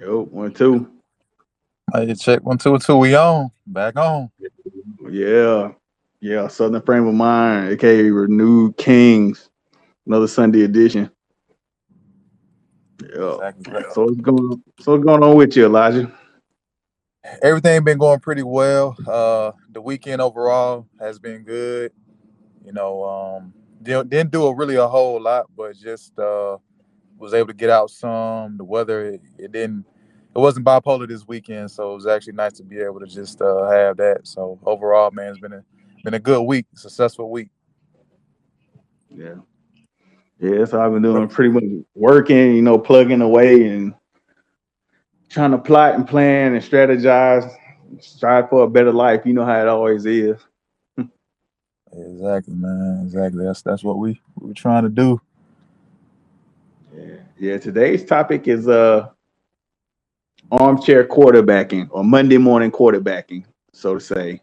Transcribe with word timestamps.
Yo, 0.00 0.22
one, 0.22 0.50
two. 0.50 0.90
Hey, 1.92 2.14
check 2.14 2.42
one, 2.42 2.56
two, 2.56 2.78
two. 2.78 2.96
We 2.96 3.14
on. 3.14 3.50
Back 3.66 3.98
on. 3.98 4.30
Yeah. 5.10 5.72
Yeah. 6.22 6.48
Southern 6.48 6.80
Frame 6.80 7.06
of 7.06 7.12
Mind, 7.12 7.72
aka 7.72 8.10
Renewed 8.10 8.78
Kings. 8.78 9.50
Another 10.06 10.26
Sunday 10.26 10.62
edition. 10.62 11.10
Yeah. 13.14 13.48
Exactly. 13.48 13.82
So 13.92 14.04
what's 14.04 14.20
going 14.22 14.62
so 14.80 14.92
what's 14.92 15.04
going 15.04 15.22
on 15.22 15.36
with 15.36 15.54
you, 15.54 15.66
Elijah? 15.66 16.10
Everything 17.42 17.84
been 17.84 17.98
going 17.98 18.20
pretty 18.20 18.42
well. 18.42 18.96
Uh 19.06 19.52
the 19.70 19.82
weekend 19.82 20.22
overall 20.22 20.86
has 20.98 21.18
been 21.18 21.42
good. 21.42 21.92
You 22.64 22.72
know, 22.72 23.04
um 23.04 23.52
didn't, 23.82 24.08
didn't 24.08 24.30
do 24.30 24.46
a 24.46 24.54
really 24.54 24.76
a 24.76 24.88
whole 24.88 25.20
lot, 25.20 25.44
but 25.54 25.76
just 25.76 26.18
uh 26.18 26.56
was 27.18 27.34
able 27.34 27.48
to 27.48 27.54
get 27.54 27.68
out 27.68 27.90
some. 27.90 28.56
The 28.56 28.64
weather 28.64 29.04
it, 29.04 29.20
it 29.36 29.52
didn't 29.52 29.84
it 30.34 30.38
wasn't 30.38 30.66
bipolar 30.66 31.08
this 31.08 31.26
weekend, 31.26 31.70
so 31.70 31.92
it 31.92 31.94
was 31.96 32.06
actually 32.06 32.34
nice 32.34 32.52
to 32.54 32.62
be 32.62 32.78
able 32.78 33.00
to 33.00 33.06
just 33.06 33.40
uh 33.40 33.68
have 33.70 33.96
that. 33.96 34.20
So 34.26 34.58
overall, 34.64 35.10
man, 35.10 35.30
it's 35.30 35.40
been 35.40 35.52
a 35.52 35.64
been 36.04 36.14
a 36.14 36.20
good 36.20 36.42
week, 36.42 36.66
successful 36.74 37.30
week. 37.30 37.48
Yeah. 39.08 39.34
Yeah, 40.38 40.64
so 40.64 40.80
I've 40.80 40.92
been 40.92 41.02
doing 41.02 41.28
pretty 41.28 41.50
much 41.50 41.84
working, 41.94 42.54
you 42.54 42.62
know, 42.62 42.78
plugging 42.78 43.20
away 43.20 43.66
and 43.66 43.92
trying 45.28 45.50
to 45.50 45.58
plot 45.58 45.94
and 45.96 46.08
plan 46.08 46.54
and 46.54 46.64
strategize, 46.64 47.52
strive 47.98 48.48
for 48.48 48.62
a 48.62 48.68
better 48.68 48.92
life. 48.92 49.26
You 49.26 49.34
know 49.34 49.44
how 49.44 49.60
it 49.60 49.68
always 49.68 50.06
is. 50.06 50.38
Exactly, 51.92 52.54
man. 52.54 53.02
Exactly. 53.04 53.44
That's 53.44 53.62
that's 53.62 53.82
what 53.82 53.98
we 53.98 54.20
we 54.36 54.48
were 54.48 54.54
trying 54.54 54.84
to 54.84 54.88
do. 54.88 55.20
Yeah. 56.96 57.16
Yeah. 57.38 57.58
Today's 57.58 58.04
topic 58.04 58.48
is 58.48 58.68
uh 58.68 59.08
armchair 60.50 61.04
quarterbacking 61.04 61.88
or 61.90 62.04
Monday 62.04 62.38
morning 62.38 62.70
quarterbacking, 62.70 63.44
so 63.72 63.94
to 63.94 64.00
say. 64.00 64.40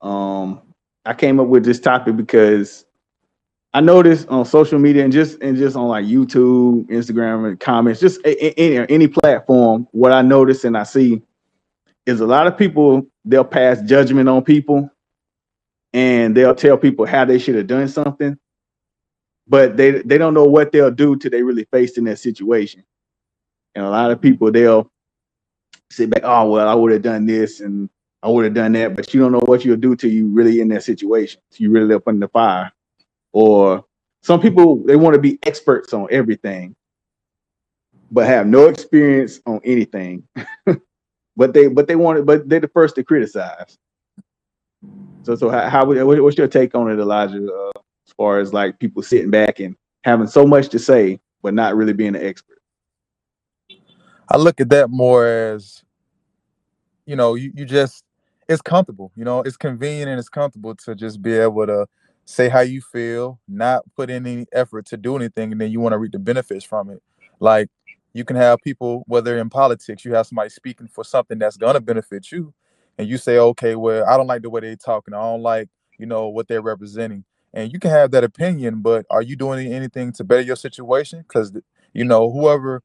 Um, 0.00 0.62
I 1.04 1.14
came 1.14 1.40
up 1.40 1.48
with 1.48 1.64
this 1.64 1.80
topic 1.80 2.16
because 2.16 2.84
I 3.74 3.80
noticed 3.80 4.28
on 4.28 4.44
social 4.44 4.78
media 4.78 5.04
and 5.04 5.12
just 5.12 5.40
and 5.42 5.56
just 5.56 5.76
on 5.76 5.88
like 5.88 6.04
YouTube, 6.04 6.86
Instagram, 6.88 7.48
and 7.48 7.60
comments, 7.60 8.00
just 8.00 8.20
any 8.24 8.86
any 8.88 9.08
platform, 9.08 9.86
what 9.92 10.12
I 10.12 10.22
notice 10.22 10.64
and 10.64 10.76
I 10.76 10.84
see 10.84 11.22
is 12.06 12.20
a 12.20 12.26
lot 12.26 12.46
of 12.46 12.56
people 12.56 13.06
they'll 13.24 13.44
pass 13.44 13.82
judgment 13.82 14.28
on 14.28 14.42
people 14.42 14.90
and 15.92 16.36
they'll 16.36 16.54
tell 16.54 16.78
people 16.78 17.06
how 17.06 17.24
they 17.24 17.38
should 17.38 17.54
have 17.56 17.66
done 17.66 17.88
something, 17.88 18.38
but 19.46 19.76
they 19.76 20.02
they 20.02 20.16
don't 20.16 20.34
know 20.34 20.44
what 20.44 20.72
they'll 20.72 20.90
do 20.90 21.16
till 21.16 21.30
they 21.30 21.42
really 21.42 21.66
faced 21.70 21.98
in 21.98 22.04
that 22.04 22.18
situation. 22.18 22.84
And 23.74 23.84
a 23.84 23.90
lot 23.90 24.10
of 24.10 24.20
people 24.20 24.50
they'll 24.50 24.90
sit 25.90 26.10
back, 26.10 26.22
oh 26.24 26.50
well, 26.50 26.68
I 26.68 26.74
would 26.74 26.92
have 26.92 27.02
done 27.02 27.26
this 27.26 27.60
and 27.60 27.88
I 28.22 28.28
would 28.28 28.44
have 28.44 28.54
done 28.54 28.72
that, 28.72 28.96
but 28.96 29.14
you 29.14 29.20
don't 29.20 29.32
know 29.32 29.40
what 29.40 29.64
you'll 29.64 29.76
do 29.76 29.94
till 29.94 30.10
you 30.10 30.26
really 30.28 30.60
in 30.60 30.68
that 30.68 30.82
situation. 30.82 31.40
You 31.56 31.70
really 31.70 31.94
up 31.94 32.08
under 32.08 32.26
the 32.26 32.30
fire. 32.30 32.72
Or 33.32 33.84
some 34.22 34.40
people 34.40 34.76
they 34.84 34.96
want 34.96 35.14
to 35.14 35.20
be 35.20 35.38
experts 35.44 35.92
on 35.92 36.08
everything, 36.10 36.74
but 38.10 38.26
have 38.26 38.46
no 38.46 38.66
experience 38.66 39.40
on 39.46 39.60
anything. 39.64 40.26
but 41.36 41.54
they 41.54 41.68
but 41.68 41.86
they 41.86 41.96
want 41.96 42.18
it, 42.18 42.26
but 42.26 42.48
they're 42.48 42.60
the 42.60 42.68
first 42.68 42.96
to 42.96 43.04
criticize. 43.04 43.78
So 45.22 45.36
so 45.36 45.50
how, 45.50 45.68
how 45.68 45.84
what's 45.86 46.36
your 46.36 46.48
take 46.48 46.74
on 46.74 46.90
it, 46.90 46.98
Elijah? 46.98 47.46
Uh, 47.52 47.80
as 48.06 48.12
far 48.16 48.40
as 48.40 48.52
like 48.52 48.78
people 48.78 49.02
sitting 49.02 49.30
back 49.30 49.60
and 49.60 49.76
having 50.02 50.26
so 50.26 50.46
much 50.46 50.68
to 50.70 50.78
say, 50.78 51.20
but 51.42 51.54
not 51.54 51.76
really 51.76 51.92
being 51.92 52.16
an 52.16 52.24
expert. 52.24 52.57
I 54.30 54.36
look 54.36 54.60
at 54.60 54.70
that 54.70 54.90
more 54.90 55.26
as, 55.26 55.84
you 57.06 57.16
know, 57.16 57.34
you, 57.34 57.52
you 57.54 57.64
just 57.64 58.04
it's 58.48 58.62
comfortable, 58.62 59.12
you 59.16 59.24
know, 59.24 59.42
it's 59.42 59.56
convenient 59.56 60.08
and 60.10 60.18
it's 60.18 60.28
comfortable 60.28 60.74
to 60.74 60.94
just 60.94 61.22
be 61.22 61.34
able 61.34 61.66
to 61.66 61.86
say 62.24 62.48
how 62.48 62.60
you 62.60 62.80
feel, 62.80 63.40
not 63.48 63.84
put 63.96 64.10
in 64.10 64.26
any 64.26 64.46
effort 64.52 64.86
to 64.86 64.96
do 64.96 65.16
anything, 65.16 65.52
and 65.52 65.60
then 65.60 65.70
you 65.70 65.80
want 65.80 65.92
to 65.92 65.98
reap 65.98 66.12
the 66.12 66.18
benefits 66.18 66.64
from 66.64 66.90
it. 66.90 67.02
Like 67.40 67.68
you 68.14 68.24
can 68.24 68.36
have 68.36 68.58
people, 68.64 69.04
whether 69.06 69.38
in 69.38 69.50
politics, 69.50 70.04
you 70.04 70.14
have 70.14 70.26
somebody 70.26 70.50
speaking 70.50 70.88
for 70.88 71.04
something 71.04 71.38
that's 71.38 71.56
gonna 71.56 71.80
benefit 71.80 72.32
you, 72.32 72.52
and 72.98 73.08
you 73.08 73.18
say, 73.18 73.38
okay, 73.38 73.76
well, 73.76 74.04
I 74.08 74.16
don't 74.16 74.26
like 74.26 74.42
the 74.42 74.50
way 74.50 74.60
they're 74.62 74.76
talking, 74.76 75.14
I 75.14 75.20
don't 75.20 75.42
like, 75.42 75.68
you 75.98 76.06
know, 76.06 76.28
what 76.28 76.48
they're 76.48 76.62
representing. 76.62 77.24
And 77.54 77.72
you 77.72 77.78
can 77.78 77.90
have 77.90 78.10
that 78.12 78.24
opinion, 78.24 78.82
but 78.82 79.06
are 79.10 79.22
you 79.22 79.36
doing 79.36 79.72
anything 79.72 80.12
to 80.14 80.24
better 80.24 80.42
your 80.42 80.56
situation? 80.56 81.20
Because 81.20 81.52
you 81.94 82.04
know, 82.04 82.30
whoever 82.30 82.82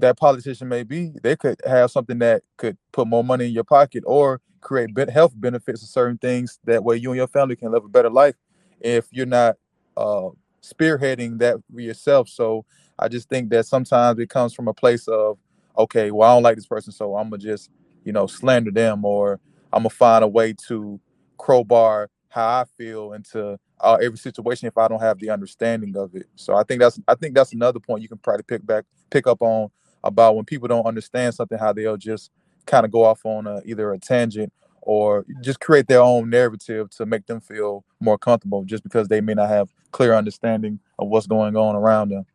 that 0.00 0.18
politician 0.18 0.68
may 0.68 0.82
be, 0.82 1.12
they 1.22 1.36
could 1.36 1.60
have 1.66 1.90
something 1.90 2.18
that 2.18 2.42
could 2.56 2.76
put 2.92 3.06
more 3.06 3.24
money 3.24 3.46
in 3.46 3.52
your 3.52 3.64
pocket 3.64 4.02
or 4.06 4.40
create 4.60 4.90
health 5.10 5.32
benefits 5.36 5.82
of 5.82 5.88
certain 5.88 6.18
things. 6.18 6.58
That 6.64 6.84
way, 6.84 6.96
you 6.96 7.10
and 7.10 7.16
your 7.16 7.28
family 7.28 7.56
can 7.56 7.72
live 7.72 7.84
a 7.84 7.88
better 7.88 8.10
life 8.10 8.34
if 8.80 9.06
you're 9.10 9.26
not 9.26 9.56
uh, 9.96 10.30
spearheading 10.62 11.38
that 11.38 11.56
for 11.72 11.80
yourself. 11.80 12.28
So 12.28 12.64
I 12.98 13.08
just 13.08 13.28
think 13.28 13.50
that 13.50 13.66
sometimes 13.66 14.18
it 14.18 14.28
comes 14.28 14.54
from 14.54 14.68
a 14.68 14.74
place 14.74 15.08
of, 15.08 15.38
okay, 15.78 16.10
well, 16.10 16.30
I 16.30 16.34
don't 16.34 16.42
like 16.42 16.56
this 16.56 16.66
person, 16.66 16.92
so 16.92 17.16
I'm 17.16 17.30
gonna 17.30 17.42
just, 17.42 17.70
you 18.04 18.12
know, 18.12 18.26
slander 18.26 18.70
them, 18.70 19.04
or 19.04 19.40
I'm 19.72 19.80
gonna 19.80 19.90
find 19.90 20.24
a 20.24 20.28
way 20.28 20.54
to 20.68 21.00
crowbar 21.38 22.10
how 22.28 22.46
I 22.46 22.64
feel 22.76 23.12
into 23.12 23.58
uh, 23.80 23.98
every 24.00 24.18
situation 24.18 24.68
if 24.68 24.78
I 24.78 24.88
don't 24.88 25.00
have 25.00 25.18
the 25.18 25.30
understanding 25.30 25.96
of 25.96 26.14
it. 26.14 26.26
So 26.36 26.54
I 26.54 26.62
think 26.64 26.80
that's 26.80 27.00
I 27.08 27.14
think 27.14 27.34
that's 27.34 27.52
another 27.52 27.80
point 27.80 28.02
you 28.02 28.08
can 28.08 28.18
probably 28.18 28.44
pick 28.44 28.64
back 28.64 28.84
pick 29.10 29.26
up 29.26 29.42
on 29.42 29.68
about 30.04 30.36
when 30.36 30.44
people 30.44 30.68
don't 30.68 30.86
understand 30.86 31.34
something, 31.34 31.58
how 31.58 31.72
they'll 31.72 31.96
just 31.96 32.30
kind 32.66 32.84
of 32.84 32.92
go 32.92 33.04
off 33.04 33.24
on 33.24 33.46
a, 33.46 33.60
either 33.64 33.92
a 33.92 33.98
tangent 33.98 34.52
or 34.82 35.24
just 35.42 35.60
create 35.60 35.86
their 35.86 36.00
own 36.00 36.30
narrative 36.30 36.90
to 36.90 37.06
make 37.06 37.26
them 37.26 37.40
feel 37.40 37.84
more 38.00 38.18
comfortable 38.18 38.64
just 38.64 38.82
because 38.82 39.08
they 39.08 39.20
may 39.20 39.34
not 39.34 39.48
have 39.48 39.68
clear 39.92 40.14
understanding 40.14 40.78
of 40.98 41.08
what's 41.08 41.26
going 41.26 41.56
on 41.56 41.76
around 41.76 42.10
them. 42.10 42.26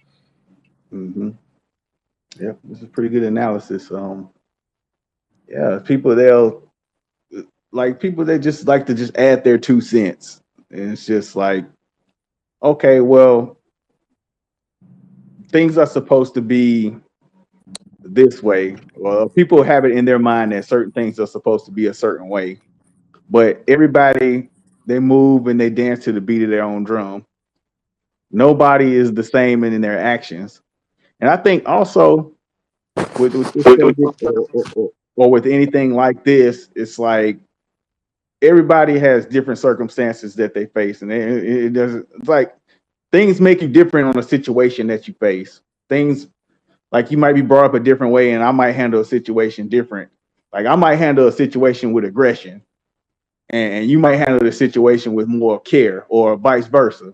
Mm-hmm. 0.94 1.30
Yeah, 2.40 2.54
this 2.64 2.82
is 2.82 2.90
pretty 2.90 3.10
good 3.10 3.24
analysis. 3.24 3.92
Um, 3.92 4.30
yeah, 5.48 5.80
people 5.84 6.16
they'll 6.16 6.72
like 7.72 8.00
people 8.00 8.26
they 8.26 8.40
just 8.40 8.68
like 8.68 8.86
to 8.88 8.94
just 8.94 9.16
add 9.18 9.44
their 9.44 9.58
two 9.58 9.82
cents, 9.82 10.42
and 10.70 10.92
it's 10.92 11.06
just 11.06 11.36
like, 11.36 11.66
okay, 12.62 13.00
well, 13.00 13.58
things 15.50 15.78
are 15.78 15.86
supposed 15.86 16.34
to 16.34 16.42
be 16.42 16.96
this 18.06 18.42
way. 18.44 18.78
Well, 18.96 19.28
people 19.28 19.64
have 19.64 19.86
it 19.86 19.92
in 19.92 20.06
their 20.06 20.20
mind 20.20 20.52
that 20.52 20.66
certain 20.66 20.92
things 20.92 21.20
are 21.20 21.28
supposed 21.28 21.66
to 21.66 21.72
be 21.72 21.88
a 21.88 21.94
certain 21.94 22.30
way, 22.30 22.60
but 23.30 23.64
everybody 23.68 24.50
they 24.88 25.00
move 25.00 25.48
and 25.48 25.60
they 25.60 25.70
dance 25.70 26.04
to 26.04 26.12
the 26.12 26.22
beat 26.22 26.44
of 26.44 26.50
their 26.50 26.64
own 26.64 26.84
drum. 26.84 27.26
Nobody 28.32 28.96
is 28.96 29.14
the 29.14 29.24
same 29.24 29.64
in, 29.64 29.74
in 29.74 29.82
their 29.82 30.00
actions, 30.00 30.62
and 31.20 31.30
I 31.30 31.38
think 31.38 31.68
also 31.68 32.34
with, 33.20 33.34
with 33.34 33.68
or, 33.68 33.94
or, 34.76 34.92
or 35.16 35.32
with 35.32 35.46
anything 35.46 35.94
like 35.94 36.24
this, 36.24 36.70
it's 36.76 37.00
like 37.00 37.40
everybody 38.42 39.00
has 39.00 39.26
different 39.26 39.60
circumstances 39.60 40.36
that 40.36 40.54
they 40.54 40.66
face, 40.68 41.02
and 41.02 41.12
it, 41.12 41.44
it 41.44 41.70
doesn't 41.74 42.08
it's 42.20 42.30
like 42.30 42.56
things 43.12 43.40
make 43.40 43.62
you 43.62 43.68
different 43.68 44.10
on 44.10 44.20
a 44.20 44.24
situation 44.24 44.88
that 44.88 45.08
you 45.08 45.14
face. 45.20 45.62
Things 45.88 46.28
like 46.92 47.12
you 47.12 47.18
might 47.18 47.34
be 47.34 47.42
brought 47.42 47.66
up 47.66 47.74
a 47.74 47.80
different 47.80 48.14
way, 48.14 48.32
and 48.32 48.44
I 48.44 48.52
might 48.52 48.72
handle 48.72 49.02
a 49.02 49.06
situation 49.06 49.68
different. 49.68 50.12
Like 50.54 50.66
I 50.66 50.76
might 50.76 50.96
handle 50.96 51.28
a 51.28 51.32
situation 51.32 51.94
with 51.94 52.06
aggression, 52.06 52.62
and 53.50 53.90
you 53.90 54.00
might 54.00 54.16
handle 54.18 54.40
the 54.40 54.52
situation 54.52 55.14
with 55.14 55.28
more 55.28 55.60
care, 55.60 56.06
or 56.10 56.36
vice 56.38 56.68
versa. 56.68 57.14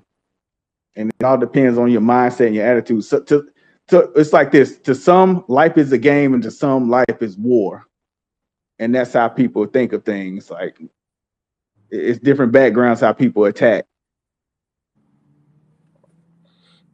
And 0.95 1.11
it 1.19 1.23
all 1.23 1.37
depends 1.37 1.77
on 1.77 1.89
your 1.91 2.01
mindset 2.01 2.47
and 2.47 2.55
your 2.55 2.65
attitude. 2.65 3.03
So 3.05 3.21
to, 3.21 3.47
to 3.87 4.11
it's 4.15 4.33
like 4.33 4.51
this: 4.51 4.77
to 4.79 4.93
some, 4.93 5.43
life 5.47 5.77
is 5.77 5.91
a 5.91 5.97
game, 5.97 6.33
and 6.33 6.43
to 6.43 6.51
some, 6.51 6.89
life 6.89 7.21
is 7.21 7.37
war. 7.37 7.87
And 8.79 8.93
that's 8.93 9.13
how 9.13 9.27
people 9.29 9.65
think 9.67 9.93
of 9.93 10.03
things. 10.03 10.49
Like 10.49 10.77
it's 11.89 12.19
different 12.19 12.51
backgrounds 12.51 13.01
how 13.01 13.13
people 13.13 13.45
attack. 13.45 13.85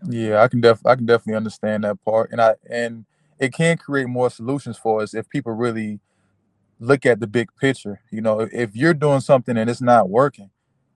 Yeah, 0.05 0.41
I 0.41 0.47
can 0.47 0.61
def 0.61 0.85
I 0.85 0.95
can 0.95 1.05
definitely 1.05 1.35
understand 1.35 1.83
that 1.83 2.03
part, 2.03 2.31
and 2.31 2.41
I 2.41 2.55
and 2.69 3.05
it 3.39 3.53
can 3.53 3.77
create 3.77 4.07
more 4.07 4.29
solutions 4.29 4.77
for 4.77 5.01
us 5.01 5.13
if 5.13 5.29
people 5.29 5.53
really 5.53 5.99
look 6.79 7.05
at 7.05 7.19
the 7.19 7.27
big 7.27 7.49
picture. 7.59 8.01
You 8.11 8.21
know, 8.21 8.41
if, 8.41 8.75
you're 8.75 8.93
doing 8.93 9.21
something 9.21 9.57
and 9.57 9.69
it's 9.69 9.81
not 9.81 10.09
working, 10.09 10.49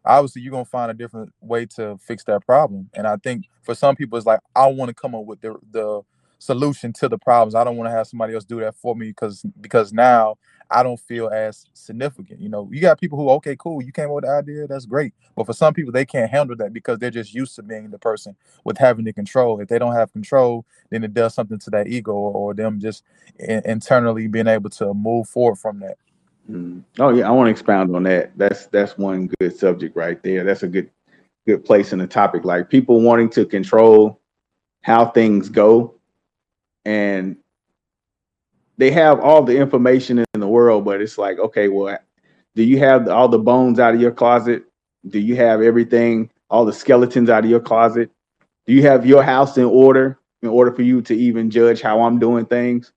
obviously 0.05 0.41
you're 0.43 0.51
gonna 0.51 0.65
find 0.65 0.91
a 0.91 0.95
different 0.95 1.33
way 1.41 1.65
to 1.77 1.97
fix 1.99 2.23
that 2.25 2.45
problem. 2.45 2.89
And 2.95 3.07
I 3.07 3.17
think 3.17 3.45
for 3.63 3.75
some 3.75 3.95
people, 3.95 4.17
it's 4.17 4.27
like 4.27 4.41
I 4.55 4.67
want 4.67 4.89
to 4.89 4.95
come 4.95 5.15
up 5.15 5.25
with 5.25 5.41
the 5.41 5.55
the 5.71 6.01
solution 6.39 6.93
to 6.93 7.09
the 7.09 7.17
problems. 7.17 7.55
I 7.55 7.63
don't 7.63 7.77
want 7.77 7.89
to 7.89 7.95
have 7.95 8.07
somebody 8.07 8.35
else 8.35 8.45
do 8.45 8.59
that 8.61 8.75
for 8.75 8.95
me 8.95 9.09
because 9.09 9.43
because 9.61 9.93
now 9.93 10.37
I 10.71 10.83
don't 10.83 10.99
feel 10.99 11.27
as 11.29 11.65
significant. 11.73 12.39
You 12.39 12.49
know, 12.49 12.69
you 12.71 12.79
got 12.79 12.99
people 12.99 13.17
who 13.17 13.29
okay, 13.31 13.55
cool, 13.57 13.81
you 13.81 13.91
came 13.91 14.05
up 14.05 14.15
with 14.15 14.23
the 14.23 14.31
idea, 14.31 14.67
that's 14.67 14.85
great. 14.85 15.13
But 15.35 15.45
for 15.45 15.53
some 15.53 15.73
people, 15.73 15.91
they 15.91 16.05
can't 16.05 16.31
handle 16.31 16.55
that 16.57 16.73
because 16.73 16.99
they're 16.99 17.11
just 17.11 17.33
used 17.33 17.55
to 17.57 17.63
being 17.63 17.89
the 17.89 17.99
person 17.99 18.35
with 18.63 18.77
having 18.77 19.05
the 19.05 19.13
control. 19.13 19.59
If 19.59 19.67
they 19.67 19.79
don't 19.79 19.95
have 19.95 20.11
control, 20.13 20.65
then 20.89 21.03
it 21.03 21.13
does 21.13 21.33
something 21.33 21.59
to 21.59 21.69
that 21.71 21.87
ego 21.87 22.13
or, 22.13 22.33
or 22.33 22.53
them 22.53 22.79
just 22.79 23.03
in, 23.37 23.61
internally 23.65 24.27
being 24.27 24.47
able 24.47 24.69
to 24.71 24.93
move 24.93 25.27
forward 25.27 25.57
from 25.57 25.79
that. 25.81 25.97
Mm. 26.49 26.83
Oh 26.99 27.09
yeah, 27.09 27.27
I 27.27 27.31
want 27.31 27.47
to 27.47 27.51
expound 27.51 27.95
on 27.95 28.03
that. 28.03 28.31
That's 28.37 28.67
that's 28.67 28.97
one 28.97 29.29
good 29.39 29.57
subject 29.57 29.95
right 29.95 30.21
there. 30.23 30.43
That's 30.43 30.63
a 30.63 30.67
good 30.67 30.89
good 31.45 31.65
place 31.65 31.93
in 31.93 31.99
the 31.99 32.07
topic. 32.07 32.45
Like 32.45 32.69
people 32.69 33.01
wanting 33.01 33.29
to 33.31 33.45
control 33.45 34.19
how 34.81 35.05
things 35.05 35.49
go, 35.49 35.95
and 36.85 37.37
they 38.81 38.89
have 38.89 39.19
all 39.19 39.43
the 39.43 39.55
information 39.55 40.25
in 40.33 40.39
the 40.39 40.47
world, 40.47 40.83
but 40.85 41.01
it's 41.01 41.19
like, 41.19 41.37
okay, 41.37 41.67
well, 41.67 41.99
do 42.55 42.63
you 42.63 42.79
have 42.79 43.07
all 43.07 43.27
the 43.27 43.37
bones 43.37 43.79
out 43.79 43.93
of 43.93 44.01
your 44.01 44.11
closet? 44.11 44.63
Do 45.07 45.19
you 45.19 45.35
have 45.35 45.61
everything, 45.61 46.31
all 46.49 46.65
the 46.65 46.73
skeletons 46.73 47.29
out 47.29 47.43
of 47.43 47.49
your 47.51 47.59
closet? 47.59 48.09
Do 48.65 48.73
you 48.73 48.81
have 48.81 49.05
your 49.05 49.21
house 49.21 49.55
in 49.55 49.65
order 49.65 50.17
in 50.41 50.49
order 50.49 50.71
for 50.71 50.81
you 50.81 50.99
to 51.03 51.15
even 51.15 51.51
judge 51.51 51.79
how 51.79 52.01
I'm 52.01 52.17
doing 52.17 52.47
things? 52.47 52.91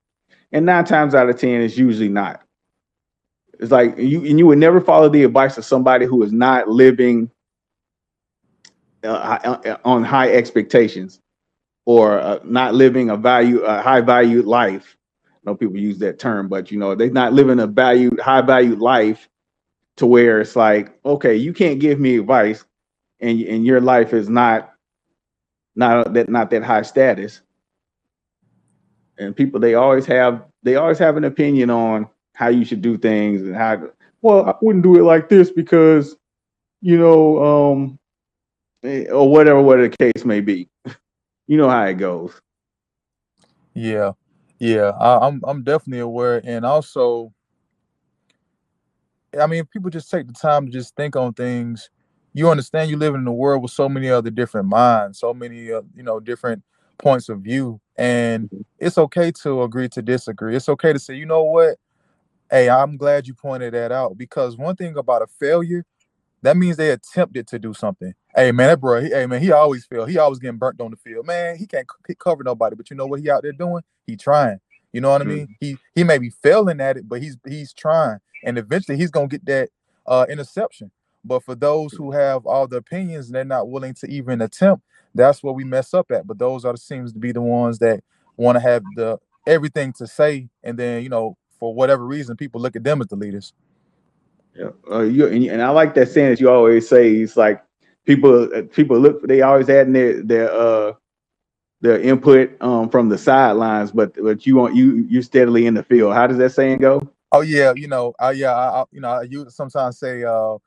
And 0.52 0.64
nine 0.64 0.86
times 0.86 1.14
out 1.14 1.28
of 1.28 1.38
ten, 1.38 1.60
it's 1.60 1.76
usually 1.76 2.08
not. 2.08 2.40
It's 3.60 3.70
like 3.70 3.98
you 3.98 4.24
and 4.24 4.38
you 4.38 4.46
would 4.46 4.56
never 4.56 4.80
follow 4.80 5.10
the 5.10 5.24
advice 5.24 5.58
of 5.58 5.66
somebody 5.66 6.06
who 6.06 6.22
is 6.22 6.32
not 6.32 6.66
living 6.66 7.30
uh, 9.02 9.38
uh 9.44 9.76
on 9.84 10.02
high 10.02 10.32
expectations 10.32 11.20
or 11.84 12.20
uh, 12.20 12.38
not 12.42 12.72
living 12.72 13.10
a 13.10 13.18
value, 13.18 13.60
a 13.60 13.82
high 13.82 14.00
value 14.00 14.40
life 14.40 14.96
know 15.46 15.54
people 15.54 15.78
use 15.78 15.98
that 15.98 16.18
term, 16.18 16.48
but 16.48 16.70
you 16.70 16.78
know, 16.78 16.94
they're 16.94 17.10
not 17.10 17.32
living 17.32 17.60
a 17.60 17.66
valued, 17.66 18.20
high 18.20 18.42
valued 18.42 18.78
life 18.80 19.28
to 19.96 20.06
where 20.06 20.40
it's 20.40 20.56
like, 20.56 20.98
okay, 21.04 21.36
you 21.36 21.52
can't 21.52 21.80
give 21.80 22.00
me 22.00 22.18
advice 22.18 22.64
and 23.20 23.40
and 23.42 23.64
your 23.64 23.80
life 23.80 24.12
is 24.12 24.28
not 24.28 24.74
not 25.76 26.12
that 26.14 26.28
not 26.28 26.50
that 26.50 26.62
high 26.62 26.82
status. 26.82 27.40
And 29.18 29.34
people 29.34 29.60
they 29.60 29.74
always 29.74 30.06
have 30.06 30.44
they 30.62 30.76
always 30.76 30.98
have 30.98 31.16
an 31.16 31.24
opinion 31.24 31.70
on 31.70 32.08
how 32.34 32.48
you 32.48 32.64
should 32.64 32.82
do 32.82 32.98
things 32.98 33.42
and 33.42 33.54
how 33.54 33.90
well, 34.22 34.46
I 34.48 34.54
wouldn't 34.60 34.84
do 34.84 34.98
it 34.98 35.04
like 35.04 35.28
this 35.28 35.50
because 35.50 36.16
you 36.80 36.98
know, 36.98 37.44
um 37.44 37.98
eh, 38.84 39.06
or 39.10 39.30
whatever 39.30 39.62
whatever 39.62 39.88
the 39.88 39.96
case 39.96 40.24
may 40.24 40.40
be. 40.40 40.68
you 41.46 41.56
know 41.56 41.70
how 41.70 41.84
it 41.84 41.94
goes. 41.94 42.40
Yeah. 43.74 44.12
Yeah, 44.64 44.92
I, 44.98 45.26
I'm 45.26 45.42
I'm 45.44 45.62
definitely 45.62 46.00
aware, 46.00 46.40
and 46.42 46.64
also, 46.64 47.34
I 49.38 49.46
mean, 49.46 49.66
people 49.66 49.90
just 49.90 50.10
take 50.10 50.26
the 50.26 50.32
time 50.32 50.64
to 50.64 50.72
just 50.72 50.96
think 50.96 51.16
on 51.16 51.34
things. 51.34 51.90
You 52.32 52.48
understand, 52.48 52.88
you 52.88 52.96
live 52.96 53.14
in 53.14 53.26
a 53.26 53.32
world 53.32 53.60
with 53.62 53.72
so 53.72 53.90
many 53.90 54.08
other 54.08 54.30
different 54.30 54.68
minds, 54.68 55.18
so 55.18 55.34
many, 55.34 55.70
uh, 55.70 55.82
you 55.94 56.02
know, 56.02 56.18
different 56.18 56.62
points 56.96 57.28
of 57.28 57.40
view, 57.40 57.78
and 57.98 58.46
mm-hmm. 58.46 58.62
it's 58.78 58.96
okay 58.96 59.30
to 59.42 59.64
agree 59.64 59.90
to 59.90 60.00
disagree. 60.00 60.56
It's 60.56 60.70
okay 60.70 60.94
to 60.94 60.98
say, 60.98 61.14
you 61.14 61.26
know 61.26 61.42
what, 61.42 61.76
hey, 62.50 62.70
I'm 62.70 62.96
glad 62.96 63.26
you 63.26 63.34
pointed 63.34 63.74
that 63.74 63.92
out 63.92 64.16
because 64.16 64.56
one 64.56 64.76
thing 64.76 64.96
about 64.96 65.20
a 65.20 65.26
failure 65.26 65.84
that 66.40 66.56
means 66.56 66.78
they 66.78 66.88
attempted 66.88 67.46
to 67.48 67.58
do 67.58 67.74
something. 67.74 68.14
Hey 68.34 68.50
man, 68.52 68.68
that 68.68 68.80
bro, 68.80 69.02
he, 69.02 69.10
hey 69.10 69.26
man, 69.26 69.42
he 69.42 69.52
always 69.52 69.84
fail. 69.84 70.06
He 70.06 70.18
always 70.18 70.38
getting 70.38 70.58
burnt 70.58 70.80
on 70.80 70.90
the 70.90 70.96
field. 70.96 71.26
Man, 71.26 71.56
he 71.56 71.66
can't 71.66 71.86
c- 72.08 72.16
cover 72.18 72.42
nobody, 72.42 72.76
but 72.76 72.90
you 72.90 72.96
know 72.96 73.06
what 73.06 73.20
he 73.20 73.30
out 73.30 73.42
there 73.42 73.52
doing? 73.52 73.82
He 74.06 74.16
trying. 74.16 74.58
You 74.92 75.02
know 75.02 75.10
what 75.10 75.20
I 75.20 75.24
mean? 75.24 75.48
He 75.60 75.76
he 75.94 76.04
may 76.04 76.18
be 76.18 76.30
failing 76.30 76.80
at 76.80 76.96
it, 76.96 77.08
but 77.08 77.22
he's 77.22 77.36
he's 77.46 77.72
trying, 77.74 78.18
and 78.42 78.58
eventually 78.58 78.96
he's 78.98 79.10
gonna 79.10 79.28
get 79.28 79.44
that 79.46 79.70
uh, 80.06 80.26
interception. 80.28 80.90
But 81.24 81.44
for 81.44 81.54
those 81.54 81.94
who 81.94 82.12
have 82.12 82.46
all 82.46 82.66
the 82.66 82.76
opinions 82.78 83.26
and 83.26 83.34
they're 83.34 83.44
not 83.44 83.68
willing 83.68 83.94
to 83.94 84.08
even 84.08 84.40
attempt, 84.40 84.84
that's 85.14 85.42
where 85.42 85.54
we 85.54 85.64
mess 85.64 85.94
up 85.94 86.10
at. 86.10 86.26
But 86.26 86.38
those 86.38 86.64
are 86.64 86.72
the, 86.72 86.78
seems 86.78 87.12
to 87.12 87.18
be 87.18 87.32
the 87.32 87.42
ones 87.42 87.78
that 87.80 88.02
want 88.36 88.56
to 88.56 88.60
have 88.60 88.94
the 88.94 89.18
everything 89.46 89.92
to 89.94 90.06
say, 90.06 90.48
and 90.62 90.78
then 90.78 91.02
you 91.02 91.08
know 91.08 91.36
for 91.60 91.74
whatever 91.74 92.04
reason 92.04 92.36
people 92.36 92.60
look 92.60 92.74
at 92.76 92.84
them 92.84 93.00
as 93.00 93.08
the 93.08 93.16
leaders. 93.16 93.52
Yeah, 94.56 94.70
uh, 94.90 95.02
you, 95.02 95.26
and, 95.26 95.44
and 95.46 95.62
I 95.62 95.70
like 95.70 95.94
that 95.94 96.08
saying 96.08 96.30
that 96.30 96.40
you 96.40 96.50
always 96.50 96.88
say. 96.88 97.10
It's 97.12 97.36
like 97.36 97.64
people 98.04 98.48
uh, 98.54 98.62
people 98.62 98.98
look 98.98 99.26
they 99.26 99.42
always 99.42 99.68
adding 99.68 99.92
their 99.92 100.22
their 100.22 100.52
uh 100.52 100.92
their 101.80 102.00
input 102.00 102.56
um 102.62 102.88
from 102.88 103.08
the 103.08 103.18
sidelines, 103.18 103.92
but 103.92 104.14
but 104.22 104.46
you 104.46 104.56
want 104.56 104.74
you 104.74 105.06
you 105.08 105.22
steadily 105.22 105.66
in 105.66 105.74
the 105.74 105.82
field. 105.82 106.14
How 106.14 106.26
does 106.26 106.38
that 106.38 106.50
saying 106.50 106.78
go? 106.78 107.06
Oh 107.32 107.40
yeah, 107.40 107.72
you 107.74 107.88
know, 107.88 108.14
uh, 108.22 108.32
yeah, 108.34 108.54
I, 108.54 108.80
I 108.80 108.84
you 108.92 109.00
know, 109.00 109.20
you 109.22 109.46
sometimes 109.50 109.98
say 109.98 110.24
uh 110.24 110.58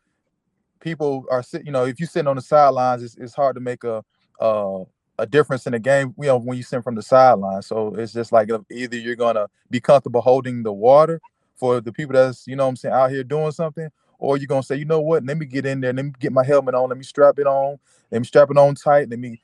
people 0.80 1.25
are 1.31 1.42
sit, 1.42 1.66
you 1.66 1.72
know, 1.72 1.86
if 1.86 2.00
you're 2.00 2.07
sitting 2.07 2.28
on 2.28 2.36
the 2.36 2.42
sidelines, 2.42 3.04
it's, 3.04 3.16
it's 3.16 3.34
hard 3.34 3.56
to 3.56 3.62
make 3.62 3.84
a 3.84 4.04
uh 4.39 4.84
a 5.19 5.25
difference 5.25 5.66
in 5.66 5.72
the 5.72 5.80
game, 5.80 6.13
you 6.19 6.28
know, 6.28 6.38
when 6.38 6.57
you 6.57 6.63
sit 6.63 6.84
from 6.84 6.94
the 6.94 7.01
sideline. 7.01 7.62
So 7.63 7.95
it's 7.95 8.13
just 8.13 8.31
like 8.31 8.50
either 8.69 8.98
you're 8.98 9.16
gonna 9.16 9.48
be 9.69 9.80
comfortable 9.80 10.22
holding 10.22 10.62
the 10.62 10.74
water 10.74 11.19
for 11.56 11.81
the 11.81 11.92
people 11.92 12.13
that's, 12.13 12.45
you 12.45 12.56
know 12.56 12.68
I'm 12.68 12.75
saying, 12.75 12.94
out 12.94 13.10
here 13.10 13.24
doing 13.24 13.51
something, 13.51 13.89
or 14.19 14.37
you're 14.37 14.47
gonna 14.47 14.63
say, 14.63 14.75
you 14.75 14.85
know 14.85 14.99
what, 14.99 15.23
let 15.25 15.37
me 15.37 15.45
get 15.45 15.65
in 15.65 15.81
there, 15.81 15.93
let 15.93 16.05
me 16.05 16.11
get 16.19 16.31
my 16.31 16.43
helmet 16.43 16.75
on, 16.75 16.89
let 16.89 16.97
me 16.97 17.03
strap 17.03 17.39
it 17.39 17.47
on, 17.47 17.77
let 18.11 18.19
me 18.19 18.25
strap 18.25 18.49
it 18.49 18.57
on 18.57 18.75
tight, 18.75 19.09
let 19.09 19.19
me 19.19 19.41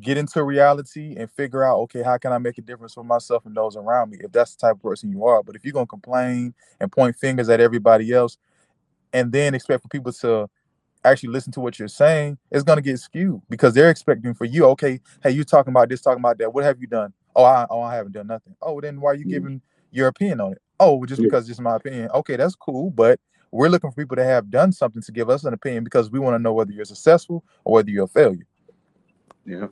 get 0.00 0.16
into 0.18 0.42
reality 0.42 1.14
and 1.16 1.30
figure 1.30 1.62
out, 1.62 1.78
okay, 1.78 2.02
how 2.02 2.18
can 2.18 2.32
I 2.32 2.38
make 2.38 2.58
a 2.58 2.62
difference 2.62 2.94
for 2.94 3.04
myself 3.04 3.46
and 3.46 3.54
those 3.54 3.76
around 3.76 4.10
me? 4.10 4.18
If 4.20 4.32
that's 4.32 4.56
the 4.56 4.66
type 4.66 4.76
of 4.76 4.82
person 4.82 5.10
you 5.10 5.24
are. 5.24 5.42
But 5.42 5.56
if 5.56 5.64
you're 5.64 5.72
gonna 5.72 5.86
complain 5.86 6.54
and 6.80 6.90
point 6.90 7.16
fingers 7.16 7.48
at 7.48 7.60
everybody 7.60 8.12
else 8.12 8.38
and 9.12 9.30
then 9.30 9.54
expect 9.54 9.82
for 9.82 9.88
people 9.88 10.12
to 10.12 10.48
actually 11.04 11.28
listen 11.28 11.52
to 11.52 11.60
what 11.60 11.78
you're 11.78 11.88
saying, 11.88 12.38
it's 12.50 12.64
gonna 12.64 12.82
get 12.82 12.98
skewed 12.98 13.40
because 13.48 13.74
they're 13.74 13.90
expecting 13.90 14.34
for 14.34 14.44
you, 14.44 14.64
okay, 14.66 15.00
hey, 15.22 15.30
you're 15.30 15.44
talking 15.44 15.72
about 15.72 15.88
this, 15.88 16.00
talking 16.00 16.20
about 16.20 16.38
that. 16.38 16.52
What 16.52 16.64
have 16.64 16.80
you 16.80 16.88
done? 16.88 17.12
Oh, 17.34 17.44
I 17.44 17.66
oh, 17.70 17.82
I 17.82 17.94
haven't 17.94 18.12
done 18.12 18.26
nothing. 18.26 18.56
Oh, 18.60 18.80
then 18.80 19.00
why 19.00 19.10
are 19.10 19.14
you 19.14 19.20
mm-hmm. 19.20 19.30
giving 19.30 19.60
your 19.92 20.08
opinion 20.08 20.40
on 20.40 20.52
it? 20.52 20.62
Oh, 20.80 21.04
just 21.06 21.22
because 21.22 21.48
it's 21.48 21.60
my 21.60 21.76
opinion. 21.76 22.10
Okay, 22.10 22.36
that's 22.36 22.54
cool, 22.54 22.90
but 22.90 23.20
we're 23.56 23.68
looking 23.68 23.90
for 23.90 23.96
people 23.96 24.16
to 24.16 24.24
have 24.24 24.50
done 24.50 24.72
something 24.72 25.02
to 25.02 25.12
give 25.12 25.30
us 25.30 25.44
an 25.44 25.54
opinion 25.54 25.84
because 25.84 26.10
we 26.10 26.18
want 26.18 26.34
to 26.34 26.38
know 26.38 26.52
whether 26.52 26.72
you're 26.72 26.84
successful 26.84 27.44
or 27.64 27.74
whether 27.74 27.90
you're 27.90 28.04
a 28.04 28.08
failure. 28.08 28.46
Yeah. 29.44 29.68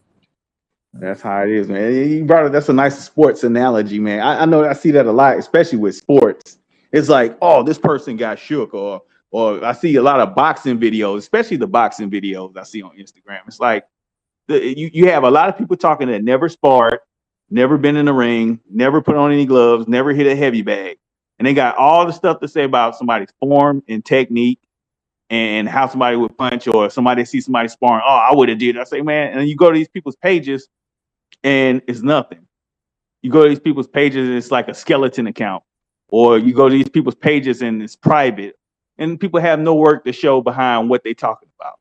That's 0.95 1.21
how 1.21 1.43
it 1.43 1.51
is, 1.51 1.69
man. 1.69 1.93
You 1.93 2.25
brought 2.25 2.47
it. 2.47 2.53
That's 2.53 2.69
a 2.69 2.73
nice 2.73 2.99
sports 2.99 3.43
analogy, 3.43 3.99
man. 3.99 4.21
I, 4.21 4.43
I, 4.43 4.45
know 4.45 4.65
I 4.65 4.75
see 4.75 4.93
that 4.93 5.07
a 5.07 5.13
lot, 5.13 5.37
especially 5.39 5.79
with 5.79 5.97
sports. 5.97 6.59
It's 6.93 7.09
like, 7.09 7.37
oh, 7.43 7.65
this 7.65 7.79
person 7.79 8.17
got 8.17 8.39
shook, 8.39 8.73
or 8.73 9.03
or 9.33 9.65
I 9.65 9.73
see 9.73 9.97
a 9.97 10.03
lot 10.03 10.21
of 10.21 10.37
boxing 10.37 10.79
videos, 10.79 11.19
especially 11.19 11.57
the 11.57 11.67
boxing 11.67 12.09
videos 12.09 12.57
I 12.57 12.63
see 12.63 12.83
on 12.83 12.97
Instagram. 12.97 13.41
It's 13.49 13.59
like 13.59 13.85
the, 14.47 14.65
you 14.79 14.89
you 14.93 15.09
have 15.09 15.25
a 15.25 15.31
lot 15.31 15.49
of 15.49 15.59
people 15.59 15.77
talking 15.77 16.07
that 16.07 16.23
never 16.23 16.49
sparred, 16.49 17.01
never 17.51 17.77
been 17.77 17.97
in 17.97 18.07
the 18.07 18.13
ring, 18.13 18.61
never 18.71 19.03
put 19.03 19.17
on 19.17 19.33
any 19.33 19.47
gloves, 19.47 19.89
never 19.89 20.13
hit 20.13 20.29
a 20.29 20.37
heavy 20.37 20.63
bag. 20.63 20.99
And 21.39 21.47
they 21.47 21.55
got 21.55 21.77
all 21.77 22.07
the 22.07 22.13
stuff 22.13 22.41
to 22.41 22.49
say 22.49 22.65
about 22.65 22.97
somebody's 22.97 23.33
form 23.41 23.83
and 23.89 24.05
technique 24.05 24.61
and 25.31 25.69
how 25.69 25.89
somebody 25.89 26.17
would 26.17 26.37
punch 26.37 26.69
or 26.69 26.91
somebody 26.91 27.25
see 27.25 27.41
somebody 27.41 27.69
sparring. 27.69 28.03
Oh, 28.07 28.27
I 28.31 28.35
would 28.35 28.49
have 28.49 28.59
did. 28.59 28.79
I 28.79 28.85
say, 28.85 29.01
man, 29.03 29.37
and 29.37 29.49
you 29.49 29.57
go 29.57 29.71
to 29.71 29.77
these 29.77 29.89
people's 29.89 30.17
pages 30.17 30.69
and 31.43 31.83
it's 31.89 32.03
nothing. 32.03 32.47
You 33.23 33.31
go 33.31 33.43
to 33.43 33.49
these 33.49 33.61
people's 33.61 33.89
pages 33.89 34.29
and 34.29 34.37
it's 34.37 34.51
like 34.51 34.69
a 34.69 34.75
skeleton 34.75 35.27
account. 35.27 35.65
Or 36.09 36.39
you 36.39 36.55
go 36.55 36.69
to 36.69 36.75
these 36.75 36.89
people's 36.89 37.15
pages 37.15 37.63
and 37.63 37.83
it's 37.83 37.97
private. 37.97 38.57
And 38.99 39.19
people 39.19 39.41
have 39.41 39.59
no 39.59 39.75
work 39.75 40.05
to 40.05 40.13
show 40.13 40.41
behind 40.41 40.89
what 40.89 41.03
they're 41.03 41.15
talking 41.15 41.49
about. 41.59 41.81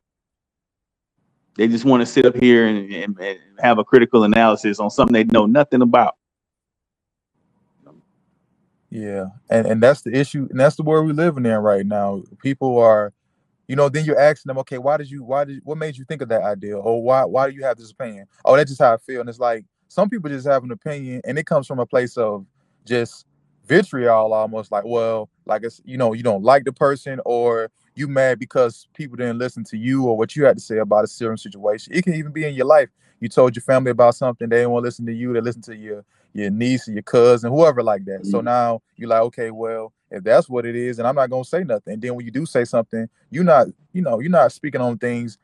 They 1.56 1.68
just 1.68 1.84
want 1.84 2.00
to 2.00 2.06
sit 2.06 2.26
up 2.26 2.34
here 2.36 2.66
and, 2.66 2.92
and, 2.92 3.18
and 3.20 3.38
have 3.60 3.78
a 3.78 3.84
critical 3.84 4.24
analysis 4.24 4.80
on 4.80 4.90
something 4.90 5.12
they 5.12 5.24
know 5.24 5.46
nothing 5.46 5.82
about. 5.82 6.16
Yeah, 8.94 9.26
and 9.50 9.66
and 9.66 9.82
that's 9.82 10.02
the 10.02 10.16
issue, 10.16 10.46
and 10.50 10.60
that's 10.60 10.76
the 10.76 10.84
world 10.84 11.06
we're 11.06 11.14
living 11.14 11.46
in 11.46 11.56
right 11.58 11.84
now. 11.84 12.22
People 12.40 12.78
are, 12.78 13.12
you 13.68 13.76
know, 13.76 13.88
then 13.88 14.04
you're 14.04 14.20
asking 14.20 14.50
them, 14.50 14.58
okay, 14.58 14.78
why 14.78 14.98
did 14.98 15.10
you, 15.10 15.24
why 15.24 15.44
did, 15.46 15.62
what 15.64 15.78
made 15.78 15.96
you 15.96 16.04
think 16.04 16.22
of 16.22 16.28
that 16.30 16.42
idea, 16.42 16.78
or 16.78 17.02
why, 17.02 17.24
why 17.24 17.50
do 17.50 17.56
you 17.56 17.64
have 17.64 17.78
this 17.78 17.90
opinion? 17.92 18.26
Oh, 18.44 18.56
that's 18.56 18.70
just 18.70 18.82
how 18.82 18.94
I 18.94 18.98
feel, 18.98 19.20
and 19.20 19.28
it's 19.30 19.40
like 19.40 19.64
some 19.88 20.10
people 20.10 20.30
just 20.30 20.46
have 20.46 20.64
an 20.64 20.72
opinion, 20.72 21.22
and 21.24 21.38
it 21.38 21.46
comes 21.46 21.66
from 21.66 21.80
a 21.80 21.86
place 21.86 22.16
of 22.18 22.46
just 22.86 23.26
vitriol, 23.66 24.34
almost 24.34 24.72
like, 24.72 24.84
well, 24.86 25.30
like 25.46 25.64
it's, 25.64 25.80
you 25.84 25.98
know, 25.98 26.12
you 26.12 26.22
don't 26.22 26.44
like 26.44 26.64
the 26.64 26.72
person, 26.72 27.20
or 27.24 27.70
you 27.96 28.08
mad 28.08 28.38
because 28.38 28.88
people 28.94 29.16
didn't 29.16 29.38
listen 29.38 29.64
to 29.64 29.78
you 29.78 30.04
or 30.06 30.16
what 30.18 30.36
you 30.36 30.44
had 30.44 30.58
to 30.58 30.62
say 30.62 30.78
about 30.78 31.04
a 31.04 31.08
certain 31.08 31.38
situation. 31.38 31.94
It 31.94 32.04
can 32.04 32.14
even 32.14 32.32
be 32.32 32.44
in 32.46 32.54
your 32.54 32.66
life. 32.66 32.90
You 33.20 33.28
told 33.28 33.56
your 33.56 33.62
family 33.62 33.90
about 33.92 34.16
something, 34.16 34.48
they 34.48 34.58
didn't 34.58 34.72
want 34.72 34.84
to 34.84 34.88
listen 34.88 35.06
to 35.06 35.12
you, 35.14 35.32
they 35.32 35.40
listen 35.40 35.62
to 35.62 35.76
your 35.76 36.04
your 36.34 36.50
niece 36.50 36.88
or 36.88 36.92
your 36.92 37.02
cousin, 37.02 37.50
whoever 37.50 37.82
like 37.82 38.04
that. 38.04 38.20
Mm-hmm. 38.20 38.30
So 38.30 38.40
now 38.40 38.82
you're 38.96 39.08
like, 39.08 39.22
okay, 39.22 39.50
well, 39.50 39.92
if 40.10 40.22
that's 40.22 40.48
what 40.48 40.66
it 40.66 40.76
is, 40.76 40.98
and 40.98 41.08
I'm 41.08 41.14
not 41.14 41.30
gonna 41.30 41.44
say 41.44 41.64
nothing. 41.64 41.94
And 41.94 42.02
then 42.02 42.14
when 42.14 42.24
you 42.24 42.30
do 42.30 42.44
say 42.44 42.64
something, 42.64 43.08
you're 43.30 43.44
not, 43.44 43.68
you 43.92 44.02
know, 44.02 44.20
you're 44.20 44.30
not 44.30 44.52
speaking 44.52 44.80
on 44.80 44.98
things 44.98 45.38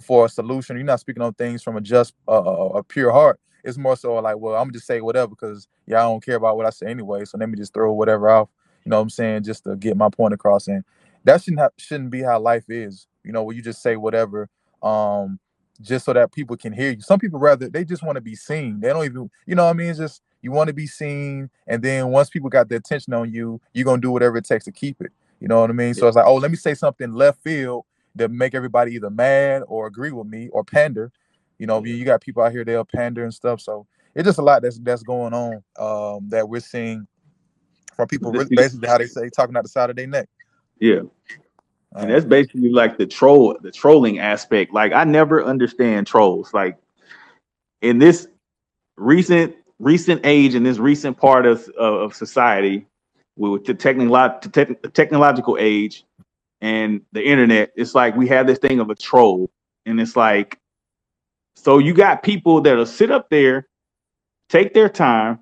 for 0.00 0.26
a 0.26 0.28
solution. 0.28 0.76
You're 0.76 0.86
not 0.86 1.00
speaking 1.00 1.22
on 1.22 1.34
things 1.34 1.62
from 1.62 1.76
a 1.76 1.80
just 1.80 2.14
uh, 2.28 2.32
a 2.32 2.82
pure 2.82 3.10
heart. 3.10 3.40
It's 3.64 3.76
more 3.76 3.96
so 3.96 4.14
like, 4.14 4.38
well, 4.38 4.54
I'm 4.54 4.64
gonna 4.64 4.72
just 4.72 4.86
say 4.86 5.00
whatever 5.00 5.28
because 5.28 5.66
y'all 5.86 6.12
don't 6.12 6.24
care 6.24 6.36
about 6.36 6.56
what 6.56 6.66
I 6.66 6.70
say 6.70 6.86
anyway. 6.86 7.24
So 7.24 7.38
let 7.38 7.48
me 7.48 7.56
just 7.56 7.74
throw 7.74 7.92
whatever 7.92 8.30
off, 8.30 8.48
You 8.84 8.90
know 8.90 8.96
what 8.96 9.02
I'm 9.02 9.10
saying? 9.10 9.42
Just 9.42 9.64
to 9.64 9.76
get 9.76 9.96
my 9.96 10.08
point 10.08 10.34
across. 10.34 10.68
And 10.68 10.84
that 11.24 11.42
shouldn't 11.42 11.60
have, 11.60 11.72
shouldn't 11.76 12.10
be 12.10 12.22
how 12.22 12.38
life 12.38 12.64
is. 12.68 13.06
You 13.24 13.32
know, 13.32 13.42
where 13.42 13.56
you 13.56 13.62
just 13.62 13.82
say 13.82 13.96
whatever, 13.96 14.48
um, 14.82 15.38
just 15.80 16.04
so 16.04 16.12
that 16.12 16.32
people 16.32 16.56
can 16.56 16.72
hear 16.72 16.90
you. 16.90 17.00
Some 17.00 17.18
people 17.18 17.38
rather 17.38 17.68
they 17.68 17.84
just 17.84 18.02
want 18.02 18.16
to 18.16 18.20
be 18.20 18.34
seen. 18.34 18.80
They 18.80 18.88
don't 18.88 19.04
even, 19.04 19.30
you 19.46 19.54
know 19.54 19.64
what 19.64 19.70
I 19.70 19.74
mean? 19.74 19.90
It's 19.90 19.98
just 19.98 20.22
you 20.42 20.52
want 20.52 20.68
to 20.68 20.74
be 20.74 20.86
seen, 20.86 21.50
and 21.66 21.82
then 21.82 22.08
once 22.08 22.30
people 22.30 22.48
got 22.48 22.68
their 22.68 22.78
attention 22.78 23.12
on 23.14 23.32
you, 23.32 23.60
you're 23.72 23.84
gonna 23.84 24.00
do 24.00 24.10
whatever 24.10 24.36
it 24.36 24.44
takes 24.44 24.64
to 24.66 24.72
keep 24.72 25.00
it. 25.00 25.12
You 25.40 25.48
know 25.48 25.60
what 25.60 25.70
I 25.70 25.72
mean? 25.72 25.94
So 25.94 26.06
it's 26.08 26.16
like, 26.16 26.26
oh, 26.26 26.36
let 26.36 26.50
me 26.50 26.56
say 26.56 26.74
something 26.74 27.12
left 27.12 27.42
field 27.42 27.84
that 28.16 28.30
make 28.30 28.54
everybody 28.54 28.94
either 28.94 29.10
mad 29.10 29.62
or 29.66 29.86
agree 29.86 30.10
with 30.10 30.26
me 30.26 30.48
or 30.48 30.64
pander. 30.64 31.12
You 31.58 31.66
know, 31.66 31.84
you 31.84 32.04
got 32.04 32.20
people 32.20 32.42
out 32.42 32.52
here 32.52 32.64
they'll 32.64 32.84
pander 32.84 33.24
and 33.24 33.34
stuff. 33.34 33.60
So 33.60 33.86
it's 34.14 34.26
just 34.26 34.38
a 34.38 34.42
lot 34.42 34.62
that's 34.62 34.78
that's 34.78 35.02
going 35.02 35.32
on 35.32 35.62
um, 35.78 36.28
that 36.30 36.48
we're 36.48 36.60
seeing 36.60 37.06
from 37.94 38.08
people 38.08 38.32
really, 38.32 38.54
basically 38.54 38.88
how 38.88 38.98
they 38.98 39.06
say 39.06 39.28
talking 39.28 39.56
out 39.56 39.64
the 39.64 39.68
side 39.68 39.90
of 39.90 39.96
their 39.96 40.06
neck. 40.06 40.28
Yeah. 40.80 41.00
And 41.94 42.10
that's 42.10 42.24
basically 42.24 42.70
like 42.70 42.98
the 42.98 43.06
troll, 43.06 43.56
the 43.60 43.72
trolling 43.72 44.18
aspect. 44.18 44.72
Like 44.72 44.92
I 44.92 45.04
never 45.04 45.42
understand 45.42 46.06
trolls. 46.06 46.52
Like 46.52 46.76
in 47.80 47.98
this 47.98 48.28
recent 48.96 49.54
recent 49.78 50.20
age, 50.24 50.54
in 50.54 50.62
this 50.62 50.78
recent 50.78 51.16
part 51.16 51.46
of 51.46 51.68
of 51.70 52.14
society, 52.14 52.86
with 53.36 53.64
the 53.64 53.74
technological 53.74 54.50
te- 54.50 54.88
technological 54.90 55.56
age 55.58 56.04
and 56.60 57.00
the 57.12 57.24
internet, 57.24 57.72
it's 57.76 57.94
like 57.94 58.16
we 58.16 58.28
have 58.28 58.46
this 58.46 58.58
thing 58.58 58.80
of 58.80 58.90
a 58.90 58.94
troll, 58.94 59.50
and 59.86 60.00
it's 60.00 60.16
like, 60.16 60.58
so 61.56 61.78
you 61.78 61.94
got 61.94 62.22
people 62.22 62.60
that'll 62.60 62.84
sit 62.84 63.10
up 63.10 63.30
there, 63.30 63.66
take 64.50 64.74
their 64.74 64.88
time, 64.88 65.38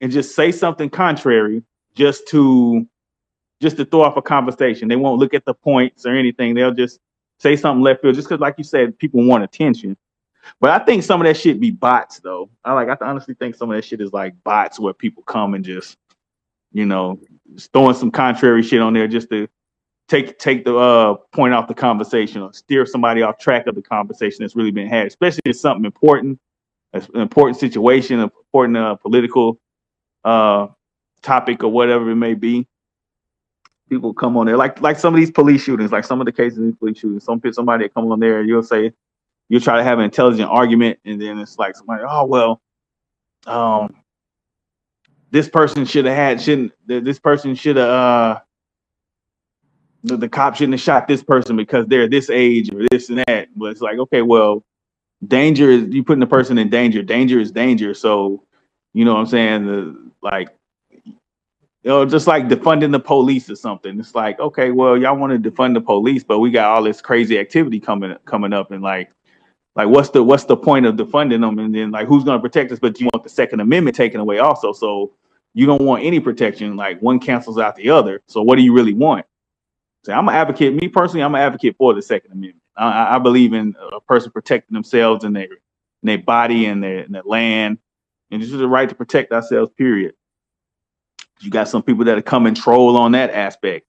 and 0.00 0.10
just 0.10 0.34
say 0.34 0.50
something 0.50 0.90
contrary 0.90 1.62
just 1.94 2.26
to 2.28 2.86
just 3.60 3.76
to 3.76 3.84
throw 3.84 4.02
off 4.02 4.16
a 4.16 4.22
conversation. 4.22 4.88
They 4.88 4.96
won't 4.96 5.18
look 5.18 5.34
at 5.34 5.44
the 5.44 5.54
points 5.54 6.06
or 6.06 6.14
anything. 6.14 6.54
They'll 6.54 6.74
just 6.74 7.00
say 7.40 7.56
something 7.56 7.82
left 7.82 8.02
field 8.02 8.14
just 8.14 8.28
because, 8.28 8.40
like 8.40 8.54
you 8.58 8.64
said, 8.64 8.98
people 8.98 9.24
want 9.24 9.44
attention. 9.44 9.96
But 10.60 10.70
I 10.70 10.84
think 10.84 11.02
some 11.02 11.20
of 11.20 11.26
that 11.26 11.36
shit 11.36 11.60
be 11.60 11.70
bots 11.70 12.20
though. 12.20 12.48
I 12.64 12.72
like 12.72 12.88
I 12.88 12.96
honestly 13.04 13.34
think 13.34 13.54
some 13.54 13.70
of 13.70 13.76
that 13.76 13.84
shit 13.84 14.00
is 14.00 14.12
like 14.12 14.34
bots 14.44 14.80
where 14.80 14.94
people 14.94 15.22
come 15.24 15.54
and 15.54 15.64
just, 15.64 15.96
you 16.72 16.86
know, 16.86 17.20
just 17.54 17.72
throwing 17.72 17.94
some 17.94 18.10
contrary 18.10 18.62
shit 18.62 18.80
on 18.80 18.94
there 18.94 19.08
just 19.08 19.28
to 19.30 19.48
take 20.08 20.38
take 20.38 20.64
the 20.64 20.74
uh 20.74 21.14
point 21.32 21.52
off 21.52 21.68
the 21.68 21.74
conversation 21.74 22.40
or 22.40 22.52
steer 22.52 22.86
somebody 22.86 23.20
off 23.20 23.38
track 23.38 23.66
of 23.66 23.74
the 23.74 23.82
conversation 23.82 24.38
that's 24.40 24.56
really 24.56 24.70
been 24.70 24.88
had, 24.88 25.06
especially 25.06 25.40
if 25.44 25.50
it's 25.50 25.60
something 25.60 25.84
important, 25.84 26.38
an 26.94 27.02
important 27.14 27.58
situation, 27.58 28.20
an 28.20 28.30
important 28.46 28.76
uh, 28.76 28.94
political 28.94 29.60
uh 30.24 30.68
topic 31.20 31.62
or 31.62 31.68
whatever 31.68 32.10
it 32.10 32.16
may 32.16 32.34
be 32.34 32.66
people 33.88 34.14
come 34.14 34.36
on 34.36 34.46
there, 34.46 34.56
like 34.56 34.80
like 34.80 34.98
some 34.98 35.14
of 35.14 35.20
these 35.20 35.30
police 35.30 35.62
shootings, 35.62 35.92
like 35.92 36.04
some 36.04 36.20
of 36.20 36.26
the 36.26 36.32
cases 36.32 36.58
of 36.58 36.78
police 36.78 36.98
shootings. 36.98 37.24
Some 37.24 37.40
somebody 37.52 37.84
that 37.84 37.94
come 37.94 38.10
on 38.10 38.20
there, 38.20 38.42
you'll 38.42 38.62
say, 38.62 38.92
you'll 39.48 39.60
try 39.60 39.76
to 39.76 39.84
have 39.84 39.98
an 39.98 40.04
intelligent 40.04 40.50
argument, 40.50 40.98
and 41.04 41.20
then 41.20 41.38
it's 41.38 41.58
like 41.58 41.76
somebody, 41.76 42.02
oh 42.08 42.26
well, 42.26 42.60
um, 43.46 43.94
this 45.30 45.48
person 45.48 45.84
should 45.84 46.04
have 46.04 46.16
had 46.16 46.40
shouldn't 46.40 46.72
this 46.86 47.18
person 47.18 47.54
should 47.54 47.76
have 47.76 47.88
uh 47.88 48.40
the, 50.04 50.16
the 50.16 50.28
cop 50.28 50.56
shouldn't 50.56 50.74
have 50.74 50.80
shot 50.80 51.08
this 51.08 51.22
person 51.22 51.56
because 51.56 51.86
they're 51.86 52.08
this 52.08 52.30
age 52.30 52.72
or 52.72 52.86
this 52.90 53.08
and 53.08 53.18
that. 53.26 53.48
But 53.56 53.72
it's 53.72 53.80
like, 53.80 53.98
okay, 53.98 54.22
well, 54.22 54.64
danger 55.26 55.70
is 55.70 55.88
you 55.90 56.04
putting 56.04 56.20
the 56.20 56.26
person 56.26 56.58
in 56.58 56.70
danger. 56.70 57.02
Danger 57.02 57.40
is 57.40 57.50
danger. 57.50 57.94
So, 57.94 58.44
you 58.94 59.04
know 59.04 59.14
what 59.14 59.20
I'm 59.20 59.26
saying? 59.26 59.66
The 59.66 60.10
like 60.22 60.50
you 61.82 61.90
know, 61.90 62.04
just 62.04 62.26
like 62.26 62.48
defunding 62.48 62.92
the 62.92 63.00
police 63.00 63.48
or 63.48 63.56
something. 63.56 63.98
It's 64.00 64.14
like, 64.14 64.40
okay, 64.40 64.70
well, 64.72 64.96
y'all 64.96 65.16
want 65.16 65.42
to 65.42 65.50
defund 65.50 65.74
the 65.74 65.80
police, 65.80 66.24
but 66.24 66.40
we 66.40 66.50
got 66.50 66.74
all 66.74 66.82
this 66.82 67.00
crazy 67.00 67.38
activity 67.38 67.80
coming 67.80 68.16
coming 68.24 68.52
up, 68.52 68.70
and 68.72 68.82
like, 68.82 69.10
like 69.76 69.88
what's 69.88 70.10
the 70.10 70.22
what's 70.22 70.44
the 70.44 70.56
point 70.56 70.86
of 70.86 70.96
defunding 70.96 71.40
them? 71.40 71.58
And 71.58 71.74
then 71.74 71.90
like, 71.90 72.08
who's 72.08 72.24
going 72.24 72.38
to 72.38 72.42
protect 72.42 72.72
us? 72.72 72.78
But 72.78 73.00
you 73.00 73.08
want 73.12 73.22
the 73.22 73.30
Second 73.30 73.60
Amendment 73.60 73.96
taken 73.96 74.20
away 74.20 74.38
also, 74.38 74.72
so 74.72 75.14
you 75.54 75.66
don't 75.66 75.82
want 75.82 76.04
any 76.04 76.20
protection. 76.20 76.76
Like 76.76 77.00
one 77.00 77.20
cancels 77.20 77.58
out 77.58 77.76
the 77.76 77.90
other. 77.90 78.22
So 78.26 78.42
what 78.42 78.56
do 78.56 78.62
you 78.62 78.74
really 78.74 78.94
want? 78.94 79.26
So 80.04 80.12
I'm 80.12 80.28
an 80.28 80.34
advocate. 80.34 80.74
Me 80.74 80.88
personally, 80.88 81.22
I'm 81.22 81.34
an 81.34 81.40
advocate 81.40 81.76
for 81.78 81.94
the 81.94 82.02
Second 82.02 82.32
Amendment. 82.32 82.62
I, 82.76 83.16
I 83.16 83.18
believe 83.18 83.52
in 83.52 83.76
a 83.92 84.00
person 84.00 84.30
protecting 84.32 84.74
themselves 84.74 85.24
and 85.24 85.34
their 85.34 85.44
and 86.02 86.08
their 86.08 86.18
body 86.18 86.66
and 86.66 86.82
their, 86.82 86.98
and 87.00 87.14
their 87.14 87.22
land, 87.24 87.78
and 88.30 88.40
just 88.40 88.56
the 88.56 88.68
right 88.68 88.88
to 88.88 88.94
protect 88.94 89.32
ourselves. 89.32 89.70
Period. 89.76 90.14
You 91.40 91.50
got 91.50 91.68
some 91.68 91.82
people 91.82 92.04
that 92.04 92.24
come 92.26 92.46
and 92.46 92.56
troll 92.56 92.96
on 92.96 93.12
that 93.12 93.30
aspect, 93.30 93.86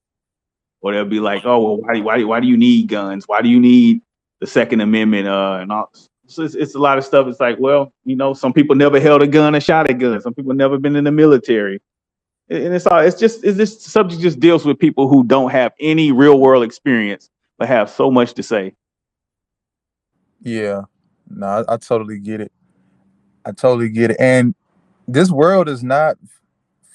or 0.81 0.93
they'll 0.93 1.05
be 1.05 1.19
like, 1.19 1.45
"Oh, 1.45 1.59
well, 1.59 1.77
why, 1.77 1.99
why, 1.99 2.23
why 2.23 2.39
do 2.39 2.47
you 2.47 2.57
need 2.57 2.87
guns? 2.87 3.27
Why 3.27 3.41
do 3.41 3.49
you 3.49 3.59
need 3.59 4.01
the 4.39 4.47
Second 4.47 4.81
Amendment?" 4.81 5.27
Uh, 5.27 5.59
and 5.61 5.71
all. 5.71 5.91
So 6.27 6.43
it's, 6.43 6.53
it's 6.53 6.75
a 6.75 6.79
lot 6.79 6.99
of 6.99 7.05
stuff. 7.05 7.25
It's 7.27 7.39
like, 7.39 7.57
well, 7.59 7.91
you 8.05 8.15
know, 8.15 8.33
some 8.33 8.53
people 8.53 8.75
never 8.75 8.99
held 8.99 9.23
a 9.23 9.27
gun 9.27 9.55
or 9.55 9.59
shot 9.59 9.89
a 9.89 9.93
gun. 9.93 10.21
Some 10.21 10.35
people 10.35 10.53
never 10.53 10.77
been 10.77 10.95
in 10.95 11.05
the 11.05 11.11
military, 11.11 11.81
and 12.49 12.73
it's 12.73 12.85
all. 12.85 12.99
It's 12.99 13.19
just. 13.19 13.43
Is 13.43 13.57
this 13.57 13.81
subject 13.81 14.21
just 14.21 14.39
deals 14.39 14.65
with 14.65 14.77
people 14.77 15.07
who 15.07 15.23
don't 15.23 15.51
have 15.51 15.73
any 15.79 16.11
real 16.11 16.39
world 16.39 16.63
experience 16.63 17.29
but 17.57 17.67
have 17.67 17.89
so 17.89 18.09
much 18.09 18.33
to 18.33 18.43
say. 18.43 18.73
Yeah, 20.41 20.83
no, 21.29 21.45
I, 21.45 21.73
I 21.73 21.77
totally 21.77 22.19
get 22.19 22.41
it. 22.41 22.51
I 23.45 23.51
totally 23.51 23.89
get 23.89 24.11
it. 24.11 24.17
And 24.19 24.55
this 25.07 25.29
world 25.29 25.67
is 25.67 25.83
not 25.83 26.17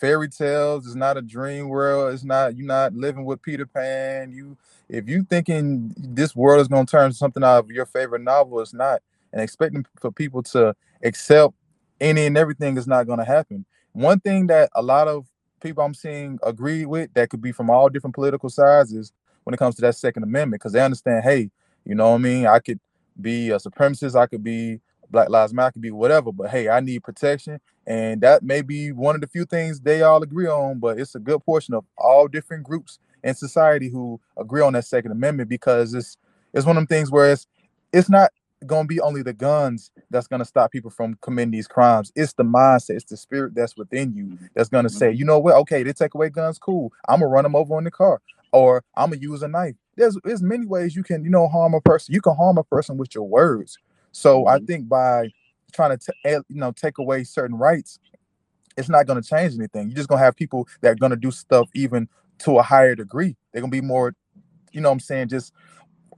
fairy 0.05 0.29
tales. 0.29 0.85
It's 0.87 0.95
not 0.95 1.17
a 1.17 1.23
dream 1.23 1.71
world. 1.71 2.13
It's 2.13 2.25
not 2.25 2.55
you're 2.59 2.67
not 2.67 2.93
living 2.93 3.25
with 3.25 3.41
Peter 3.41 3.65
Pan. 3.65 4.33
You 4.33 4.55
if 4.91 5.09
you 5.09 5.23
thinking 5.23 5.95
this 5.97 6.37
world 6.37 6.61
is 6.61 6.69
gonna 6.69 6.85
turn 6.85 7.11
something 7.15 7.43
out 7.43 7.65
of 7.65 7.71
your 7.71 7.87
favorite 7.87 8.21
novel, 8.21 8.61
it's 8.61 8.75
not. 8.75 9.01
And 9.33 9.41
expecting 9.41 9.87
for 9.99 10.13
people 10.13 10.43
to 10.43 10.77
accept 11.03 11.55
any 12.03 12.27
and 12.27 12.37
everything 12.37 12.77
is 12.77 12.87
not 12.87 13.07
gonna 13.07 13.25
happen. 13.25 13.65
One 13.95 14.21
thing 14.21 14.47
that 14.49 14.69
a 14.75 14.83
lot 14.83 15.09
of 15.09 15.27
people 15.63 15.83
I'm 15.83 15.95
seeing 15.95 16.39
agree 16.43 16.85
with 16.85 17.15
that 17.15 17.31
could 17.31 17.41
be 17.41 17.53
from 17.53 17.71
all 17.71 17.89
different 17.89 18.15
political 18.15 18.51
sides 18.51 18.93
is 18.93 19.11
when 19.45 19.55
it 19.55 19.59
comes 19.59 19.75
to 19.77 19.81
that 19.83 19.97
Second 19.97 20.23
Amendment, 20.23 20.61
because 20.61 20.73
they 20.73 20.85
understand, 20.85 21.25
hey, 21.25 21.51
you 21.87 21.95
know 21.95 22.11
what 22.11 22.17
I 22.17 22.19
mean? 22.19 22.47
I 22.47 22.59
could 22.59 22.79
be 23.19 23.49
a 23.51 23.57
supremacist, 23.57 24.21
I 24.21 24.27
could 24.27 24.45
be 24.45 24.81
Black 25.11 25.29
Lives 25.29 25.55
Matter, 25.55 25.73
could 25.73 25.83
be 25.83 25.91
whatever, 25.91 26.33
but 26.33 26.51
hey, 26.51 26.69
I 26.69 26.81
need 26.81 27.03
protection. 27.03 27.61
And 27.87 28.21
that 28.23 28.43
may 28.43 28.63
be 28.63 28.93
one 28.93 29.15
of 29.15 29.21
the 29.21 29.27
few 29.27 29.45
things 29.45 29.81
they 29.81 30.03
all 30.03 30.23
agree 30.23 30.47
on, 30.47 30.79
but 30.79 30.99
it's 30.99 31.15
a 31.15 31.19
good 31.19 31.45
portion 31.45 31.75
of 31.75 31.85
all 31.99 32.29
different 32.29 32.65
groups 32.65 32.99
in 33.23 33.35
society 33.35 33.89
who 33.89 34.21
agree 34.37 34.63
on 34.63 34.75
that 34.75 34.85
Second 34.85 35.13
Amendment 35.13 35.49
because 35.49 35.95
it's 35.95 36.17
it's 36.53 36.67
one 36.67 36.77
of 36.77 36.83
them 36.83 36.87
things 36.87 37.11
where 37.11 37.33
it's 37.33 37.47
it's 37.93 38.09
not 38.09 38.31
gonna 38.67 38.87
be 38.87 39.01
only 39.01 39.23
the 39.23 39.33
guns 39.33 39.91
that's 40.11 40.27
gonna 40.27 40.45
stop 40.45 40.71
people 40.71 40.91
from 40.91 41.17
committing 41.21 41.51
these 41.51 41.67
crimes. 41.67 42.13
It's 42.15 42.33
the 42.35 42.45
mindset, 42.45 42.97
it's 42.97 43.05
the 43.05 43.17
spirit 43.17 43.55
that's 43.55 43.77
within 43.77 44.15
you 44.15 44.25
mm-hmm. 44.27 44.47
that's 44.55 44.69
gonna 44.69 44.89
say, 44.89 45.09
mm-hmm. 45.09 45.19
you 45.19 45.25
know 45.25 45.39
what, 45.39 45.55
okay, 45.57 45.83
they 45.83 45.93
take 45.93 46.15
away 46.15 46.31
guns, 46.31 46.59
cool. 46.59 46.93
I'm 47.09 47.21
gonna 47.21 47.31
run 47.31 47.45
them 47.45 47.57
over 47.57 47.77
in 47.79 47.85
the 47.85 47.91
car, 47.91 48.21
or 48.53 48.85
I'm 48.97 49.11
gonna 49.11 49.21
use 49.21 49.43
a 49.43 49.49
knife. 49.49 49.75
There's 49.97 50.17
there's 50.25 50.43
many 50.43 50.67
ways 50.67 50.97
you 50.97 51.03
can, 51.03 51.25
you 51.25 51.31
know, 51.31 51.49
harm 51.49 51.75
a 51.75 51.81
person. 51.81 52.15
You 52.15 52.21
can 52.21 52.35
harm 52.37 52.59
a 52.59 52.65
person 52.65 52.97
with 52.97 53.15
your 53.15 53.29
words. 53.29 53.79
So 54.15 54.47
I 54.47 54.61
think 54.61 54.89
by 54.89 55.31
trying 55.73 55.99
to 55.99 56.07
t- 56.07 56.31
you 56.31 56.43
know 56.51 56.73
take 56.73 56.99
away 56.99 57.25
certain 57.25 57.57
rights, 57.59 57.99
it's 58.77 58.89
not 58.89 59.07
going 59.07 59.21
to 59.21 59.29
change 59.29 59.55
anything. 59.55 59.89
You're 59.89 59.97
just 59.97 60.09
going 60.09 60.21
to 60.21 60.25
have 60.25 60.37
people 60.37 60.69
that 60.81 60.93
are 60.93 60.95
going 60.97 61.11
to 61.11 61.17
do 61.17 61.31
stuff 61.31 61.69
even 61.75 62.09
to 62.41 62.59
a 62.59 62.63
higher 62.63 62.95
degree. 62.95 63.37
They're 63.53 63.61
going 63.61 63.71
to 63.73 63.77
be 63.77 63.87
more, 63.87 64.15
you 64.73 64.81
know, 64.81 64.89
what 64.89 64.95
I'm 64.95 65.01
saying 65.01 65.29
just 65.29 65.53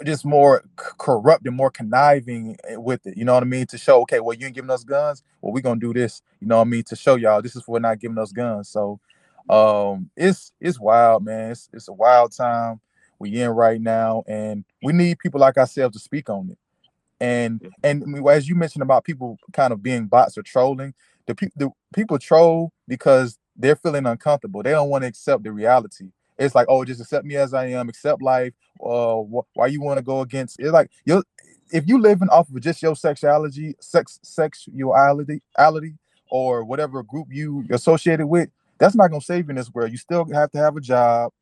just 0.05 0.27
more 0.27 0.63
c- 0.79 0.87
corrupt 0.99 1.47
and 1.47 1.57
more 1.57 1.71
conniving 1.71 2.57
eh, 2.69 2.77
with 2.77 3.07
it. 3.07 3.17
You 3.17 3.25
know 3.25 3.33
what 3.33 3.43
I 3.43 3.47
mean? 3.47 3.67
To 3.69 3.79
show, 3.79 4.03
okay, 4.03 4.21
well, 4.21 4.37
you 4.37 4.47
ain't 4.47 4.55
giving 4.55 4.71
us 4.71 4.85
guns. 4.85 5.23
Well, 5.41 5.55
we're 5.55 5.63
gonna 5.63 5.81
do 5.81 5.95
this. 5.95 6.23
You 6.41 6.49
know 6.49 6.57
what 6.59 6.67
I 6.67 6.71
mean? 6.71 6.85
To 6.85 6.97
show 6.97 7.15
y'all 7.17 7.41
this 7.41 7.57
is 7.57 7.63
for 7.63 7.81
not 7.81 7.99
giving 7.99 8.19
us 8.19 8.33
guns. 8.33 8.69
So 8.69 9.01
um 9.49 10.11
it's 10.17 10.53
it's 10.61 10.79
wild, 10.79 11.25
man. 11.25 11.53
It's 11.53 11.69
it's 11.73 11.89
a 11.89 11.93
wild 11.95 12.33
time 12.37 12.81
we 13.19 13.41
in 13.41 13.49
right 13.51 13.81
now, 13.81 14.23
and 14.27 14.65
we 14.83 14.93
need 14.93 15.19
people 15.19 15.41
like 15.41 15.57
ourselves 15.57 15.97
to 15.97 16.03
speak 16.03 16.29
on 16.29 16.51
it. 16.51 16.59
And 17.21 17.63
and 17.83 18.27
as 18.29 18.49
you 18.49 18.55
mentioned 18.55 18.83
about 18.83 19.05
people 19.05 19.39
kind 19.53 19.73
of 19.73 19.83
being 19.83 20.07
bots 20.07 20.37
or 20.39 20.43
trolling, 20.43 20.95
the, 21.27 21.35
pe- 21.35 21.51
the 21.57 21.71
people 21.95 22.19
troll 22.19 22.73
because 22.89 23.39
they're 23.57 23.77
feeling 23.77 24.07
uncomfortable. 24.07 24.63
They 24.63 24.73
don't 24.73 24.91
want 24.91 25.03
to 25.03 25.09
accept 25.09 25.45
the 25.45 25.53
reality. 25.53 26.11
It's 26.39 26.55
like, 26.55 26.67
oh, 26.69 26.85
just 26.85 27.01
accept 27.01 27.25
me 27.25 27.37
as 27.37 27.55
I 27.55 27.67
am, 27.69 27.89
accept 27.89 28.23
life. 28.23 28.53
Uh, 28.85 29.17
wh- 29.23 29.57
why 29.57 29.69
you 29.69 29.81
want 29.81 29.99
to 29.99 30.05
go 30.05 30.21
against? 30.21 30.61
It's 30.61 30.73
like 30.73 30.91
you 31.05 31.23
if 31.73 31.89
you 31.89 31.99
living 32.01 32.29
off 32.29 32.49
of 32.51 32.61
just 32.61 32.83
your 32.83 32.97
sexuality, 32.97 33.75
sex, 33.81 34.21
sexuality, 34.23 35.43
or 36.31 36.65
whatever 36.65 37.03
group 37.03 37.29
you 37.31 37.65
associated 37.71 38.27
with, 38.27 38.51
that's 38.79 38.95
not 38.95 39.09
gonna 39.11 39.21
save 39.23 39.47
you 39.47 39.51
in 39.51 39.57
this 39.57 39.73
world. 39.73 39.91
You 39.91 39.99
still 39.99 40.27
have 40.33 40.51
to 40.53 40.59
have 40.59 40.77
a 40.77 40.81
job 40.81 41.33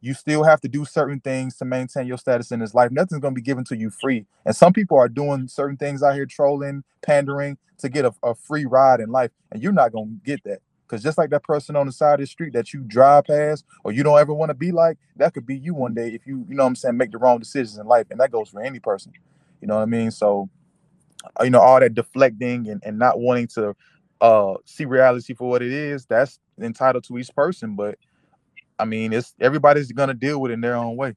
you 0.00 0.14
still 0.14 0.44
have 0.44 0.60
to 0.60 0.68
do 0.68 0.84
certain 0.84 1.20
things 1.20 1.56
to 1.56 1.64
maintain 1.64 2.06
your 2.06 2.18
status 2.18 2.52
in 2.52 2.60
this 2.60 2.74
life. 2.74 2.90
Nothing's 2.90 3.20
going 3.20 3.34
to 3.34 3.38
be 3.38 3.44
given 3.44 3.64
to 3.64 3.76
you 3.76 3.90
free. 3.90 4.26
And 4.44 4.54
some 4.54 4.72
people 4.72 4.96
are 4.96 5.08
doing 5.08 5.48
certain 5.48 5.76
things 5.76 6.02
out 6.02 6.14
here, 6.14 6.26
trolling, 6.26 6.84
pandering 7.02 7.58
to 7.78 7.88
get 7.88 8.04
a, 8.04 8.14
a 8.22 8.34
free 8.34 8.64
ride 8.64 9.00
in 9.00 9.10
life. 9.10 9.30
And 9.50 9.62
you're 9.62 9.72
not 9.72 9.92
going 9.92 10.08
to 10.08 10.24
get 10.24 10.42
that. 10.44 10.60
Because 10.86 11.02
just 11.02 11.18
like 11.18 11.30
that 11.30 11.42
person 11.42 11.76
on 11.76 11.86
the 11.86 11.92
side 11.92 12.14
of 12.14 12.20
the 12.20 12.26
street 12.26 12.54
that 12.54 12.72
you 12.72 12.80
drive 12.80 13.24
past 13.24 13.64
or 13.84 13.92
you 13.92 14.02
don't 14.02 14.18
ever 14.18 14.32
want 14.32 14.50
to 14.50 14.54
be 14.54 14.72
like, 14.72 14.96
that 15.16 15.34
could 15.34 15.44
be 15.44 15.58
you 15.58 15.74
one 15.74 15.92
day 15.94 16.08
if 16.08 16.26
you, 16.26 16.46
you 16.48 16.54
know 16.54 16.62
what 16.62 16.68
I'm 16.68 16.76
saying, 16.76 16.96
make 16.96 17.10
the 17.10 17.18
wrong 17.18 17.38
decisions 17.38 17.76
in 17.76 17.86
life. 17.86 18.06
And 18.10 18.18
that 18.20 18.30
goes 18.30 18.48
for 18.48 18.62
any 18.62 18.78
person. 18.78 19.12
You 19.60 19.68
know 19.68 19.76
what 19.76 19.82
I 19.82 19.86
mean? 19.86 20.10
So, 20.10 20.48
uh, 21.38 21.44
you 21.44 21.50
know, 21.50 21.60
all 21.60 21.80
that 21.80 21.94
deflecting 21.94 22.68
and, 22.68 22.82
and 22.84 22.98
not 22.98 23.18
wanting 23.18 23.48
to 23.48 23.74
uh 24.20 24.54
see 24.64 24.84
reality 24.84 25.34
for 25.34 25.48
what 25.48 25.62
it 25.62 25.72
is, 25.72 26.06
that's 26.06 26.40
entitled 26.60 27.04
to 27.04 27.18
each 27.18 27.32
person. 27.34 27.76
But 27.76 27.98
I 28.78 28.84
mean, 28.84 29.12
it's 29.12 29.34
everybody's 29.40 29.92
gonna 29.92 30.14
deal 30.14 30.40
with 30.40 30.50
it 30.50 30.54
in 30.54 30.60
their 30.60 30.76
own 30.76 30.96
way. 30.96 31.14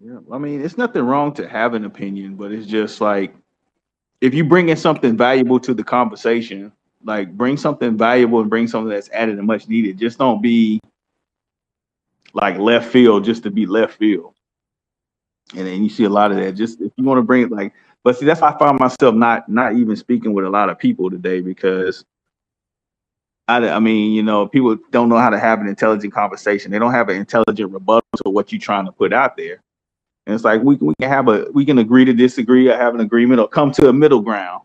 Yeah, 0.00 0.18
I 0.32 0.38
mean, 0.38 0.64
it's 0.64 0.78
nothing 0.78 1.02
wrong 1.02 1.34
to 1.34 1.48
have 1.48 1.74
an 1.74 1.84
opinion, 1.84 2.36
but 2.36 2.52
it's 2.52 2.66
just 2.66 3.00
like 3.00 3.34
if 4.20 4.34
you 4.34 4.44
bring 4.44 4.68
in 4.68 4.76
something 4.76 5.16
valuable 5.16 5.58
to 5.60 5.74
the 5.74 5.84
conversation, 5.84 6.72
like 7.04 7.36
bring 7.36 7.56
something 7.56 7.96
valuable 7.96 8.40
and 8.40 8.50
bring 8.50 8.68
something 8.68 8.90
that's 8.90 9.10
added 9.10 9.38
and 9.38 9.46
much 9.46 9.68
needed. 9.68 9.98
Just 9.98 10.18
don't 10.18 10.42
be 10.42 10.80
like 12.34 12.58
left 12.58 12.90
field 12.90 13.24
just 13.24 13.42
to 13.44 13.50
be 13.50 13.66
left 13.66 13.98
field. 13.98 14.34
And 15.56 15.66
then 15.66 15.82
you 15.82 15.88
see 15.88 16.04
a 16.04 16.10
lot 16.10 16.30
of 16.30 16.36
that. 16.36 16.52
Just 16.52 16.80
if 16.80 16.92
you 16.96 17.04
want 17.04 17.18
to 17.18 17.22
bring 17.22 17.42
it 17.42 17.50
like, 17.50 17.72
but 18.04 18.16
see, 18.16 18.26
that's 18.26 18.40
why 18.40 18.50
I 18.50 18.58
find 18.58 18.78
myself 18.78 19.14
not 19.14 19.48
not 19.48 19.74
even 19.74 19.96
speaking 19.96 20.32
with 20.32 20.44
a 20.44 20.50
lot 20.50 20.68
of 20.68 20.78
people 20.78 21.10
today 21.10 21.40
because 21.40 22.04
I, 23.48 23.66
I 23.70 23.78
mean, 23.78 24.12
you 24.12 24.22
know, 24.22 24.46
people 24.46 24.76
don't 24.90 25.08
know 25.08 25.16
how 25.16 25.30
to 25.30 25.38
have 25.38 25.60
an 25.60 25.68
intelligent 25.68 26.12
conversation. 26.12 26.70
They 26.70 26.78
don't 26.78 26.92
have 26.92 27.08
an 27.08 27.16
intelligent 27.16 27.72
rebuttal 27.72 28.02
to 28.24 28.30
what 28.30 28.52
you're 28.52 28.60
trying 28.60 28.84
to 28.84 28.92
put 28.92 29.12
out 29.12 29.36
there. 29.36 29.62
And 30.26 30.34
it's 30.34 30.44
like 30.44 30.62
we, 30.62 30.76
we 30.76 30.94
can 31.00 31.08
have 31.08 31.28
a 31.28 31.46
we 31.54 31.64
can 31.64 31.78
agree 31.78 32.04
to 32.04 32.12
disagree 32.12 32.68
or 32.68 32.76
have 32.76 32.94
an 32.94 33.00
agreement 33.00 33.40
or 33.40 33.48
come 33.48 33.72
to 33.72 33.88
a 33.88 33.92
middle 33.92 34.20
ground. 34.20 34.62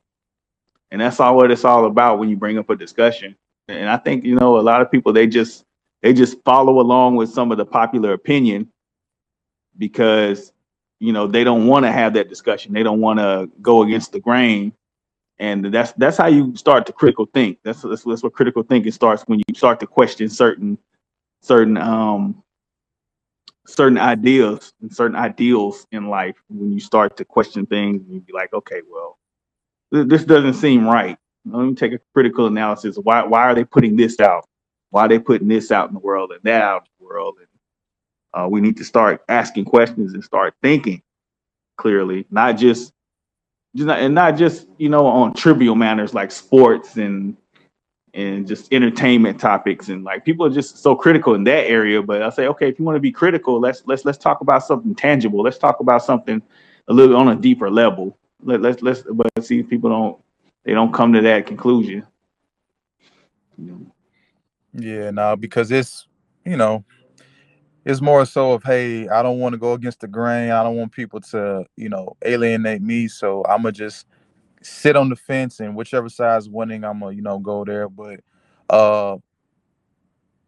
And 0.91 0.99
that's 0.99 1.21
all 1.21 1.37
what 1.37 1.49
it's 1.49 1.63
all 1.63 1.85
about 1.85 2.19
when 2.19 2.27
you 2.27 2.35
bring 2.35 2.57
up 2.57 2.69
a 2.69 2.75
discussion. 2.75 3.35
And 3.69 3.89
I 3.89 3.95
think, 3.95 4.25
you 4.25 4.35
know, 4.35 4.59
a 4.59 4.61
lot 4.61 4.81
of 4.81 4.91
people 4.91 5.13
they 5.13 5.25
just 5.25 5.63
they 6.01 6.11
just 6.11 6.37
follow 6.43 6.81
along 6.81 7.15
with 7.15 7.29
some 7.29 7.51
of 7.53 7.57
the 7.57 7.65
popular 7.65 8.11
opinion 8.11 8.69
because 9.77 10.51
you 10.99 11.13
know 11.13 11.27
they 11.27 11.45
don't 11.45 11.67
want 11.67 11.85
to 11.85 11.91
have 11.91 12.13
that 12.15 12.27
discussion. 12.27 12.73
They 12.73 12.83
don't 12.83 12.99
want 12.99 13.19
to 13.19 13.49
go 13.61 13.83
against 13.83 14.11
the 14.11 14.19
grain. 14.19 14.73
And 15.39 15.65
that's 15.73 15.93
that's 15.93 16.17
how 16.17 16.27
you 16.27 16.55
start 16.55 16.85
to 16.87 16.93
critical 16.93 17.25
think. 17.33 17.59
That's 17.63 17.81
that's, 17.81 18.03
that's 18.03 18.23
what 18.23 18.33
critical 18.33 18.63
thinking 18.63 18.91
starts 18.91 19.23
when 19.27 19.39
you 19.39 19.55
start 19.55 19.79
to 19.81 19.87
question 19.87 20.29
certain 20.29 20.77
certain 21.41 21.77
um 21.77 22.43
certain 23.65 23.97
ideas 23.97 24.73
and 24.81 24.93
certain 24.93 25.15
ideals 25.15 25.87
in 25.91 26.07
life. 26.07 26.35
When 26.49 26.71
you 26.71 26.79
start 26.79 27.17
to 27.17 27.25
question 27.25 27.65
things 27.65 28.03
you 28.09 28.21
be 28.21 28.33
like 28.33 28.53
okay 28.53 28.81
well 28.89 29.17
th- 29.93 30.07
this 30.07 30.25
doesn't 30.25 30.55
seem 30.55 30.87
right. 30.87 31.17
Let 31.45 31.63
me 31.63 31.75
take 31.75 31.93
a 31.93 31.99
critical 32.13 32.47
analysis. 32.47 32.97
Why 32.97 33.23
why 33.23 33.43
are 33.43 33.55
they 33.55 33.65
putting 33.65 33.95
this 33.95 34.19
out? 34.19 34.47
Why 34.89 35.05
are 35.05 35.07
they 35.09 35.19
putting 35.19 35.47
this 35.47 35.71
out 35.71 35.89
in 35.89 35.93
the 35.93 35.99
world 35.99 36.31
and 36.31 36.41
that 36.43 36.61
out 36.61 36.83
in 36.83 36.89
the 36.99 37.05
world? 37.05 37.37
And 37.39 37.47
uh, 38.33 38.47
we 38.49 38.61
need 38.61 38.77
to 38.77 38.85
start 38.85 39.23
asking 39.29 39.65
questions 39.65 40.13
and 40.13 40.23
start 40.23 40.55
thinking 40.61 41.01
clearly 41.77 42.25
not 42.29 42.57
just 42.57 42.93
just 43.75 43.89
and 43.89 44.15
not 44.15 44.37
just 44.37 44.67
you 44.77 44.89
know 44.89 45.05
on 45.05 45.33
trivial 45.33 45.75
matters 45.75 46.13
like 46.13 46.31
sports 46.31 46.97
and 46.97 47.35
and 48.13 48.47
just 48.47 48.71
entertainment 48.71 49.39
topics 49.39 49.89
and 49.89 50.03
like 50.03 50.23
people 50.23 50.45
are 50.45 50.49
just 50.49 50.77
so 50.77 50.95
critical 50.95 51.33
in 51.33 51.43
that 51.43 51.65
area 51.65 52.01
but 52.01 52.21
i 52.21 52.29
say 52.29 52.45
okay 52.47 52.69
if 52.69 52.77
you 52.77 52.85
want 52.85 52.95
to 52.95 52.99
be 52.99 53.11
critical 53.11 53.59
let's 53.59 53.81
let's 53.87 54.05
let's 54.05 54.17
talk 54.17 54.41
about 54.41 54.63
something 54.63 54.93
tangible. 54.93 55.41
Let's 55.41 55.57
talk 55.57 55.79
about 55.79 56.03
something 56.03 56.41
a 56.87 56.93
little 56.93 57.15
on 57.15 57.29
a 57.29 57.35
deeper 57.35 57.69
level. 57.69 58.17
Let, 58.43 58.61
let's 58.61 58.81
let's 58.81 59.03
but 59.03 59.27
see 59.41 59.63
people 59.63 59.89
don't 59.89 60.17
they 60.63 60.73
don't 60.73 60.93
come 60.93 61.13
to 61.13 61.21
that 61.21 61.47
conclusion. 61.47 62.05
Yeah, 64.73 65.11
no, 65.11 65.35
because 65.35 65.71
it's 65.71 66.07
you 66.45 66.57
know, 66.57 66.83
it's 67.85 68.01
more 68.01 68.25
so 68.25 68.53
of 68.53 68.63
hey, 68.63 69.07
I 69.09 69.21
don't 69.23 69.39
want 69.39 69.53
to 69.53 69.59
go 69.59 69.73
against 69.73 69.99
the 70.01 70.07
grain. 70.07 70.51
I 70.51 70.63
don't 70.63 70.75
want 70.75 70.91
people 70.91 71.19
to, 71.21 71.65
you 71.75 71.89
know, 71.89 72.15
alienate 72.23 72.81
me. 72.81 73.07
So 73.07 73.43
I'ma 73.45 73.71
just 73.71 74.07
sit 74.61 74.95
on 74.95 75.09
the 75.09 75.15
fence 75.15 75.59
and 75.59 75.75
whichever 75.75 76.09
side's 76.09 76.49
winning, 76.49 76.83
I'm 76.83 76.99
gonna, 77.01 77.15
you 77.15 77.21
know, 77.21 77.39
go 77.39 77.65
there. 77.65 77.89
But 77.89 78.21
uh 78.69 79.17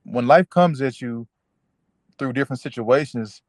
when 0.04 0.28
life 0.28 0.50
comes 0.50 0.82
at 0.82 1.02
you 1.02 1.28
through 2.18 2.34
different 2.34 2.62
situations, 2.62 3.42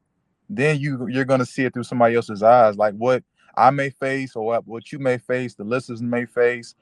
then 0.49 0.81
you 0.81 1.07
you're 1.09 1.25
gonna 1.25 1.47
see 1.47 1.65
it 1.65 1.75
through 1.75 1.85
somebody 1.85 2.17
else's 2.17 2.43
eyes. 2.43 2.77
Like 2.77 2.95
what 2.95 3.23
I 3.57 3.71
may 3.71 3.91
face 3.91 4.37
or 4.37 4.45
what, 4.45 4.67
what 4.67 4.93
you 4.93 4.99
may 4.99 5.19
face, 5.19 5.55
the 5.55 5.65
listeners 5.65 6.03
may 6.03 6.27
face. 6.27 6.75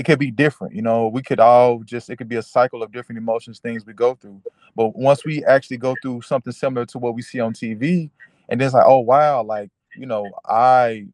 It 0.00 0.04
could 0.04 0.18
be 0.18 0.30
different, 0.30 0.74
you 0.74 0.80
know. 0.80 1.08
We 1.08 1.20
could 1.20 1.40
all 1.40 1.80
just 1.80 2.08
it 2.08 2.16
could 2.16 2.26
be 2.26 2.36
a 2.36 2.42
cycle 2.42 2.82
of 2.82 2.90
different 2.90 3.18
emotions, 3.18 3.58
things 3.58 3.84
we 3.84 3.92
go 3.92 4.14
through. 4.14 4.40
But 4.74 4.96
once 4.96 5.26
we 5.26 5.44
actually 5.44 5.76
go 5.76 5.94
through 6.00 6.22
something 6.22 6.54
similar 6.54 6.86
to 6.86 6.98
what 6.98 7.14
we 7.14 7.20
see 7.20 7.38
on 7.38 7.52
TV, 7.52 8.08
and 8.48 8.58
then 8.58 8.64
it's 8.64 8.72
like, 8.72 8.86
oh 8.86 9.00
wow, 9.00 9.42
like 9.42 9.68
you 9.94 10.06
know, 10.06 10.30
I 10.48 11.04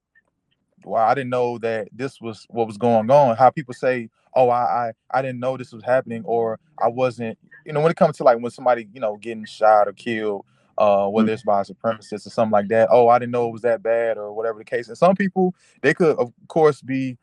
well, 0.84 1.02
I 1.02 1.14
didn't 1.14 1.30
know 1.30 1.58
that 1.58 1.88
this 1.90 2.20
was 2.20 2.46
what 2.48 2.68
was 2.68 2.76
going 2.76 3.10
on. 3.10 3.36
How 3.36 3.50
people 3.50 3.74
say, 3.74 4.08
"Oh, 4.36 4.50
I, 4.50 4.62
I, 4.62 4.92
I 5.18 5.20
didn't 5.20 5.40
know 5.40 5.56
this 5.56 5.72
was 5.72 5.82
happening," 5.82 6.22
or 6.24 6.60
"I 6.80 6.86
wasn't." 6.86 7.36
You 7.64 7.72
know, 7.72 7.80
when 7.80 7.90
it 7.90 7.96
comes 7.96 8.16
to 8.18 8.22
like 8.22 8.38
when 8.38 8.52
somebody, 8.52 8.86
you 8.92 9.00
know, 9.00 9.16
getting 9.16 9.46
shot 9.46 9.88
or 9.88 9.94
killed, 9.94 10.44
uh, 10.78 11.08
whether 11.08 11.32
it's 11.32 11.42
by 11.42 11.62
a 11.62 11.64
supremacist 11.64 12.24
or 12.24 12.30
something 12.30 12.52
like 12.52 12.68
that. 12.68 12.86
Oh, 12.92 13.08
I 13.08 13.18
didn't 13.18 13.32
know 13.32 13.48
it 13.48 13.52
was 13.52 13.62
that 13.62 13.82
bad, 13.82 14.16
or 14.16 14.32
whatever 14.32 14.60
the 14.60 14.64
case. 14.64 14.86
And 14.86 14.96
some 14.96 15.16
people, 15.16 15.56
they 15.82 15.92
could, 15.92 16.16
of 16.18 16.32
course, 16.46 16.80
be, 16.82 17.18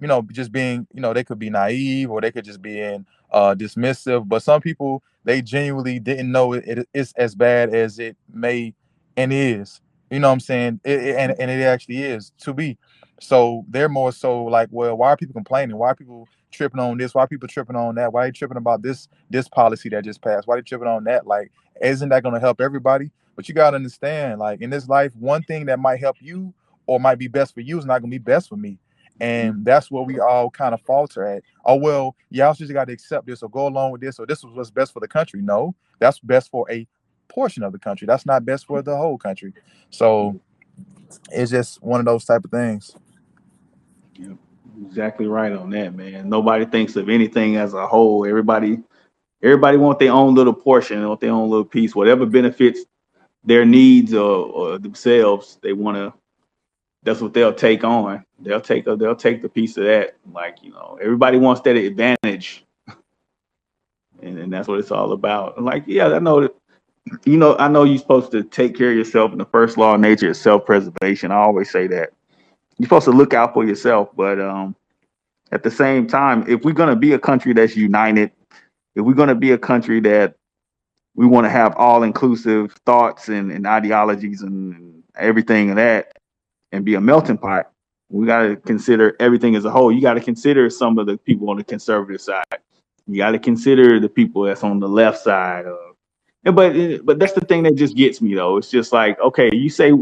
you 0.00 0.06
know, 0.08 0.22
just 0.32 0.52
being, 0.52 0.86
you 0.92 1.00
know, 1.00 1.12
they 1.12 1.24
could 1.24 1.38
be 1.38 1.50
naive 1.50 2.10
or 2.10 2.20
they 2.20 2.32
could 2.32 2.44
just 2.44 2.62
be 2.62 2.80
in 2.80 3.06
uh 3.32 3.54
dismissive. 3.54 4.28
But 4.28 4.42
some 4.42 4.60
people, 4.60 5.02
they 5.24 5.42
genuinely 5.42 5.98
didn't 6.00 6.30
know 6.32 6.52
it, 6.54 6.64
it 6.66 6.88
is 6.94 7.12
as 7.16 7.34
bad 7.34 7.74
as 7.74 7.98
it 7.98 8.16
may 8.32 8.74
and 9.16 9.32
is. 9.32 9.80
You 10.10 10.20
know 10.20 10.28
what 10.28 10.34
I'm 10.34 10.40
saying? 10.40 10.80
It, 10.84 11.00
it- 11.00 11.16
and 11.16 11.32
and 11.38 11.50
it 11.50 11.62
actually 11.64 12.02
is 12.02 12.32
to 12.40 12.54
be. 12.54 12.78
So 13.20 13.64
they're 13.68 13.88
more 13.88 14.12
so 14.12 14.44
like, 14.44 14.68
well, 14.70 14.96
why 14.96 15.10
are 15.10 15.16
people 15.16 15.34
complaining? 15.34 15.76
Why 15.76 15.88
are 15.90 15.94
people 15.94 16.28
tripping 16.52 16.80
on 16.80 16.98
this? 16.98 17.14
Why 17.14 17.24
are 17.24 17.28
people 17.28 17.48
tripping 17.48 17.76
on 17.76 17.96
that? 17.96 18.12
Why 18.12 18.24
are 18.24 18.26
they 18.28 18.32
tripping 18.32 18.56
about 18.56 18.82
this 18.82 19.08
this 19.30 19.48
policy 19.48 19.88
that 19.90 20.04
just 20.04 20.22
passed? 20.22 20.46
Why 20.46 20.54
are 20.54 20.58
they 20.58 20.62
tripping 20.62 20.88
on 20.88 21.04
that? 21.04 21.26
Like, 21.26 21.50
isn't 21.82 22.08
that 22.10 22.22
going 22.22 22.34
to 22.34 22.40
help 22.40 22.60
everybody? 22.60 23.10
But 23.36 23.48
you 23.48 23.54
got 23.54 23.70
to 23.70 23.76
understand, 23.76 24.40
like 24.40 24.60
in 24.60 24.70
this 24.70 24.88
life, 24.88 25.14
one 25.16 25.42
thing 25.42 25.66
that 25.66 25.78
might 25.78 26.00
help 26.00 26.16
you 26.20 26.54
or 26.86 27.00
might 27.00 27.18
be 27.18 27.28
best 27.28 27.54
for 27.54 27.60
you 27.60 27.78
is 27.78 27.84
not 27.86 28.00
going 28.00 28.10
to 28.10 28.14
be 28.14 28.18
best 28.18 28.48
for 28.48 28.56
me. 28.56 28.78
And 29.20 29.64
that's 29.64 29.90
where 29.90 30.04
we 30.04 30.20
all 30.20 30.50
kind 30.50 30.74
of 30.74 30.80
falter 30.82 31.24
at. 31.24 31.42
Oh 31.64 31.76
well, 31.76 32.14
y'all 32.30 32.54
just 32.54 32.72
got 32.72 32.86
to 32.86 32.92
accept 32.92 33.26
this 33.26 33.42
or 33.42 33.50
go 33.50 33.66
along 33.66 33.92
with 33.92 34.00
this, 34.00 34.18
or 34.18 34.26
this 34.26 34.38
is 34.38 34.46
what's 34.52 34.70
best 34.70 34.92
for 34.92 35.00
the 35.00 35.08
country. 35.08 35.42
No, 35.42 35.74
that's 35.98 36.20
best 36.20 36.50
for 36.50 36.70
a 36.70 36.86
portion 37.28 37.62
of 37.62 37.72
the 37.72 37.78
country. 37.78 38.06
That's 38.06 38.26
not 38.26 38.44
best 38.44 38.66
for 38.66 38.82
the 38.82 38.96
whole 38.96 39.18
country. 39.18 39.52
So 39.90 40.40
it's 41.30 41.50
just 41.50 41.82
one 41.82 42.00
of 42.00 42.06
those 42.06 42.24
type 42.24 42.44
of 42.44 42.50
things. 42.50 42.94
exactly 44.86 45.26
right 45.26 45.52
on 45.52 45.70
that 45.70 45.94
man 45.94 46.28
nobody 46.28 46.64
thinks 46.64 46.96
of 46.96 47.08
anything 47.08 47.56
as 47.56 47.74
a 47.74 47.86
whole 47.86 48.26
everybody 48.26 48.78
everybody 49.42 49.76
want 49.76 49.98
their 49.98 50.12
own 50.12 50.34
little 50.34 50.52
portion 50.52 51.06
want 51.06 51.20
their 51.20 51.32
own 51.32 51.50
little 51.50 51.64
piece 51.64 51.94
whatever 51.94 52.26
benefits 52.26 52.84
their 53.44 53.64
needs 53.64 54.14
or, 54.14 54.46
or 54.46 54.78
themselves 54.78 55.58
they 55.62 55.72
want 55.72 55.96
to 55.96 56.12
that's 57.02 57.20
what 57.20 57.32
they'll 57.32 57.54
take 57.54 57.84
on. 57.84 58.24
They'll 58.40 58.60
take 58.60 58.86
a, 58.86 58.96
they'll 58.96 59.16
take 59.16 59.42
the 59.42 59.48
piece 59.48 59.76
of 59.76 59.84
that 59.84 60.16
like 60.32 60.58
you 60.62 60.70
know 60.70 60.98
everybody 61.00 61.38
wants 61.38 61.62
that 61.62 61.76
advantage. 61.76 62.64
And, 64.20 64.36
and 64.36 64.52
that's 64.52 64.66
what 64.66 64.80
it's 64.80 64.90
all 64.90 65.12
about. 65.12 65.62
Like 65.62 65.84
yeah 65.86 66.08
i 66.08 66.18
know 66.18 66.40
that 66.40 66.54
you 67.24 67.36
know 67.36 67.56
i 67.58 67.68
know 67.68 67.84
you're 67.84 67.98
supposed 67.98 68.32
to 68.32 68.42
take 68.42 68.76
care 68.76 68.90
of 68.90 68.96
yourself 68.96 69.30
and 69.30 69.40
the 69.40 69.44
first 69.44 69.78
law 69.78 69.94
of 69.94 70.00
nature 70.00 70.30
is 70.30 70.40
self-preservation. 70.40 71.30
I 71.30 71.36
always 71.36 71.70
say 71.70 71.86
that. 71.86 72.10
You're 72.78 72.86
supposed 72.86 73.04
to 73.04 73.12
look 73.12 73.32
out 73.32 73.54
for 73.54 73.64
yourself 73.64 74.08
but 74.16 74.40
um 74.40 74.74
at 75.52 75.62
the 75.62 75.70
same 75.70 76.08
time 76.08 76.44
if 76.48 76.64
we're 76.64 76.72
to 76.72 76.96
be 76.96 77.12
a 77.12 77.18
country 77.20 77.52
that's 77.52 77.76
united 77.76 78.32
if 78.96 79.04
we're 79.04 79.14
to 79.14 79.36
be 79.36 79.52
a 79.52 79.58
country 79.58 80.00
that 80.00 80.34
we 81.14 81.24
want 81.24 81.44
to 81.44 81.50
have 81.50 81.76
all 81.76 82.02
inclusive 82.02 82.72
thoughts 82.86 83.28
and, 83.28 83.52
and 83.52 83.68
ideologies 83.68 84.42
and, 84.42 84.74
and 84.74 85.02
everything 85.16 85.70
of 85.70 85.76
that 85.76 86.17
and 86.72 86.84
be 86.84 86.94
a 86.94 87.00
melting 87.00 87.38
pot 87.38 87.70
we 88.10 88.26
got 88.26 88.42
to 88.42 88.56
consider 88.56 89.14
everything 89.20 89.56
as 89.56 89.64
a 89.64 89.70
whole 89.70 89.92
you 89.92 90.00
got 90.00 90.14
to 90.14 90.20
consider 90.20 90.70
some 90.70 90.98
of 90.98 91.06
the 91.06 91.16
people 91.18 91.50
on 91.50 91.56
the 91.56 91.64
conservative 91.64 92.20
side 92.20 92.44
you 93.06 93.16
got 93.16 93.32
to 93.32 93.38
consider 93.38 94.00
the 94.00 94.08
people 94.08 94.42
that's 94.42 94.64
on 94.64 94.80
the 94.80 94.88
left 94.88 95.18
side 95.18 95.66
of 95.66 95.78
and 96.44 96.54
but 96.54 97.04
but 97.04 97.18
that's 97.18 97.32
the 97.32 97.40
thing 97.40 97.62
that 97.62 97.74
just 97.74 97.96
gets 97.96 98.20
me 98.20 98.34
though 98.34 98.56
it's 98.56 98.70
just 98.70 98.92
like 98.92 99.18
okay 99.20 99.50
you 99.52 99.68
say 99.68 99.92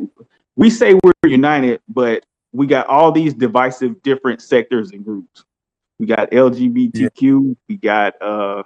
we 0.57 0.71
say 0.71 0.95
we're 1.03 1.31
united 1.31 1.81
but 1.89 2.25
we 2.53 2.67
got 2.67 2.87
all 2.87 3.13
these 3.13 3.35
divisive 3.35 4.01
different 4.03 4.41
sectors 4.41 4.93
and 4.93 5.05
groups 5.05 5.45
we 5.99 6.07
got 6.07 6.31
lgbtq 6.31 7.57
we 7.69 7.77
got 7.77 8.21
uh 8.21 8.63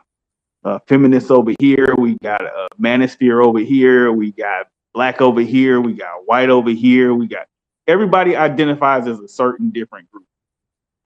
uh, 0.65 0.79
feminists 0.87 1.31
over 1.31 1.53
here. 1.59 1.95
We 1.97 2.17
got 2.23 2.43
a 2.43 2.69
manosphere 2.81 3.45
over 3.45 3.61
here. 3.61 4.13
We 4.13 4.33
got 4.33 4.67
black 4.93 5.21
over 5.21 5.41
here. 5.41 5.81
We 5.81 5.95
got 5.95 6.27
white 6.27 6.51
over 6.51 6.71
here. 6.71 7.15
We 7.15 7.27
got 7.27 7.47
everybody 7.90 8.37
identifies 8.37 9.09
as 9.09 9.20
a 9.20 9.29
certain 9.29 9.70
different 9.70 10.11
group. 10.12 10.24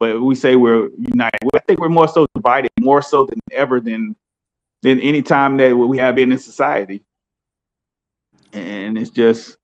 but 0.01 0.21
we 0.23 0.35
say 0.35 0.57
we're 0.57 0.91
united. 0.99 1.41
I 1.55 1.61
think 1.61 1.81
we're 1.81 1.89
more 1.89 2.09
so 2.09 2.27
divided, 2.35 2.71
more 2.81 3.03
so 3.03 3.27
than 3.27 3.41
ever 3.53 3.81
than 3.81 4.17
than 4.83 5.01
any 5.01 5.23
time 5.23 5.57
that 5.59 5.77
we 5.77 5.99
have 5.99 6.17
been 6.17 6.33
in 6.33 6.39
society. 6.39 7.03
And 8.53 8.99
it's 8.99 9.11
just, 9.11 9.59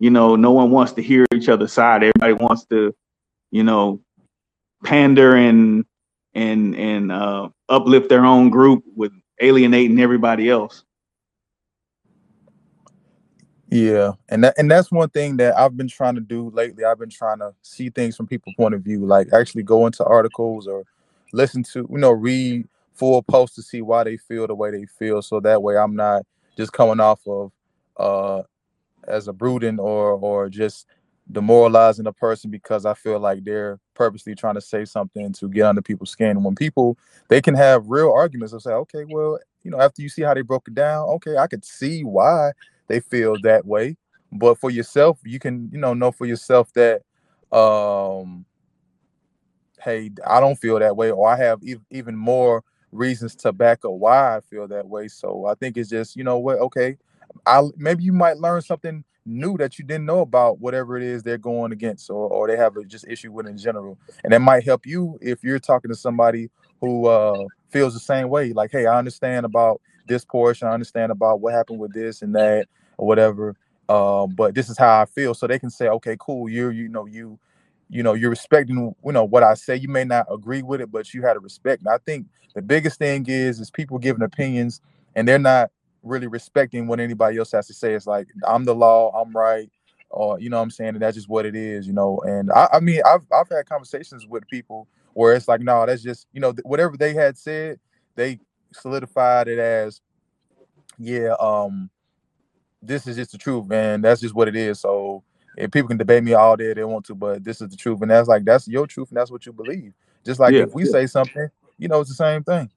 you 0.00 0.10
know, 0.10 0.36
no 0.36 0.52
one 0.52 0.70
wants 0.70 0.92
to 0.94 1.02
hear 1.02 1.26
each 1.34 1.48
other's 1.48 1.72
side. 1.72 2.02
Everybody 2.04 2.34
wants 2.34 2.66
to, 2.66 2.94
you 3.52 3.64
know, 3.64 4.00
pander 4.84 5.36
and 5.36 5.84
and 6.34 6.76
and 6.76 7.12
uh, 7.12 7.50
uplift 7.68 8.08
their 8.10 8.24
own 8.24 8.50
group 8.50 8.84
with 8.96 9.12
alienating 9.40 10.00
everybody 10.00 10.50
else. 10.50 10.84
Yeah, 13.72 14.12
and 14.30 14.44
that 14.44 14.54
and 14.58 14.70
that's 14.70 14.92
one 14.92 15.10
thing 15.10 15.38
that 15.38 15.58
I've 15.58 15.76
been 15.76 15.88
trying 15.88 16.16
to 16.16 16.22
do 16.22 16.50
lately. 16.50 16.84
I've 16.84 17.00
been 17.00 17.10
trying 17.10 17.40
to 17.40 17.54
see 17.62 17.90
things 17.90 18.16
from 18.16 18.28
people's 18.28 18.56
point 18.56 18.74
of 18.76 18.82
view, 18.82 19.06
like 19.06 19.28
actually 19.34 19.64
go 19.64 19.86
into 19.86 20.04
articles 20.04 20.68
or 20.68 20.84
listen 21.34 21.64
to, 21.74 21.88
you 21.90 21.98
know, 21.98 22.12
read 22.12 22.68
full 22.94 23.24
posts 23.24 23.56
to 23.56 23.62
see 23.64 23.82
why 23.82 24.04
they 24.04 24.18
feel 24.18 24.46
the 24.46 24.54
way 24.56 24.72
they 24.72 24.86
feel. 24.86 25.22
So 25.22 25.40
that 25.40 25.64
way 25.64 25.78
I'm 25.78 25.96
not 25.96 26.24
just 26.56 26.74
coming 26.74 27.00
off 27.00 27.22
of 27.28 27.52
uh 27.98 28.44
as 29.08 29.28
a 29.28 29.32
brooding 29.32 29.78
or 29.80 30.12
or 30.12 30.48
just 30.48 30.86
demoralizing 31.30 32.06
a 32.06 32.12
person 32.12 32.50
because 32.50 32.86
I 32.86 32.94
feel 32.94 33.20
like 33.20 33.44
they're 33.44 33.80
purposely 33.94 34.34
trying 34.34 34.56
to 34.56 34.62
say 34.62 34.84
something 34.84 35.32
to 35.34 35.48
get 35.48 35.66
under 35.66 35.82
people's 35.82 36.10
skin. 36.10 36.42
When 36.42 36.56
people 36.56 36.98
they 37.28 37.40
can 37.42 37.54
have 37.54 37.88
real 37.88 38.12
arguments 38.12 38.52
and 38.52 38.62
say, 38.62 38.72
okay, 38.72 39.04
well, 39.08 39.38
you 39.62 39.70
know, 39.70 39.80
after 39.80 40.02
you 40.02 40.08
see 40.10 40.22
how 40.22 40.34
they 40.34 40.42
broke 40.42 40.68
it 40.68 40.74
down, 40.74 41.08
okay, 41.10 41.36
I 41.38 41.46
could 41.46 41.64
see 41.64 42.04
why 42.04 42.52
they 42.88 43.00
feel 43.00 43.36
that 43.42 43.66
way. 43.66 43.96
But 44.32 44.58
for 44.58 44.70
yourself, 44.70 45.18
you 45.24 45.38
can, 45.38 45.68
you 45.72 45.78
know, 45.78 45.94
know 45.94 46.12
for 46.12 46.26
yourself 46.26 46.72
that 46.74 47.02
um 47.56 48.44
hey, 49.82 50.10
I 50.26 50.40
don't 50.40 50.56
feel 50.56 50.78
that 50.78 50.96
way, 50.96 51.10
or 51.10 51.28
I 51.28 51.36
have 51.36 51.62
e- 51.62 51.76
even 51.90 52.16
more 52.16 52.62
reasons 52.92 53.34
to 53.36 53.52
back 53.52 53.84
up 53.84 53.92
why 53.92 54.36
I 54.36 54.40
feel 54.40 54.68
that 54.68 54.86
way. 54.88 55.08
So 55.08 55.46
I 55.46 55.54
think 55.54 55.76
it's 55.76 55.90
just, 55.90 56.16
you 56.16 56.24
know 56.24 56.38
what, 56.38 56.58
okay, 56.58 56.96
I 57.46 57.62
maybe 57.76 58.04
you 58.04 58.12
might 58.12 58.36
learn 58.38 58.60
something 58.62 59.04
new 59.24 59.56
that 59.56 59.78
you 59.78 59.84
didn't 59.84 60.04
know 60.06 60.20
about 60.20 60.60
whatever 60.60 60.96
it 60.96 61.02
is 61.02 61.22
they're 61.22 61.38
going 61.38 61.72
against 61.72 62.10
or, 62.10 62.28
or 62.28 62.48
they 62.48 62.56
have 62.56 62.76
a 62.76 62.84
just 62.84 63.06
issue 63.08 63.32
with 63.32 63.46
in 63.46 63.56
general. 63.56 63.98
And 64.24 64.32
that 64.32 64.40
might 64.40 64.64
help 64.64 64.84
you 64.86 65.18
if 65.20 65.42
you're 65.44 65.58
talking 65.58 65.90
to 65.90 65.96
somebody 65.96 66.50
who 66.80 67.06
uh 67.06 67.46
feels 67.70 67.94
the 67.94 68.00
same 68.00 68.28
way. 68.28 68.52
Like, 68.52 68.70
hey, 68.72 68.86
I 68.86 68.98
understand 68.98 69.46
about 69.46 69.80
this 70.06 70.24
portion, 70.24 70.68
I 70.68 70.72
understand 70.72 71.12
about 71.12 71.40
what 71.40 71.54
happened 71.54 71.78
with 71.78 71.92
this 71.92 72.22
and 72.22 72.34
that 72.34 72.68
or 72.98 73.06
whatever. 73.06 73.56
Um, 73.88 74.34
but 74.34 74.54
this 74.54 74.70
is 74.70 74.78
how 74.78 75.00
I 75.02 75.04
feel. 75.06 75.34
So 75.34 75.46
they 75.46 75.58
can 75.58 75.70
say, 75.70 75.88
okay, 75.88 76.16
cool, 76.18 76.48
you're 76.48 76.72
you 76.72 76.88
know, 76.88 77.06
you 77.06 77.38
you 77.88 78.02
know, 78.02 78.14
you're 78.14 78.30
respecting, 78.30 78.94
you 79.04 79.12
know, 79.12 79.24
what 79.24 79.42
I 79.42 79.54
say. 79.54 79.76
You 79.76 79.88
may 79.88 80.04
not 80.04 80.26
agree 80.32 80.62
with 80.62 80.80
it, 80.80 80.90
but 80.90 81.12
you 81.12 81.22
had 81.22 81.34
to 81.34 81.40
respect. 81.40 81.82
And 81.82 81.92
I 81.92 81.98
think 82.06 82.26
the 82.54 82.62
biggest 82.62 82.98
thing 82.98 83.26
is 83.28 83.60
is 83.60 83.70
people 83.70 83.98
giving 83.98 84.22
opinions 84.22 84.80
and 85.14 85.28
they're 85.28 85.38
not 85.38 85.70
really 86.02 86.26
respecting 86.26 86.86
what 86.86 87.00
anybody 87.00 87.38
else 87.38 87.52
has 87.52 87.66
to 87.66 87.74
say. 87.74 87.94
It's 87.94 88.06
like 88.06 88.28
I'm 88.46 88.64
the 88.64 88.74
law, 88.74 89.10
I'm 89.10 89.32
right, 89.36 89.70
or 90.10 90.40
you 90.40 90.50
know 90.50 90.56
what 90.56 90.64
I'm 90.64 90.70
saying, 90.70 90.90
and 90.90 91.02
that's 91.02 91.16
just 91.16 91.28
what 91.28 91.46
it 91.46 91.54
is, 91.54 91.86
you 91.86 91.92
know. 91.92 92.20
And 92.24 92.50
I, 92.52 92.68
I 92.74 92.80
mean, 92.80 93.00
I've 93.06 93.26
I've 93.32 93.48
had 93.48 93.66
conversations 93.66 94.26
with 94.26 94.46
people 94.48 94.88
where 95.14 95.34
it's 95.34 95.48
like, 95.48 95.60
no, 95.60 95.84
that's 95.86 96.02
just 96.02 96.26
you 96.32 96.40
know 96.40 96.54
whatever 96.64 96.96
they 96.96 97.14
had 97.14 97.36
said, 97.38 97.78
they 98.14 98.38
solidified 98.74 99.48
it 99.48 99.58
as, 99.58 100.00
yeah, 100.98 101.34
um, 101.40 101.90
this 102.82 103.06
is 103.06 103.16
just 103.16 103.32
the 103.32 103.38
truth, 103.38 103.66
man. 103.66 104.00
That's 104.00 104.20
just 104.20 104.34
what 104.34 104.48
it 104.48 104.56
is. 104.56 104.80
So 104.80 105.22
if 105.56 105.70
people 105.70 105.88
can 105.88 105.98
debate 105.98 106.24
me 106.24 106.34
all 106.34 106.56
day 106.56 106.72
they 106.74 106.84
want 106.84 107.04
to, 107.06 107.14
but 107.14 107.44
this 107.44 107.60
is 107.60 107.68
the 107.68 107.76
truth, 107.76 108.02
and 108.02 108.10
that's 108.10 108.28
like 108.28 108.44
that's 108.44 108.68
your 108.68 108.86
truth, 108.86 109.08
and 109.10 109.16
that's 109.16 109.30
what 109.30 109.46
you 109.46 109.52
believe. 109.52 109.92
Just 110.24 110.40
like 110.40 110.54
Yeah, 110.54 110.62
if 110.62 110.74
we 110.74 110.84
yeah, 110.84 110.90
say 110.90 111.06
something, 111.06 111.48
you 111.78 111.88
know, 111.88 112.00
it's 112.00 112.10
the 112.10 112.16
same 112.16 112.42
thing. 112.44 112.70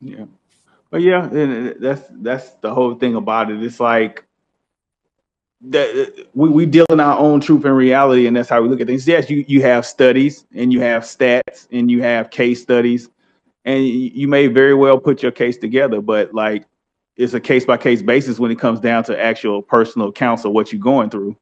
yeah. 0.00 0.24
But 0.90 1.02
yeah, 1.02 1.28
and 1.28 1.76
that's 1.80 2.02
that's 2.10 2.50
the 2.54 2.72
whole 2.72 2.94
thing 2.94 3.14
about 3.14 3.50
it. 3.50 3.62
It's 3.62 3.80
like 3.80 4.24
that 5.62 6.26
we, 6.34 6.48
we 6.48 6.66
deal 6.66 6.86
in 6.90 7.00
our 7.00 7.18
own 7.18 7.40
truth 7.40 7.64
and 7.64 7.76
reality, 7.76 8.26
and 8.26 8.36
that's 8.36 8.48
how 8.48 8.62
we 8.62 8.68
look 8.68 8.80
at 8.80 8.86
things. 8.86 9.06
Yes, 9.06 9.28
you 9.28 9.44
you 9.48 9.60
have 9.62 9.84
studies 9.84 10.46
and 10.54 10.72
you 10.72 10.80
have 10.80 11.02
stats 11.02 11.66
and 11.72 11.90
you 11.90 12.02
have 12.02 12.30
case 12.30 12.62
studies, 12.62 13.10
and 13.68 13.86
you, 13.86 14.26
may 14.28 14.46
very 14.46 14.72
well 14.72 14.98
put 14.98 15.22
your 15.22 15.30
case 15.30 15.58
together, 15.58 16.00
but 16.00 16.32
like 16.32 16.64
it's 17.18 17.34
a 17.34 17.40
case 17.40 17.66
by 17.66 17.76
case 17.76 18.00
basis 18.00 18.38
when 18.38 18.50
it 18.50 18.58
comes 18.58 18.80
down 18.80 19.04
to 19.04 19.20
actual 19.20 19.60
personal 19.60 20.08
accounts 20.08 20.46
of 20.46 20.52
what 20.52 20.72
you're 20.72 20.80
going 20.80 21.10
through. 21.10 21.36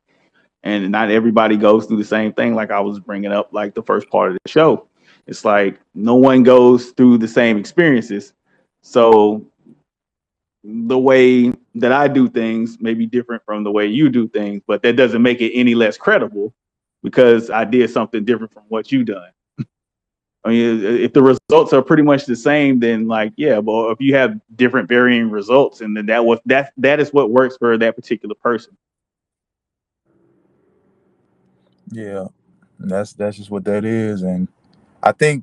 And 0.65 0.91
not 0.91 1.13
everybody 1.13 1.57
goes 1.57 1.87
through 1.87 1.99
the 1.99 2.05
same 2.05 2.33
thing, 2.33 2.57
like 2.57 2.73
I 2.73 2.81
was 2.81 2.99
bringing 2.99 3.31
up, 3.31 3.53
like 3.53 3.75
the 3.75 3.83
first 3.83 4.11
part 4.11 4.33
of 4.33 4.39
the 4.43 4.51
show. 4.51 4.89
It's 5.29 5.45
like 5.45 5.79
no 5.95 6.17
one 6.17 6.43
goes 6.43 6.91
through 6.91 7.19
the 7.19 7.29
same 7.29 7.59
experiences. 7.59 8.33
So 8.83 9.47
the 10.65 10.99
way 10.99 11.53
that 11.77 11.93
I 11.93 12.09
do 12.09 12.29
things 12.29 12.81
may 12.81 12.95
be 12.95 13.07
different 13.07 13.45
from 13.45 13.63
the 13.63 13.71
way 13.71 13.87
you 13.87 14.09
do 14.09 14.27
things, 14.27 14.63
but 14.67 14.83
that 14.83 14.97
doesn't 14.97 15.23
make 15.23 15.41
it 15.41 15.53
any 15.53 15.77
less 15.77 15.97
credible 15.97 16.53
because 17.05 17.51
I 17.51 17.65
did 17.65 17.89
something 17.91 18.25
different 18.25 18.53
from 18.53 18.65
what 18.67 18.91
you 18.91 19.05
done. 19.05 19.31
I 20.47 20.51
mean, 20.51 20.85
if 20.85 21.13
the 21.13 21.23
results 21.23 21.73
are 21.73 21.83
pretty 21.83 22.05
much 22.05 22.25
the 22.25 22.37
same, 22.37 22.79
then 22.79 23.09
like, 23.09 23.33
yeah, 23.37 23.61
but 23.61 23.91
if 23.91 24.01
you 24.01 24.15
have 24.15 24.41
different 24.55 24.89
varying 24.89 25.29
results, 25.29 25.81
and 25.81 25.97
then 25.97 26.07
that 26.07 26.25
was 26.25 26.39
that 26.47 26.73
that 26.77 27.01
is 27.01 27.13
what 27.13 27.33
works 27.33 27.57
for 27.57 27.77
that 27.77 27.97
particular 27.97 28.37
person. 28.37 28.77
Yeah, 31.91 32.27
and 32.79 32.89
that's 32.89 33.13
that's 33.13 33.37
just 33.37 33.51
what 33.51 33.65
that 33.65 33.85
is, 33.85 34.23
and 34.23 34.47
I 35.03 35.11
think 35.11 35.43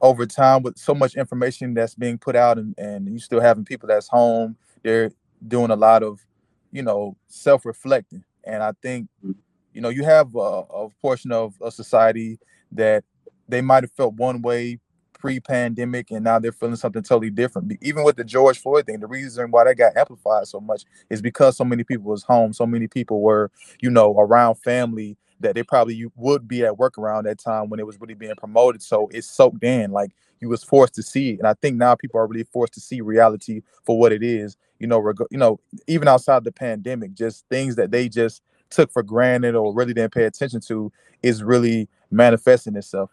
over 0.00 0.24
time 0.24 0.62
with 0.62 0.78
so 0.78 0.94
much 0.94 1.14
information 1.14 1.74
that's 1.74 1.94
being 1.94 2.16
put 2.16 2.34
out 2.34 2.56
and, 2.56 2.74
and 2.78 3.12
you 3.12 3.18
still 3.18 3.40
having 3.40 3.64
people 3.64 3.88
that's 3.88 4.08
home 4.08 4.56
they're 4.84 5.10
doing 5.48 5.72
a 5.72 5.76
lot 5.76 6.04
of 6.04 6.24
you 6.70 6.82
know 6.82 7.16
self-reflecting 7.26 8.22
and 8.44 8.62
i 8.62 8.70
think 8.80 9.08
mm. 9.24 9.34
you 9.72 9.80
know 9.80 9.88
you 9.88 10.04
have 10.04 10.32
a, 10.36 10.38
a 10.38 10.88
portion 11.02 11.32
of 11.32 11.54
a 11.60 11.70
society 11.70 12.38
that 12.70 13.02
they 13.48 13.60
might 13.60 13.82
have 13.84 13.92
felt 13.92 14.14
one 14.14 14.42
way 14.42 14.78
pre-pandemic 15.14 16.12
and 16.12 16.22
now 16.22 16.38
they're 16.38 16.52
feeling 16.52 16.76
something 16.76 17.02
totally 17.02 17.30
different 17.30 17.72
even 17.82 18.04
with 18.04 18.14
the 18.14 18.22
george 18.22 18.60
floyd 18.60 18.86
thing 18.86 19.00
the 19.00 19.06
reason 19.06 19.50
why 19.50 19.64
that 19.64 19.74
got 19.74 19.96
amplified 19.96 20.46
so 20.46 20.60
much 20.60 20.84
is 21.10 21.20
because 21.20 21.56
so 21.56 21.64
many 21.64 21.82
people 21.82 22.04
was 22.04 22.22
home 22.22 22.52
so 22.52 22.64
many 22.64 22.86
people 22.86 23.20
were 23.20 23.50
you 23.80 23.90
know 23.90 24.14
around 24.16 24.54
family 24.54 25.16
that 25.40 25.54
they 25.54 25.62
probably 25.62 26.04
would 26.16 26.48
be 26.48 26.64
at 26.64 26.78
work 26.78 26.98
around 26.98 27.24
that 27.24 27.38
time 27.38 27.68
when 27.68 27.80
it 27.80 27.86
was 27.86 28.00
really 28.00 28.14
being 28.14 28.34
promoted. 28.36 28.82
So 28.82 29.08
it's 29.12 29.28
soaked 29.28 29.62
in, 29.64 29.92
like 29.92 30.10
you 30.40 30.48
was 30.48 30.64
forced 30.64 30.94
to 30.94 31.02
see 31.02 31.30
it. 31.30 31.38
And 31.38 31.48
I 31.48 31.54
think 31.54 31.76
now 31.76 31.94
people 31.94 32.20
are 32.20 32.26
really 32.26 32.46
forced 32.52 32.74
to 32.74 32.80
see 32.80 33.00
reality 33.00 33.62
for 33.84 33.98
what 33.98 34.12
it 34.12 34.22
is. 34.22 34.56
You 34.78 34.86
know, 34.86 34.98
reg- 34.98 35.26
you 35.30 35.38
know, 35.38 35.58
even 35.86 36.08
outside 36.08 36.44
the 36.44 36.52
pandemic, 36.52 37.14
just 37.14 37.44
things 37.48 37.76
that 37.76 37.90
they 37.90 38.08
just 38.08 38.42
took 38.70 38.92
for 38.92 39.02
granted 39.02 39.54
or 39.54 39.74
really 39.74 39.94
didn't 39.94 40.12
pay 40.12 40.24
attention 40.24 40.60
to 40.60 40.92
is 41.22 41.42
really 41.42 41.88
manifesting 42.10 42.76
itself. 42.76 43.10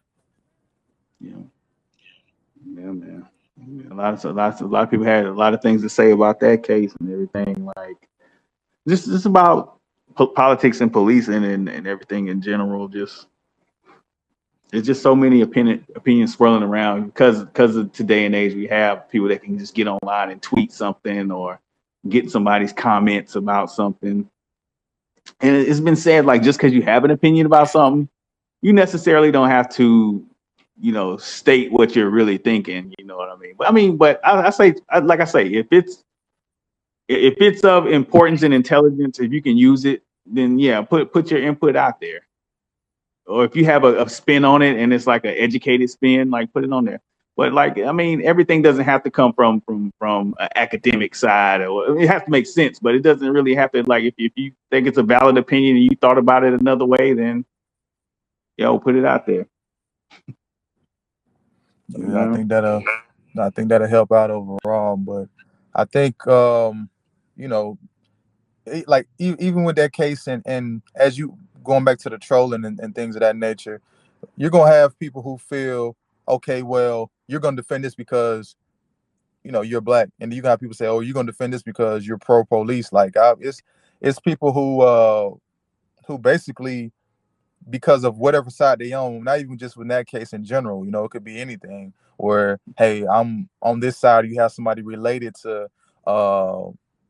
Yeah, 1.20 1.34
yeah, 2.66 2.92
man. 2.92 3.28
A 3.92 3.94
lot 3.94 4.14
of 4.14 4.26
a 4.26 4.32
lot, 4.32 4.62
a 4.62 4.66
lot 4.66 4.84
of 4.84 4.92
people 4.92 5.06
had 5.06 5.26
a 5.26 5.34
lot 5.34 5.54
of 5.54 5.62
things 5.62 5.82
to 5.84 5.90
say 5.90 6.12
about 6.12 6.40
that 6.42 6.64
case 6.64 6.94
and 7.00 7.12
everything. 7.12 7.70
Like, 7.78 8.10
just 8.88 9.08
just 9.08 9.26
about 9.26 9.80
po- 10.16 10.28
politics 10.28 10.82
and 10.82 10.92
policing 10.92 11.46
and, 11.46 11.70
and 11.70 11.88
everything 11.88 12.28
in 12.28 12.42
general. 12.42 12.88
Just 12.88 13.28
there's 14.72 14.86
just 14.86 15.02
so 15.04 15.16
many 15.16 15.42
opinion 15.42 15.86
opinions 15.96 16.34
swirling 16.34 16.64
around 16.64 17.08
because 17.08 17.44
because 17.46 17.76
of 17.78 17.92
today 17.94 18.26
and 18.26 18.36
age 18.36 18.54
we 18.56 18.68
have 18.68 19.10
people 19.10 19.28
that 19.30 19.44
can 19.44 19.58
just 19.58 19.74
get 19.76 19.88
online 19.88 20.32
and 20.32 20.42
tweet 20.42 20.72
something 20.72 21.32
or 21.32 21.60
get 22.10 22.30
somebody's 22.32 22.74
comments 22.74 23.36
about 23.36 23.72
something. 23.72 24.30
And 25.42 25.56
it's 25.56 25.80
been 25.80 25.96
said 25.96 26.26
like 26.26 26.44
just 26.44 26.60
because 26.60 26.74
you 26.74 26.82
have 26.84 27.04
an 27.04 27.12
opinion 27.12 27.46
about 27.46 27.70
something, 27.70 28.10
you 28.62 28.74
necessarily 28.74 29.32
don't 29.32 29.50
have 29.50 29.70
to, 29.76 30.26
you 30.80 30.92
know, 30.94 31.18
state 31.18 31.72
what 31.72 31.96
you're 31.96 32.10
really 32.10 32.38
thinking. 32.38 32.94
You 33.00 33.06
know 33.06 33.18
what 33.18 33.30
I 33.30 33.38
mean? 33.38 33.56
But 33.58 33.70
I 33.70 33.72
mean, 33.72 33.98
but 33.98 34.22
I, 34.26 34.48
I 34.48 34.52
say, 34.52 34.76
I, 34.90 35.00
like 35.00 35.22
I 35.22 35.26
say, 35.26 35.48
if 35.48 35.68
it's 35.72 36.04
if 37.10 37.36
it's 37.40 37.64
of 37.64 37.88
importance 37.88 38.44
and 38.44 38.54
intelligence, 38.54 39.20
if 39.20 39.32
you 39.34 39.42
can 39.42 39.58
use 39.58 39.86
it, 39.86 40.04
then 40.26 40.60
yeah, 40.60 40.82
put 40.84 41.14
put 41.14 41.32
your 41.32 41.42
input 41.42 41.76
out 41.76 42.02
there. 42.02 42.22
Or 43.28 43.46
if 43.46 43.56
you 43.56 43.66
have 43.66 43.84
a, 43.86 44.04
a 44.04 44.10
spin 44.10 44.46
on 44.46 44.62
it 44.62 44.78
and 44.78 44.94
it's 44.94 45.08
like 45.08 45.26
an 45.26 45.36
educated 45.38 45.90
spin, 45.90 46.30
like 46.32 46.54
put 46.54 46.64
it 46.66 46.74
on 46.74 46.86
there. 46.86 47.02
But 47.38 47.54
like, 47.54 47.80
I 47.80 47.92
mean, 47.94 48.22
everything 48.26 48.62
doesn't 48.62 48.86
have 48.86 49.04
to 49.04 49.12
come 49.12 49.34
from 49.34 49.62
from 49.62 49.92
from 50.00 50.36
an 50.40 50.50
academic 50.56 51.16
side, 51.16 51.62
or 51.64 51.98
it 52.00 52.08
has 52.10 52.24
to 52.24 52.32
make 52.32 52.48
sense. 52.48 52.80
But 52.80 52.96
it 52.96 53.02
doesn't 53.02 53.30
really 53.30 53.56
have 53.56 53.72
to. 53.74 53.84
Like, 53.84 54.04
if 54.06 54.16
if 54.18 54.34
you 54.36 54.54
think 54.72 54.88
it's 54.88 54.98
a 55.00 55.04
valid 55.04 55.38
opinion 55.38 55.78
and 55.78 55.86
you 55.86 55.98
thought 56.02 56.18
about 56.20 56.44
it 56.44 56.54
another 56.54 56.86
way, 56.86 57.14
then 57.14 57.46
yo, 58.58 58.80
put 58.80 58.96
it 58.96 59.06
out 59.06 59.28
there. 59.28 59.48
You 61.90 62.18
I 62.18 62.28
think 62.28 62.50
that'll 62.50 62.84
I 63.40 63.50
think 63.52 63.70
that'll 63.70 63.88
help 63.88 64.12
out 64.12 64.32
overall. 64.32 64.98
But 64.98 65.30
I 65.76 65.86
think 65.86 66.26
um, 66.28 66.90
you 67.38 67.48
know, 67.48 67.78
it- 68.66 68.88
like 68.88 69.08
e- 69.20 69.36
even 69.40 69.64
with 69.66 69.78
that 69.78 69.94
case 69.94 70.28
and 70.28 70.44
and 70.46 70.82
as 70.96 71.18
you 71.18 71.38
going 71.64 71.86
back 71.86 72.00
to 72.00 72.10
the 72.10 72.18
trolling 72.20 72.66
and, 72.66 72.80
and 72.80 72.96
things 72.96 73.16
of 73.16 73.22
that 73.22 73.36
nature, 73.38 73.82
you're 74.38 74.52
gonna 74.52 74.72
have 74.72 75.00
people 75.00 75.22
who 75.24 75.38
feel 75.38 75.96
okay, 76.28 76.64
well, 76.64 77.12
you're 77.28 77.40
gonna 77.42 77.58
defend 77.58 77.84
this 77.86 77.96
because 77.96 78.56
you 79.44 79.52
know 79.52 79.62
you're 79.62 79.82
black, 79.82 80.10
and 80.22 80.34
you 80.34 80.42
got 80.42 80.60
people 80.62 80.76
say, 80.76 80.88
oh, 80.88 81.02
you're 81.02 81.14
gonna 81.16 81.28
defend 81.32 81.54
this 81.54 81.64
because 81.64 82.08
you're 82.08 82.20
pro 82.20 82.46
police. 82.46 82.94
Like 82.94 83.18
I, 83.18 83.36
it's 83.42 83.62
it's 84.02 84.20
people 84.20 84.54
who 84.54 84.82
uh 84.82 85.32
who 86.08 86.18
basically 86.20 86.92
because 87.70 88.04
of 88.04 88.18
whatever 88.18 88.50
side 88.50 88.80
they 88.80 88.94
own, 88.94 89.24
not 89.24 89.40
even 89.40 89.58
just 89.58 89.78
in 89.78 89.88
that 89.90 90.08
case 90.08 90.34
in 90.34 90.44
general, 90.44 90.86
you 90.86 90.92
know, 90.92 91.06
it 91.06 91.12
could 91.12 91.24
be 91.24 91.40
anything 91.40 91.94
where, 92.18 92.60
hey, 92.78 93.06
I'm 93.08 93.50
on 93.62 93.80
this 93.80 93.98
side, 93.98 94.28
you 94.28 94.40
have 94.42 94.52
somebody 94.52 94.82
related 94.82 95.36
to 95.44 95.68
uh 96.08 96.64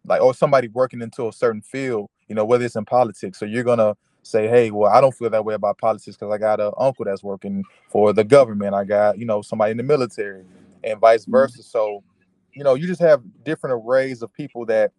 like 0.05 0.21
or 0.21 0.33
somebody 0.33 0.67
working 0.69 1.01
into 1.01 1.27
a 1.27 1.33
certain 1.33 1.61
field, 1.61 2.09
you 2.29 2.35
know, 2.35 2.45
whether 2.45 2.65
it's 2.65 2.75
in 2.75 2.85
politics. 2.85 3.39
So 3.39 3.45
you're 3.45 3.63
gonna 3.63 3.95
say, 4.23 4.47
hey, 4.47 4.71
well, 4.71 4.91
I 4.91 5.01
don't 5.01 5.13
feel 5.15 5.29
that 5.31 5.45
way 5.45 5.53
about 5.55 5.77
politics 5.77 6.17
because 6.17 6.33
I 6.33 6.37
got 6.37 6.59
an 6.61 6.71
uncle 6.79 7.05
that's 7.05 7.23
working 7.23 7.63
for 7.89 8.13
the 8.13 8.23
government. 8.23 8.75
I 8.75 8.83
got, 8.85 9.19
you 9.19 9.25
know, 9.25 9.41
somebody 9.41 9.71
in 9.71 9.77
the 9.77 9.83
military 9.83 10.43
and 10.83 10.99
vice 10.99 11.25
Mm-hmm. 11.29 11.31
versa. 11.31 11.63
So, 11.63 12.03
you 12.53 12.63
know, 12.63 12.75
you 12.75 12.87
just 12.87 13.01
have 13.01 13.23
different 13.43 13.81
arrays 13.85 14.21
of 14.21 14.33
people 14.33 14.65
that 14.67 14.91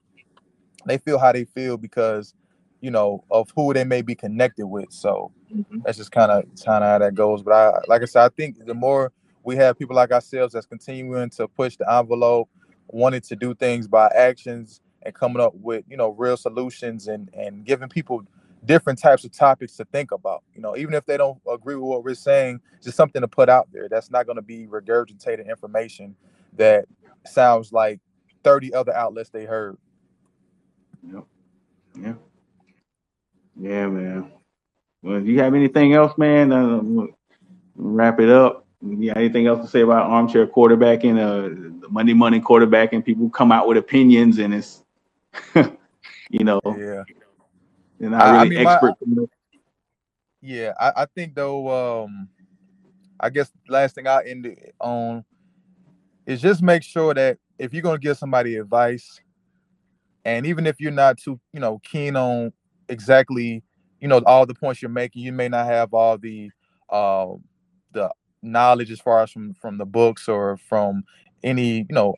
they 0.87 0.99
feel 0.99 1.19
how 1.19 1.33
they 1.33 1.45
feel 1.45 1.77
because, 1.77 2.35
you 2.81 2.91
know, 2.91 3.25
of 3.31 3.53
who 3.57 3.75
they 3.75 3.85
may 3.85 4.03
be 4.03 4.15
connected 4.15 4.67
with. 4.67 4.93
So 4.93 5.33
Mhm. 5.55 5.85
that's 5.85 5.99
just 5.99 6.13
kind 6.13 6.33
of 6.33 6.45
kind 6.65 6.85
of 6.85 6.91
how 6.91 6.99
that 6.99 7.15
goes. 7.15 7.43
But 7.43 7.55
I, 7.55 7.81
like 7.89 8.03
I 8.03 8.07
said, 8.07 8.25
I 8.25 8.31
think 8.31 8.65
the 8.67 8.75
more 8.75 9.13
we 9.45 9.57
have 9.57 9.79
people 9.79 9.97
like 9.97 10.13
ourselves 10.13 10.55
that's 10.55 10.67
continuing 10.67 11.31
to 11.31 11.49
push 11.49 11.77
the 11.77 11.91
envelope, 11.93 12.49
wanting 12.89 13.23
to 13.23 13.37
do 13.37 13.55
things 13.55 13.89
by 13.89 14.09
actions 14.17 14.81
and 15.05 15.15
coming 15.15 15.41
up 15.43 15.55
with 15.57 15.85
you 15.89 15.97
know 15.99 16.11
real 16.11 16.37
solutions 16.39 17.09
and 17.09 17.31
and 17.35 17.65
giving 17.65 17.89
people 17.91 18.23
different 18.67 18.99
types 18.99 19.25
of 19.25 19.33
topics 19.33 19.77
to 19.77 19.85
think 19.87 20.13
about. 20.13 20.43
You 20.55 20.63
know, 20.63 20.77
even 20.77 20.95
if 20.95 21.07
they 21.07 21.17
don't 21.19 21.41
agree 21.51 21.77
with 21.77 21.85
what 21.85 22.05
we're 22.05 22.15
saying, 22.15 22.61
just 22.83 22.97
something 22.97 23.23
to 23.23 23.29
put 23.29 23.49
out 23.49 23.69
there. 23.73 23.89
That's 23.89 24.11
not 24.11 24.27
going 24.27 24.37
to 24.37 24.43
be 24.43 24.67
regurgitated 24.67 25.49
information 25.49 26.17
that 26.55 26.87
sounds 27.27 27.73
like 27.73 28.01
30 28.45 28.75
other 28.75 28.95
outlets 28.95 29.31
they 29.31 29.47
heard. 29.47 29.79
Yep. 31.03 31.25
Yeah. 32.01 32.15
Yeah, 33.59 33.87
man. 33.89 34.33
Well, 35.03 35.21
do 35.21 35.27
you 35.31 35.41
have 35.41 35.55
anything 35.55 35.95
else, 35.95 36.17
man? 36.19 36.53
Uh, 36.53 36.79
we'll 36.83 37.09
wrap 37.77 38.21
it 38.21 38.29
up. 38.29 38.67
You 38.83 39.09
got 39.09 39.17
anything 39.19 39.47
else 39.47 39.65
to 39.65 39.71
say 39.71 39.81
about 39.81 40.11
armchair 40.11 40.47
quarterbacking, 40.47 41.19
uh, 41.19 41.49
the 41.81 41.89
Monday 41.89 42.13
morning 42.13 42.43
quarterbacking? 42.43 43.05
People 43.05 43.31
come 43.31 43.51
out 43.53 43.67
with 43.67 43.79
opinions, 43.79 44.39
and 44.39 44.55
it's, 44.55 44.83
you 45.55 46.45
know, 46.45 46.61
Yeah. 46.67 47.05
they're 47.99 48.11
not 48.11 48.23
I- 48.23 48.31
I 48.31 48.43
really 48.43 48.57
mean, 48.57 48.65
my- 48.65 48.75
expert. 48.75 48.95
Yeah, 50.43 50.75
I, 50.79 50.93
I 51.03 51.07
think 51.07 51.35
though, 51.35 52.05
um, 52.05 52.29
I 53.19 53.31
guess 53.31 53.51
last 53.69 53.95
thing 53.95 54.07
I 54.07 54.23
end 54.25 54.47
it 54.47 54.75
on 54.81 55.25
is 56.27 56.41
just 56.41 56.63
make 56.63 56.83
sure 56.83 57.15
that 57.15 57.39
if 57.59 57.73
you're 57.73 57.83
gonna 57.83 57.99
give 57.99 58.19
somebody 58.19 58.57
advice, 58.57 59.21
and 60.25 60.47
even 60.47 60.67
if 60.67 60.81
you're 60.81 60.93
not 60.93 61.19
too, 61.19 61.41
you 61.53 61.59
know, 61.61 61.81
keen 61.83 62.15
on 62.17 62.53
exactly, 62.89 63.63
you 64.01 64.09
know, 64.09 64.23
all 64.27 64.47
the 64.47 64.55
points 64.55 64.83
you're 64.83 64.91
making, 64.91 65.23
you 65.23 65.33
may 65.33 65.49
not 65.49 65.67
have 65.67 65.93
all 65.95 66.19
the 66.19 66.51
uh, 66.91 67.29
the 67.93 68.11
knowledge 68.43 68.91
as 68.91 69.01
far 69.01 69.23
as 69.23 69.31
from 69.31 69.55
from 69.55 69.79
the 69.79 69.87
books 69.87 70.29
or 70.29 70.57
from 70.57 71.05
any, 71.43 71.79
you 71.79 71.87
know, 71.91 72.15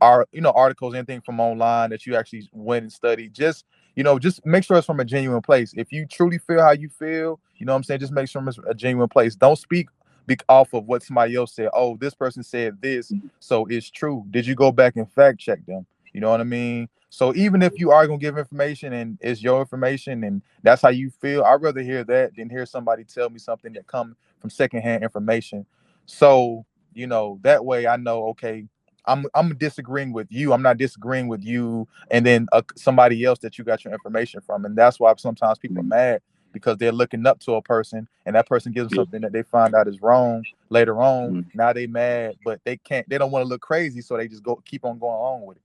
our 0.00 0.26
you 0.32 0.40
know, 0.40 0.52
articles, 0.52 0.94
anything 0.94 1.20
from 1.20 1.40
online 1.40 1.90
that 1.90 2.06
you 2.06 2.16
actually 2.16 2.48
went 2.52 2.82
and 2.84 2.92
studied. 2.92 3.34
Just 3.34 3.64
you 3.96 4.04
know, 4.04 4.18
just 4.18 4.44
make 4.46 4.64
sure 4.64 4.76
it's 4.76 4.86
from 4.86 5.00
a 5.00 5.04
genuine 5.04 5.42
place. 5.42 5.74
If 5.76 5.92
you 5.92 6.06
truly 6.06 6.38
feel 6.38 6.60
how 6.62 6.72
you 6.72 6.88
feel, 6.88 7.40
you 7.56 7.66
know 7.66 7.72
what 7.72 7.78
I'm 7.78 7.84
saying, 7.84 8.00
just 8.00 8.12
make 8.12 8.28
sure 8.28 8.46
it's 8.48 8.58
a 8.68 8.74
genuine 8.74 9.08
place. 9.08 9.34
Don't 9.34 9.56
speak 9.56 9.88
be 10.26 10.36
off 10.48 10.72
of 10.74 10.86
what 10.86 11.02
somebody 11.02 11.34
else 11.34 11.54
said. 11.54 11.70
Oh, 11.74 11.96
this 11.96 12.14
person 12.14 12.42
said 12.42 12.80
this, 12.80 13.12
so 13.40 13.66
it's 13.66 13.90
true. 13.90 14.24
Did 14.30 14.46
you 14.46 14.54
go 14.54 14.70
back 14.70 14.96
and 14.96 15.10
fact 15.10 15.38
check 15.38 15.64
them? 15.66 15.86
You 16.12 16.20
know 16.20 16.30
what 16.30 16.40
I 16.40 16.44
mean? 16.44 16.88
So 17.10 17.34
even 17.34 17.60
if 17.62 17.78
you 17.78 17.90
are 17.90 18.06
gonna 18.06 18.18
give 18.18 18.38
information 18.38 18.92
and 18.92 19.18
it's 19.20 19.42
your 19.42 19.60
information 19.60 20.24
and 20.24 20.42
that's 20.62 20.80
how 20.82 20.90
you 20.90 21.10
feel, 21.10 21.44
I'd 21.44 21.60
rather 21.62 21.82
hear 21.82 22.04
that 22.04 22.36
than 22.36 22.48
hear 22.48 22.64
somebody 22.66 23.04
tell 23.04 23.28
me 23.30 23.38
something 23.38 23.72
that 23.74 23.86
come 23.86 24.16
from 24.40 24.50
secondhand 24.50 25.02
information. 25.02 25.66
So 26.06 26.64
you 26.94 27.06
know 27.06 27.38
that 27.42 27.64
way 27.64 27.86
I 27.86 27.96
know 27.96 28.28
okay, 28.28 28.66
I'm 29.06 29.26
I'm 29.34 29.56
disagreeing 29.56 30.12
with 30.12 30.28
you. 30.30 30.52
I'm 30.52 30.62
not 30.62 30.78
disagreeing 30.78 31.28
with 31.28 31.42
you, 31.44 31.88
and 32.10 32.24
then 32.24 32.46
uh, 32.52 32.62
somebody 32.76 33.24
else 33.24 33.40
that 33.40 33.58
you 33.58 33.64
got 33.64 33.84
your 33.84 33.92
information 33.92 34.40
from, 34.40 34.64
and 34.64 34.76
that's 34.76 35.00
why 35.00 35.12
sometimes 35.16 35.58
people 35.58 35.80
are 35.80 35.84
mad 35.84 36.22
because 36.52 36.76
they're 36.78 36.92
looking 36.92 37.26
up 37.26 37.40
to 37.40 37.54
a 37.54 37.62
person, 37.62 38.08
and 38.26 38.36
that 38.36 38.48
person 38.48 38.72
gives 38.72 38.90
them 38.90 38.96
something 38.98 39.20
that 39.22 39.32
they 39.32 39.42
find 39.42 39.74
out 39.74 39.88
is 39.88 40.02
wrong 40.02 40.44
later 40.68 41.00
on. 41.00 41.44
Mhm. 41.44 41.54
Now 41.54 41.72
they 41.72 41.86
mad, 41.86 42.36
but 42.44 42.60
they 42.64 42.76
can't. 42.76 43.08
They 43.08 43.18
don't 43.18 43.30
want 43.30 43.44
to 43.44 43.48
look 43.48 43.60
crazy, 43.62 44.00
so 44.00 44.16
they 44.16 44.28
just 44.28 44.42
go 44.42 44.56
keep 44.64 44.84
on 44.84 44.98
going 44.98 45.14
along 45.14 45.46
with 45.46 45.56
it. 45.58 45.62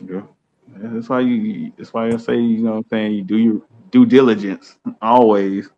Yeah. 0.00 0.22
That's 0.74 1.08
why 1.08 1.20
you. 1.20 1.72
That's 1.76 1.92
why 1.92 2.08
I 2.08 2.16
say, 2.16 2.36
you 2.38 2.58
know, 2.58 2.72
what 2.72 2.76
I'm 2.78 2.88
saying 2.88 3.12
you 3.12 3.22
do 3.22 3.36
your 3.36 3.62
due 3.90 4.06
diligence 4.06 4.78
always. 5.02 5.66
You 5.66 5.70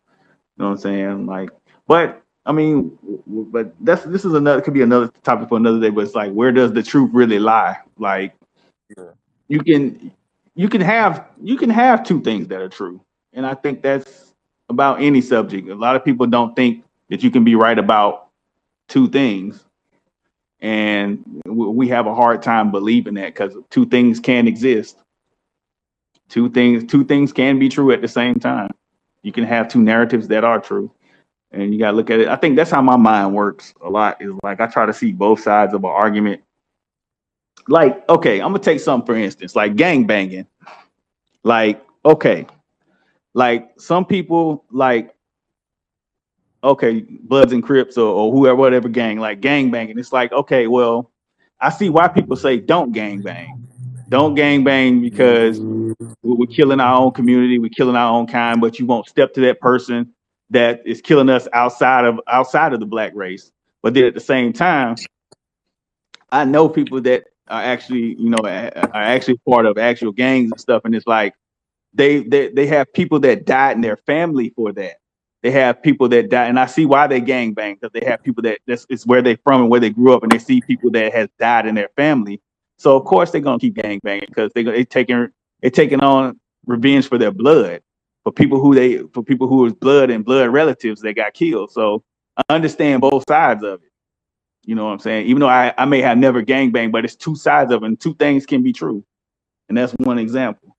know 0.58 0.66
what 0.66 0.70
I'm 0.72 0.78
saying? 0.78 1.26
Like, 1.26 1.50
but 1.86 2.22
I 2.46 2.52
mean, 2.52 2.96
but 3.26 3.74
that's 3.80 4.04
this 4.04 4.24
is 4.24 4.34
another 4.34 4.60
could 4.60 4.74
be 4.74 4.82
another 4.82 5.08
topic 5.22 5.48
for 5.48 5.56
another 5.56 5.80
day. 5.80 5.90
But 5.90 6.04
it's 6.04 6.14
like, 6.14 6.32
where 6.32 6.52
does 6.52 6.72
the 6.72 6.82
truth 6.82 7.10
really 7.12 7.38
lie? 7.38 7.78
Like, 7.98 8.34
Yeah. 8.96 9.10
you 9.48 9.60
can 9.60 10.12
you 10.54 10.68
can 10.68 10.80
have 10.80 11.26
you 11.42 11.56
can 11.56 11.70
have 11.70 12.04
two 12.04 12.20
things 12.20 12.48
that 12.48 12.60
are 12.60 12.68
true, 12.68 13.00
and 13.32 13.46
I 13.46 13.54
think 13.54 13.82
that's 13.82 14.34
about 14.68 15.00
any 15.02 15.20
subject. 15.20 15.68
A 15.68 15.74
lot 15.74 15.96
of 15.96 16.04
people 16.04 16.26
don't 16.26 16.54
think 16.54 16.84
that 17.10 17.22
you 17.22 17.30
can 17.30 17.44
be 17.44 17.54
right 17.56 17.78
about 17.78 18.28
two 18.88 19.08
things, 19.08 19.64
and 20.64 21.22
we 21.44 21.88
have 21.88 22.06
a 22.06 22.14
hard 22.14 22.40
time 22.40 22.70
believing 22.70 23.12
that 23.14 23.34
because 23.34 23.54
two 23.68 23.84
things 23.84 24.18
can 24.18 24.48
exist. 24.48 24.96
Two 26.30 26.48
things 26.48 26.90
two 26.90 27.04
things 27.04 27.34
can 27.34 27.58
be 27.58 27.68
true 27.68 27.92
at 27.92 28.00
the 28.00 28.08
same 28.08 28.36
time. 28.36 28.70
You 29.22 29.30
can 29.30 29.44
have 29.44 29.68
two 29.68 29.82
narratives 29.82 30.26
that 30.28 30.42
are 30.42 30.58
true, 30.58 30.90
and 31.52 31.74
you 31.74 31.78
got 31.78 31.90
to 31.90 31.96
look 31.98 32.08
at 32.08 32.18
it. 32.18 32.28
I 32.28 32.36
think 32.36 32.56
that's 32.56 32.70
how 32.70 32.80
my 32.80 32.96
mind 32.96 33.34
works 33.34 33.74
a 33.82 33.90
lot. 33.90 34.22
Is 34.22 34.32
like 34.42 34.58
I 34.58 34.66
try 34.66 34.86
to 34.86 34.94
see 34.94 35.12
both 35.12 35.40
sides 35.40 35.74
of 35.74 35.84
an 35.84 35.90
argument. 35.90 36.42
Like, 37.68 38.08
okay, 38.08 38.40
I'm 38.40 38.48
gonna 38.48 38.58
take 38.60 38.80
something 38.80 39.04
for 39.04 39.20
instance, 39.20 39.54
like 39.54 39.76
gang 39.76 40.06
banging. 40.06 40.46
Like, 41.42 41.84
okay, 42.06 42.46
like 43.34 43.78
some 43.78 44.06
people 44.06 44.64
like 44.70 45.13
okay, 46.64 47.00
Bloods 47.22 47.52
and 47.52 47.62
Crips 47.62 47.96
or, 47.98 48.08
or 48.08 48.32
whoever, 48.32 48.56
whatever 48.56 48.88
gang, 48.88 49.18
like 49.18 49.40
gang 49.40 49.70
banging. 49.70 49.98
It's 49.98 50.12
like, 50.12 50.32
okay, 50.32 50.66
well, 50.66 51.12
I 51.60 51.70
see 51.70 51.90
why 51.90 52.08
people 52.08 52.36
say 52.36 52.58
don't 52.58 52.92
gang 52.92 53.20
bang. 53.22 53.68
Don't 54.08 54.34
gang 54.34 54.64
bang 54.64 55.00
because 55.00 55.60
we- 55.60 55.94
we're 56.22 56.46
killing 56.46 56.80
our 56.80 57.00
own 57.00 57.12
community, 57.12 57.58
we're 57.58 57.68
killing 57.70 57.96
our 57.96 58.12
own 58.12 58.26
kind, 58.26 58.60
but 58.60 58.78
you 58.78 58.86
won't 58.86 59.08
step 59.08 59.34
to 59.34 59.40
that 59.42 59.60
person 59.60 60.12
that 60.50 60.82
is 60.86 61.00
killing 61.00 61.28
us 61.28 61.48
outside 61.52 62.04
of 62.04 62.20
outside 62.28 62.72
of 62.72 62.80
the 62.80 62.86
black 62.86 63.12
race. 63.14 63.52
But 63.82 63.94
then 63.94 64.04
at 64.04 64.14
the 64.14 64.20
same 64.20 64.52
time, 64.52 64.96
I 66.32 66.44
know 66.44 66.68
people 66.68 67.00
that 67.02 67.24
are 67.48 67.62
actually, 67.62 68.14
you 68.18 68.30
know, 68.30 68.38
are 68.42 68.92
actually 68.94 69.38
part 69.48 69.66
of 69.66 69.78
actual 69.78 70.12
gangs 70.12 70.50
and 70.50 70.60
stuff, 70.60 70.82
and 70.84 70.94
it's 70.94 71.06
like 71.06 71.34
they 71.92 72.20
they 72.20 72.48
they 72.48 72.66
have 72.66 72.92
people 72.92 73.20
that 73.20 73.44
died 73.46 73.76
in 73.76 73.82
their 73.82 73.96
family 73.98 74.50
for 74.56 74.72
that. 74.72 74.96
They 75.44 75.50
have 75.50 75.82
people 75.82 76.08
that 76.08 76.30
die, 76.30 76.46
and 76.46 76.58
I 76.58 76.64
see 76.64 76.86
why 76.86 77.06
they 77.06 77.20
gang 77.20 77.52
bang 77.52 77.74
because 77.74 77.92
they 77.92 78.02
have 78.06 78.22
people 78.22 78.42
that 78.44 78.60
that's 78.66 78.86
it's 78.88 79.04
where 79.04 79.20
they 79.20 79.36
from 79.36 79.60
and 79.60 79.70
where 79.70 79.78
they 79.78 79.90
grew 79.90 80.14
up, 80.14 80.22
and 80.22 80.32
they 80.32 80.38
see 80.38 80.62
people 80.62 80.90
that 80.92 81.12
has 81.12 81.28
died 81.38 81.66
in 81.66 81.74
their 81.74 81.90
family. 81.96 82.40
So 82.78 82.96
of 82.96 83.04
course 83.04 83.30
they're 83.30 83.42
gonna 83.42 83.58
keep 83.58 83.74
gang 83.74 84.00
banging 84.02 84.24
because 84.26 84.52
they 84.54 84.62
they 84.62 84.86
taking 84.86 85.28
they 85.60 85.68
taking 85.68 86.00
on 86.00 86.40
revenge 86.64 87.06
for 87.08 87.18
their 87.18 87.30
blood 87.30 87.82
for 88.22 88.32
people 88.32 88.58
who 88.58 88.74
they 88.74 89.02
for 89.12 89.22
people 89.22 89.46
who 89.46 89.56
was 89.56 89.74
blood 89.74 90.08
and 90.08 90.24
blood 90.24 90.48
relatives 90.48 91.02
that 91.02 91.12
got 91.12 91.34
killed. 91.34 91.70
So 91.70 92.02
I 92.38 92.42
understand 92.48 93.02
both 93.02 93.24
sides 93.28 93.62
of 93.62 93.82
it. 93.82 93.90
You 94.64 94.74
know 94.74 94.86
what 94.86 94.92
I'm 94.92 94.98
saying? 94.98 95.26
Even 95.26 95.40
though 95.40 95.48
I, 95.50 95.74
I 95.76 95.84
may 95.84 96.00
have 96.00 96.16
never 96.16 96.40
gang 96.40 96.72
bang, 96.72 96.90
but 96.90 97.04
it's 97.04 97.16
two 97.16 97.36
sides 97.36 97.70
of 97.70 97.82
it, 97.82 97.86
and 97.86 98.00
two 98.00 98.14
things 98.14 98.46
can 98.46 98.62
be 98.62 98.72
true. 98.72 99.04
And 99.68 99.76
that's 99.76 99.92
one 99.98 100.18
example. 100.18 100.74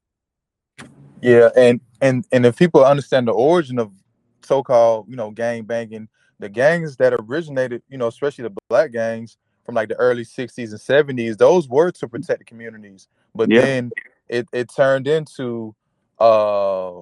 Yeah, 1.21 1.49
and 1.55 1.81
and 2.01 2.25
and 2.31 2.47
if 2.47 2.57
people 2.57 2.83
understand 2.83 3.27
the 3.27 3.31
origin 3.31 3.77
of 3.77 3.91
so-called, 4.45 5.07
you 5.09 5.15
know, 5.15 5.31
gang 5.31 5.63
banging, 5.63 6.07
the 6.39 6.49
gangs 6.49 6.97
that 6.97 7.13
originated, 7.13 7.81
you 7.89 7.97
know, 7.97 8.07
especially 8.07 8.43
the 8.43 8.55
black 8.69 8.91
gangs 8.91 9.37
from 9.65 9.75
like 9.75 9.89
the 9.89 9.95
early 9.95 10.23
60s 10.23 10.71
and 10.71 11.17
70s, 11.17 11.37
those 11.37 11.67
were 11.67 11.91
to 11.91 12.07
protect 12.07 12.39
the 12.39 12.45
communities. 12.45 13.07
But 13.33 13.49
Yeah. 13.49 13.61
then 13.61 13.91
it 14.29 14.47
it 14.53 14.69
turned 14.73 15.07
into 15.07 15.75
uh 16.19 17.01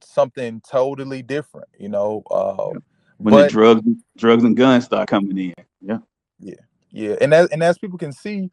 something 0.00 0.60
totally 0.68 1.22
different, 1.22 1.68
you 1.78 1.88
know. 1.88 2.22
Uh 2.30 2.78
When 3.18 3.34
the 3.34 3.48
drugs 3.48 3.82
drugs 4.16 4.44
and 4.44 4.56
guns 4.56 4.84
start 4.84 5.08
coming 5.08 5.38
in. 5.38 5.54
Yeah. 5.80 5.98
Yeah, 6.92 7.16
and 7.22 7.32
as 7.32 7.48
and 7.48 7.62
as 7.62 7.78
people 7.78 7.96
can 7.98 8.12
see, 8.12 8.50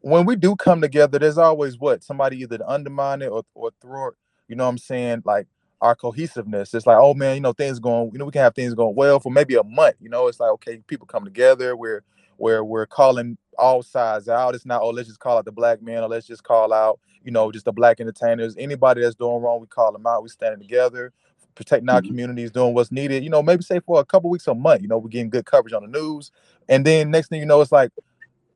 when 0.00 0.26
we 0.26 0.36
do 0.36 0.54
come 0.56 0.82
together, 0.82 1.18
there's 1.18 1.38
always 1.38 1.78
what 1.78 2.04
somebody 2.04 2.38
either 2.42 2.58
to 2.58 2.68
undermine 2.68 3.22
it 3.22 3.28
or 3.28 3.44
or 3.54 3.70
thwart. 3.80 4.18
You 4.46 4.56
know 4.56 4.64
what 4.64 4.70
I'm 4.70 4.78
saying? 4.78 5.22
Like 5.24 5.46
our 5.82 5.96
cohesiveness. 5.96 6.72
It's 6.72 6.86
like, 6.86 6.96
oh 6.98 7.12
man, 7.12 7.34
you 7.34 7.40
know, 7.40 7.52
things 7.52 7.80
going, 7.80 8.10
you 8.12 8.18
know, 8.18 8.24
we 8.24 8.32
can 8.32 8.40
have 8.40 8.54
things 8.54 8.72
going 8.72 8.94
well 8.94 9.20
for 9.20 9.30
maybe 9.30 9.56
a 9.56 9.64
month. 9.64 9.96
You 10.00 10.08
know, 10.08 10.28
it's 10.28 10.40
like 10.40 10.50
okay, 10.52 10.78
people 10.86 11.06
come 11.06 11.24
together. 11.24 11.76
We're 11.76 12.02
where 12.38 12.64
we're 12.64 12.86
calling 12.86 13.36
all 13.58 13.82
sides 13.82 14.28
out. 14.28 14.54
It's 14.54 14.64
not, 14.64 14.80
oh, 14.80 14.90
let's 14.90 15.08
just 15.08 15.20
call 15.20 15.38
out 15.38 15.44
the 15.44 15.52
black 15.52 15.82
men 15.82 16.02
or 16.02 16.08
let's 16.08 16.26
just 16.26 16.42
call 16.42 16.72
out, 16.72 16.98
you 17.22 17.30
know, 17.30 17.52
just 17.52 17.66
the 17.66 17.72
black 17.72 18.00
entertainers. 18.00 18.56
Anybody 18.56 19.02
that's 19.02 19.14
doing 19.14 19.42
wrong, 19.42 19.60
we 19.60 19.66
call 19.66 19.92
them 19.92 20.06
out. 20.06 20.22
We 20.22 20.28
standing 20.28 20.60
together, 20.60 21.12
protecting 21.54 21.88
our 21.88 22.00
mm-hmm. 22.00 22.08
communities, 22.08 22.50
doing 22.50 22.74
what's 22.74 22.90
needed. 22.90 23.22
You 23.22 23.30
know, 23.30 23.42
maybe 23.42 23.62
say 23.62 23.80
for 23.80 24.00
a 24.00 24.04
couple 24.04 24.30
weeks, 24.30 24.46
a 24.46 24.54
month. 24.54 24.82
You 24.82 24.88
know, 24.88 24.98
we're 24.98 25.08
getting 25.08 25.30
good 25.30 25.46
coverage 25.46 25.74
on 25.74 25.82
the 25.82 25.88
news, 25.88 26.30
and 26.68 26.86
then 26.86 27.10
next 27.10 27.28
thing 27.28 27.40
you 27.40 27.46
know, 27.46 27.60
it's 27.60 27.72
like 27.72 27.90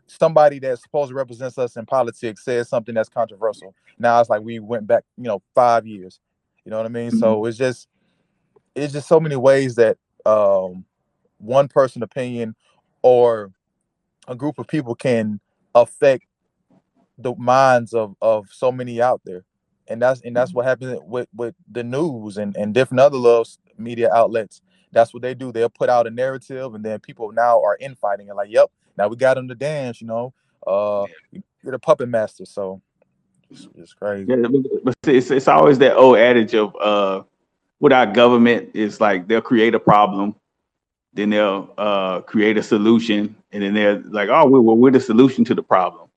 somebody 0.06 0.60
that 0.60 0.78
supposed 0.78 1.10
to 1.10 1.14
represents 1.14 1.58
us 1.58 1.76
in 1.76 1.86
politics 1.86 2.44
says 2.44 2.68
something 2.68 2.94
that's 2.94 3.08
controversial. 3.08 3.74
Now 3.98 4.20
it's 4.20 4.30
like 4.30 4.42
we 4.42 4.60
went 4.60 4.86
back, 4.86 5.04
you 5.16 5.24
know, 5.24 5.42
five 5.54 5.86
years. 5.86 6.20
You 6.66 6.70
know 6.70 6.79
what 6.79 6.87
I 6.87 6.90
mean? 6.90 7.11
Mm-hmm. 7.11 7.20
So 7.20 7.46
it's 7.46 7.57
just 7.57 7.87
it's 8.74 8.92
just 8.92 9.07
so 9.07 9.20
many 9.20 9.37
ways 9.37 9.76
that 9.76 9.96
um, 10.26 10.85
one 11.38 11.68
person 11.68 12.02
opinion 12.02 12.57
or 13.02 13.52
a 14.26 14.35
group 14.35 14.59
of 14.59 14.66
people 14.66 14.96
can 14.96 15.38
affect 15.76 16.26
the 17.18 17.35
minds 17.37 17.94
of 17.94 18.16
of 18.20 18.48
so 18.50 18.72
many 18.72 19.00
out 19.00 19.20
there. 19.24 19.44
And 19.87 20.02
that's 20.02 20.20
and 20.22 20.35
that's 20.35 20.52
what 20.52 20.66
happens 20.66 20.98
with 21.05 21.29
with 21.33 21.55
the 21.70 21.85
news 21.85 22.37
and 22.37 22.57
and 22.57 22.74
different 22.74 22.98
other 22.98 23.16
little 23.16 23.46
media 23.79 24.12
outlets. 24.12 24.61
That's 24.90 25.14
what 25.14 25.22
they 25.22 25.35
do. 25.35 25.52
They'll 25.52 25.68
put 25.68 25.88
out 25.88 26.09
a 26.09 26.11
narrative 26.11 26.74
and 26.74 26.85
then 26.85 26.98
people 26.98 27.31
now 27.31 27.62
are 27.62 27.76
infighting 27.79 28.29
and 28.29 28.37
like 28.37 28.50
yep 28.50 28.72
now 28.98 29.07
we 29.07 29.14
got 29.14 29.35
them 29.35 29.46
to 29.46 29.55
dance 29.55 30.00
you 30.00 30.09
know? 30.09 30.35
Uh 30.66 31.07
you're 31.31 31.72
the 31.72 31.79
puppet 31.79 32.09
master 32.09 32.44
so 32.44 32.83
it's, 33.50 33.68
it's 33.76 33.94
crazy 33.94 34.26
yeah, 34.28 34.48
but 34.85 34.96
it's, 35.06 35.30
it's 35.30 35.48
always 35.48 35.78
that 35.78 35.96
old 35.96 36.18
adage 36.18 36.54
of 36.54 36.74
uh 36.80 37.22
with 37.80 37.92
our 37.92 38.06
government 38.06 38.70
is 38.74 39.00
like 39.00 39.28
they'll 39.28 39.40
create 39.40 39.74
a 39.74 39.80
problem 39.80 40.35
then 41.16 41.30
they'll 41.30 41.72
uh, 41.78 42.20
create 42.20 42.59
a 42.59 42.62
solution, 42.62 43.35
and 43.50 43.62
then 43.62 43.74
they're 43.74 44.00
like, 44.00 44.28
"Oh, 44.28 44.46
we're, 44.46 44.61
we're 44.61 44.90
the 44.90 45.00
solution 45.00 45.44
to 45.46 45.54
the 45.54 45.62
problem." 45.62 46.09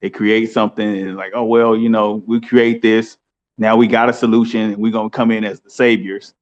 They 0.00 0.10
create 0.10 0.50
something, 0.50 0.86
and 0.86 1.16
like, 1.16 1.32
"Oh, 1.34 1.44
well, 1.44 1.76
you 1.76 1.90
know, 1.90 2.22
we 2.26 2.40
create 2.40 2.82
this. 2.82 3.18
Now 3.58 3.76
we 3.76 3.86
got 3.86 4.08
a 4.08 4.12
solution, 4.12 4.72
and 4.72 4.76
we're 4.78 4.92
gonna 4.92 5.10
come 5.10 5.30
in 5.30 5.44
as 5.44 5.60
the 5.60 5.70
saviors." 5.70 6.34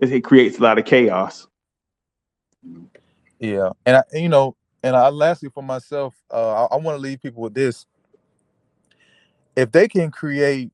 It 0.00 0.22
creates 0.22 0.58
a 0.58 0.62
lot 0.62 0.78
of 0.78 0.86
chaos. 0.86 1.46
Yeah, 3.38 3.70
and 3.84 3.98
I, 3.98 4.02
you 4.14 4.28
know, 4.30 4.56
and 4.82 4.96
I 4.96 5.10
lastly 5.10 5.50
for 5.50 5.62
myself, 5.62 6.14
uh, 6.32 6.64
I, 6.64 6.74
I 6.74 6.76
want 6.76 6.96
to 6.96 7.00
leave 7.02 7.20
people 7.20 7.42
with 7.42 7.54
this: 7.54 7.84
if 9.56 9.72
they 9.72 9.88
can 9.88 10.10
create 10.10 10.72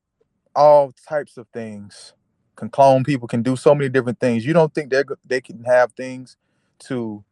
all 0.55 0.93
types 1.07 1.37
of 1.37 1.47
things, 1.53 2.13
can 2.55 2.69
clone 2.69 3.03
people, 3.03 3.27
can 3.27 3.41
do 3.41 3.55
so 3.55 3.73
many 3.73 3.89
different 3.89 4.19
things. 4.19 4.45
You 4.45 4.53
don't 4.53 4.73
think 4.73 4.91
they 4.91 5.03
they 5.25 5.41
can 5.41 5.63
have 5.63 5.93
things 5.93 6.37
to 6.79 7.23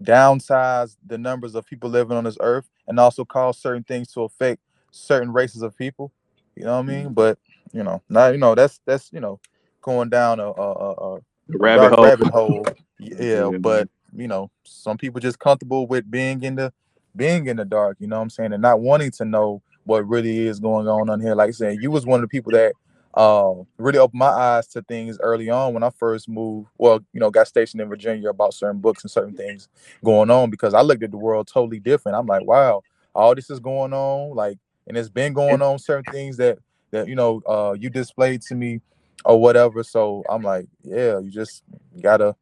downsize 0.00 0.96
the 1.06 1.18
numbers 1.18 1.54
of 1.54 1.66
people 1.66 1.88
living 1.88 2.16
on 2.16 2.24
this 2.24 2.38
earth 2.40 2.68
and 2.88 2.98
also 2.98 3.24
cause 3.24 3.58
certain 3.58 3.84
things 3.84 4.12
to 4.12 4.22
affect 4.22 4.60
certain 4.90 5.32
races 5.32 5.62
of 5.62 5.76
people. 5.76 6.12
You 6.56 6.64
know 6.64 6.74
what 6.74 6.80
I 6.80 6.82
mean? 6.82 7.04
Mm-hmm. 7.04 7.14
But 7.14 7.38
you 7.72 7.82
know, 7.82 8.02
now 8.08 8.28
you 8.28 8.38
know 8.38 8.54
that's 8.54 8.80
that's 8.84 9.12
you 9.12 9.20
know 9.20 9.40
going 9.82 10.08
down 10.08 10.40
a, 10.40 10.50
a, 10.50 10.72
a, 10.72 11.16
a 11.16 11.20
rabbit 11.48 11.94
hole. 11.94 12.04
Rabbit 12.04 12.28
hole. 12.28 12.66
Yeah, 13.00 13.50
but 13.58 13.88
you 14.14 14.28
know, 14.28 14.50
some 14.62 14.96
people 14.96 15.20
just 15.20 15.38
comfortable 15.38 15.86
with 15.86 16.08
being 16.10 16.42
in 16.42 16.54
the 16.54 16.72
being 17.16 17.46
in 17.48 17.56
the 17.56 17.64
dark. 17.64 17.96
You 17.98 18.06
know 18.06 18.16
what 18.16 18.22
I'm 18.22 18.30
saying, 18.30 18.52
and 18.52 18.62
not 18.62 18.80
wanting 18.80 19.10
to 19.10 19.24
know 19.24 19.60
what 19.84 20.08
really 20.08 20.46
is 20.46 20.60
going 20.60 20.88
on 20.88 21.10
on 21.10 21.20
here. 21.20 21.34
Like 21.34 21.48
I 21.48 21.52
said, 21.52 21.78
you 21.80 21.90
was 21.90 22.06
one 22.06 22.20
of 22.20 22.22
the 22.22 22.28
people 22.28 22.52
that 22.52 22.72
uh, 23.14 23.52
really 23.78 23.98
opened 23.98 24.18
my 24.18 24.26
eyes 24.26 24.66
to 24.68 24.82
things 24.82 25.18
early 25.20 25.48
on 25.48 25.72
when 25.74 25.82
I 25.82 25.90
first 25.90 26.28
moved. 26.28 26.68
Well, 26.78 27.00
you 27.12 27.20
know, 27.20 27.30
got 27.30 27.48
stationed 27.48 27.80
in 27.80 27.88
Virginia 27.88 28.30
about 28.30 28.54
certain 28.54 28.80
books 28.80 29.04
and 29.04 29.10
certain 29.10 29.36
things 29.36 29.68
going 30.02 30.30
on 30.30 30.50
because 30.50 30.74
I 30.74 30.82
looked 30.82 31.02
at 31.02 31.10
the 31.10 31.16
world 31.18 31.46
totally 31.46 31.78
different. 31.78 32.16
I'm 32.16 32.26
like, 32.26 32.44
wow, 32.44 32.82
all 33.14 33.34
this 33.34 33.50
is 33.50 33.60
going 33.60 33.92
on, 33.92 34.34
like, 34.34 34.58
and 34.86 34.96
it's 34.96 35.08
been 35.08 35.32
going 35.32 35.62
on. 35.62 35.78
Certain 35.78 36.12
things 36.12 36.36
that 36.38 36.58
that 36.90 37.08
you 37.08 37.14
know 37.14 37.42
uh, 37.46 37.74
you 37.78 37.88
displayed 37.90 38.42
to 38.42 38.54
me 38.54 38.80
or 39.24 39.40
whatever. 39.40 39.82
So 39.82 40.24
I'm 40.28 40.42
like, 40.42 40.66
yeah, 40.82 41.18
you 41.18 41.30
just 41.30 41.62
gotta 42.02 42.34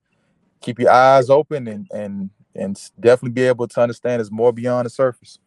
keep 0.60 0.78
your 0.78 0.90
eyes 0.90 1.28
open 1.28 1.68
and 1.68 1.86
and 1.92 2.30
and 2.54 2.78
definitely 3.00 3.32
be 3.32 3.42
able 3.42 3.66
to 3.66 3.80
understand 3.80 4.20
it's 4.20 4.30
more 4.30 4.52
beyond 4.52 4.86
the 4.86 4.90
surface. 4.90 5.38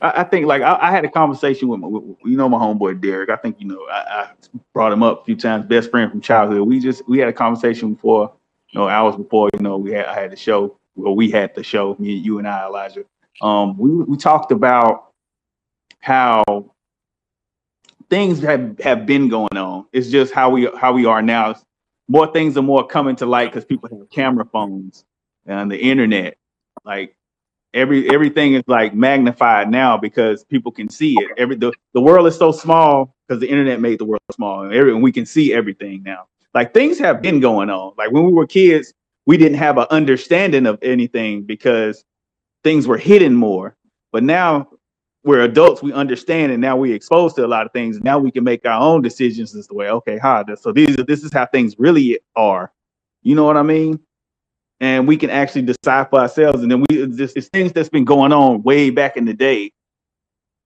I, 0.00 0.20
I 0.20 0.24
think 0.24 0.46
like 0.46 0.62
I, 0.62 0.78
I, 0.80 0.90
had 0.90 1.04
a 1.04 1.10
conversation 1.10 1.68
with, 1.68 1.80
my, 1.80 1.88
you 1.88 2.36
know 2.36 2.48
my 2.48 2.58
homeboy 2.58 3.00
Derek. 3.00 3.30
I 3.30 3.36
think 3.36 3.56
you 3.60 3.68
know 3.68 3.86
I, 3.90 3.94
I, 3.94 4.30
brought 4.72 4.92
him 4.92 5.02
up 5.02 5.22
a 5.22 5.24
few 5.24 5.36
times. 5.36 5.66
Best 5.66 5.90
friend 5.90 6.10
from 6.10 6.20
childhood. 6.20 6.66
We 6.66 6.80
just 6.80 7.06
we 7.08 7.18
had 7.18 7.28
a 7.28 7.32
conversation 7.32 7.94
before, 7.94 8.32
you 8.70 8.80
know, 8.80 8.88
hours 8.88 9.16
before. 9.16 9.50
You 9.54 9.62
know, 9.62 9.76
we 9.76 9.92
had 9.92 10.06
I 10.06 10.20
had 10.20 10.32
the 10.32 10.36
show. 10.36 10.78
Well, 10.94 11.14
we 11.14 11.30
had 11.30 11.54
the 11.54 11.62
show. 11.62 11.96
Me, 11.98 12.12
you, 12.12 12.38
and 12.38 12.48
I, 12.48 12.66
Elijah. 12.66 13.04
Um, 13.42 13.76
we 13.76 13.90
we 13.90 14.16
talked 14.16 14.52
about 14.52 15.12
how 16.00 16.44
things 18.10 18.40
have 18.40 18.78
have 18.80 19.06
been 19.06 19.28
going 19.28 19.56
on. 19.56 19.86
It's 19.92 20.08
just 20.08 20.32
how 20.32 20.50
we 20.50 20.68
how 20.76 20.92
we 20.92 21.06
are 21.06 21.22
now. 21.22 21.56
More 22.08 22.32
things 22.32 22.56
are 22.56 22.62
more 22.62 22.86
coming 22.86 23.16
to 23.16 23.26
light 23.26 23.50
because 23.50 23.64
people 23.64 23.88
have 23.88 24.08
camera 24.10 24.44
phones 24.44 25.04
and 25.46 25.70
the 25.70 25.78
internet. 25.78 26.36
Like 26.84 27.16
every 27.74 28.08
everything 28.12 28.54
is 28.54 28.62
like 28.66 28.94
magnified 28.94 29.70
now 29.70 29.96
because 29.96 30.44
people 30.44 30.72
can 30.72 30.88
see 30.88 31.14
it. 31.14 31.30
Every 31.36 31.56
the, 31.56 31.72
the 31.94 32.00
world 32.00 32.26
is 32.26 32.36
so 32.36 32.52
small 32.52 33.14
because 33.26 33.40
the 33.40 33.48
internet 33.48 33.80
made 33.80 33.98
the 33.98 34.04
world 34.04 34.20
small, 34.32 34.62
and, 34.62 34.72
every, 34.72 34.92
and 34.92 35.02
we 35.02 35.12
can 35.12 35.26
see 35.26 35.52
everything 35.52 36.02
now. 36.02 36.26
Like 36.54 36.72
things 36.72 36.98
have 36.98 37.20
been 37.20 37.40
going 37.40 37.70
on. 37.70 37.92
Like 37.98 38.10
when 38.12 38.24
we 38.24 38.32
were 38.32 38.46
kids, 38.46 38.92
we 39.26 39.36
didn't 39.36 39.58
have 39.58 39.78
an 39.78 39.86
understanding 39.90 40.66
of 40.66 40.78
anything 40.82 41.42
because 41.42 42.04
things 42.64 42.86
were 42.86 42.98
hidden 42.98 43.34
more. 43.34 43.76
But 44.12 44.22
now 44.22 44.68
we're 45.24 45.42
adults, 45.42 45.82
we 45.82 45.92
understand, 45.92 46.52
and 46.52 46.60
now 46.60 46.76
we're 46.76 46.94
exposed 46.94 47.36
to 47.36 47.44
a 47.44 47.48
lot 47.48 47.66
of 47.66 47.72
things. 47.72 48.00
Now 48.00 48.18
we 48.18 48.30
can 48.30 48.44
make 48.44 48.64
our 48.64 48.80
own 48.80 49.02
decisions 49.02 49.54
as 49.54 49.68
way, 49.68 49.90
okay, 49.90 50.18
how 50.18 50.44
so 50.54 50.72
these 50.72 50.96
this 50.96 51.24
is 51.24 51.32
how 51.32 51.46
things 51.46 51.74
really 51.78 52.20
are. 52.36 52.72
You 53.22 53.34
know 53.34 53.44
what 53.44 53.56
I 53.56 53.62
mean? 53.62 54.00
And 54.80 55.08
we 55.08 55.16
can 55.16 55.30
actually 55.30 55.62
decide 55.62 56.10
for 56.10 56.20
ourselves. 56.20 56.62
And 56.62 56.70
then 56.70 56.84
we 56.88 57.02
it's, 57.02 57.32
it's 57.34 57.48
things 57.48 57.72
that's 57.72 57.88
been 57.88 58.04
going 58.04 58.32
on 58.32 58.62
way 58.62 58.90
back 58.90 59.16
in 59.16 59.24
the 59.24 59.34
day 59.34 59.72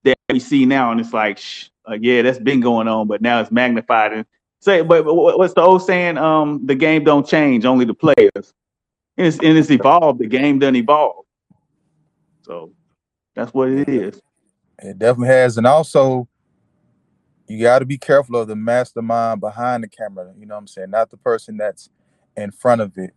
that 0.05 0.16
we 0.31 0.40
see 0.40 0.66
now, 0.66 0.90
and 0.90 1.01
it's 1.01 1.12
like, 1.12 1.38
shh, 1.38 1.68
like 1.87 2.01
yeah, 2.03 2.23
that's 2.23 2.38
been 2.38 2.61
going 2.61 2.88
on, 2.88 3.07
but 3.07 3.20
now 3.20 3.40
it's 3.40 3.51
magnified. 3.51 4.12
And 4.12 4.27
say, 4.61 4.83
but, 4.83 5.05
but 5.05 5.14
what's 5.14 5.55
the 5.55 5.62
old 5.62 5.83
saying? 5.83 6.18
Um, 6.18 6.66
the 6.66 6.75
game 6.75 7.05
don't 7.05 7.27
change, 7.27 7.64
only 7.64 7.85
the 7.85 7.94
players. 7.94 8.55
And 9.16 9.27
it's, 9.27 9.38
and 9.38 9.59
it's 9.59 9.70
evolved. 9.70 10.20
The 10.20 10.27
game 10.27 10.59
doesn't 10.59 10.77
evolve. 10.77 11.25
So 12.42 12.73
that's 13.35 13.53
what 13.53 13.68
it 13.68 13.88
is. 13.88 14.20
It 14.79 14.99
definitely 14.99 15.29
has, 15.29 15.59
and 15.59 15.66
also 15.66 16.27
you 17.46 17.61
got 17.61 17.81
to 17.81 17.85
be 17.85 17.99
careful 17.99 18.37
of 18.37 18.49
the 18.49 18.57
mastermind 18.57 19.40
behind 19.40 19.83
the 19.83 19.88
camera. 19.88 20.33
You 20.38 20.46
know 20.46 20.55
what 20.55 20.61
I'm 20.61 20.66
saying? 20.68 20.90
Not 20.90 21.11
the 21.11 21.16
person 21.16 21.57
that's 21.57 21.90
in 22.37 22.53
front 22.53 22.81
of 22.81 22.96
it. 22.96 23.12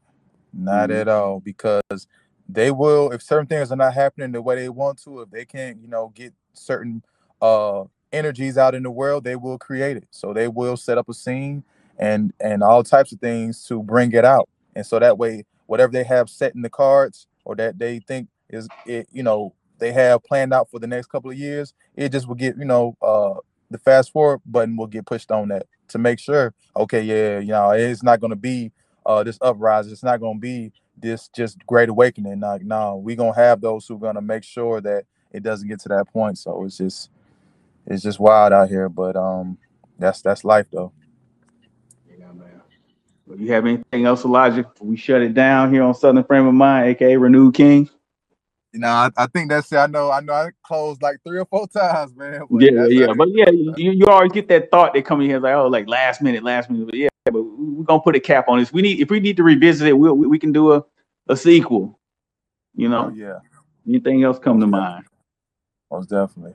Not 0.53 0.89
mm-hmm. 0.89 0.99
at 0.99 1.07
all, 1.07 1.39
because 1.39 2.07
they 2.47 2.71
will 2.71 3.11
if 3.11 3.21
certain 3.21 3.47
things 3.47 3.71
are 3.71 3.75
not 3.77 3.93
happening 3.93 4.31
the 4.31 4.41
way 4.41 4.55
they 4.55 4.69
want 4.69 5.01
to, 5.03 5.21
if 5.21 5.31
they 5.31 5.45
can't, 5.45 5.81
you 5.81 5.87
know, 5.87 6.11
get 6.13 6.33
certain 6.53 7.03
uh 7.41 7.83
energies 8.11 8.57
out 8.57 8.75
in 8.75 8.83
the 8.83 8.91
world, 8.91 9.23
they 9.23 9.35
will 9.35 9.57
create 9.57 9.97
it. 9.97 10.07
So 10.11 10.33
they 10.33 10.47
will 10.47 10.77
set 10.77 10.97
up 10.97 11.09
a 11.09 11.13
scene 11.13 11.63
and 11.97 12.31
and 12.39 12.61
all 12.63 12.83
types 12.83 13.11
of 13.11 13.19
things 13.19 13.65
to 13.65 13.81
bring 13.81 14.11
it 14.11 14.25
out. 14.25 14.49
And 14.75 14.85
so 14.85 14.99
that 14.99 15.17
way, 15.17 15.45
whatever 15.65 15.91
they 15.91 16.03
have 16.03 16.29
set 16.29 16.55
in 16.55 16.61
the 16.61 16.69
cards 16.69 17.27
or 17.45 17.55
that 17.55 17.79
they 17.79 17.99
think 17.99 18.27
is 18.49 18.67
it, 18.85 19.07
you 19.11 19.23
know, 19.23 19.53
they 19.79 19.91
have 19.91 20.23
planned 20.23 20.53
out 20.53 20.69
for 20.69 20.79
the 20.79 20.87
next 20.87 21.07
couple 21.07 21.31
of 21.31 21.37
years, 21.37 21.73
it 21.95 22.11
just 22.11 22.27
will 22.27 22.35
get, 22.35 22.57
you 22.57 22.65
know, 22.65 22.95
uh 23.01 23.33
the 23.71 23.77
fast 23.79 24.11
forward 24.11 24.41
button 24.45 24.77
will 24.77 24.85
get 24.85 25.05
pushed 25.05 25.31
on 25.31 25.47
that 25.47 25.65
to 25.87 25.97
make 25.97 26.19
sure, 26.19 26.53
okay, 26.75 27.01
yeah, 27.01 27.39
you 27.39 27.47
know, 27.47 27.71
it's 27.71 28.03
not 28.03 28.19
gonna 28.19 28.35
be 28.35 28.71
uh, 29.05 29.23
this 29.23 29.37
uprising. 29.41 29.91
It's 29.91 30.03
not 30.03 30.19
going 30.19 30.37
to 30.37 30.41
be 30.41 30.71
this 30.97 31.27
just 31.29 31.65
great 31.65 31.89
awakening. 31.89 32.39
Like, 32.39 32.63
no, 32.63 32.97
we're 32.97 33.15
gonna 33.15 33.35
have 33.35 33.61
those 33.61 33.87
who 33.87 33.95
are 33.95 33.99
gonna 33.99 34.21
make 34.21 34.43
sure 34.43 34.81
that 34.81 35.05
it 35.31 35.43
doesn't 35.43 35.67
get 35.67 35.79
to 35.81 35.89
that 35.89 36.05
point. 36.11 36.37
So 36.37 36.63
it's 36.63 36.77
just 36.77 37.09
it's 37.85 38.03
just 38.03 38.19
wild 38.19 38.53
out 38.53 38.69
here. 38.69 38.89
But 38.89 39.15
um, 39.15 39.57
that's 39.99 40.21
that's 40.21 40.43
life 40.43 40.67
though. 40.71 40.91
Yeah, 42.09 42.31
man. 42.31 42.61
Well, 43.25 43.39
you 43.39 43.51
have 43.53 43.65
anything 43.65 44.05
else, 44.05 44.25
Elijah? 44.25 44.69
We 44.79 44.97
shut 44.97 45.21
it 45.21 45.33
down 45.33 45.73
here 45.73 45.83
on 45.83 45.93
Southern 45.93 46.23
Frame 46.23 46.47
of 46.47 46.53
Mind, 46.53 46.89
aka 46.89 47.17
Renewed 47.17 47.55
King. 47.55 47.89
You 48.73 48.79
know, 48.79 48.87
I, 48.87 49.09
I 49.17 49.27
think 49.27 49.49
that's 49.49 49.71
it. 49.71 49.77
I 49.77 49.87
know, 49.87 50.11
I 50.11 50.19
know, 50.19 50.33
I 50.33 50.49
closed 50.63 51.01
like 51.03 51.17
three 51.25 51.39
or 51.39 51.45
four 51.45 51.67
times, 51.73 52.15
man. 52.15 52.41
yeah, 52.59 52.85
yeah, 52.87 53.13
but 53.15 53.29
yeah, 53.31 53.49
you, 53.51 53.91
you 53.91 54.05
always 54.07 54.31
get 54.31 54.47
that 54.49 54.71
thought 54.71 54.93
that 54.95 55.05
come 55.05 55.21
in 55.21 55.29
here 55.29 55.39
like, 55.39 55.53
oh, 55.53 55.67
like 55.67 55.87
last 55.87 56.21
minute, 56.21 56.43
last 56.43 56.71
minute. 56.71 56.87
But 56.87 56.95
yeah, 56.95 57.09
but 57.25 57.43
we're 57.43 57.83
gonna 57.85 58.01
put 58.01 58.15
a 58.15 58.19
cap 58.19 58.49
on 58.49 58.59
this. 58.59 58.73
We 58.73 58.81
need 58.81 58.99
if 58.99 59.11
we 59.11 59.19
need 59.19 59.37
to 59.37 59.43
revisit 59.43 59.87
it, 59.87 59.93
we'll, 59.93 60.15
we 60.15 60.39
can 60.39 60.51
do 60.51 60.73
a, 60.73 60.83
a 61.29 61.37
sequel. 61.37 61.99
You 62.75 62.89
know. 62.89 63.11
Oh, 63.11 63.15
yeah. 63.15 63.39
Anything 63.87 64.23
else 64.23 64.39
come 64.39 64.59
to 64.59 64.67
mind? 64.67 65.05
Most 65.91 66.09
definitely. 66.09 66.53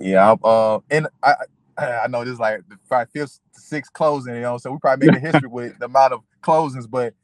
Yeah. 0.00 0.32
I, 0.32 0.48
Uh, 0.48 0.78
and 0.90 1.08
I 1.22 1.34
I 1.78 2.06
know 2.08 2.24
this 2.24 2.34
is 2.34 2.40
like 2.40 2.60
the 2.68 2.76
probably 2.88 3.10
fifth, 3.12 3.40
sixth 3.52 3.92
closing, 3.92 4.34
you 4.34 4.42
know, 4.42 4.58
so 4.58 4.72
we 4.72 4.78
probably 4.78 5.08
making 5.08 5.22
history 5.22 5.48
with 5.48 5.78
the 5.78 5.86
amount 5.86 6.12
of 6.12 6.20
closings. 6.42 6.88
But 6.88 7.14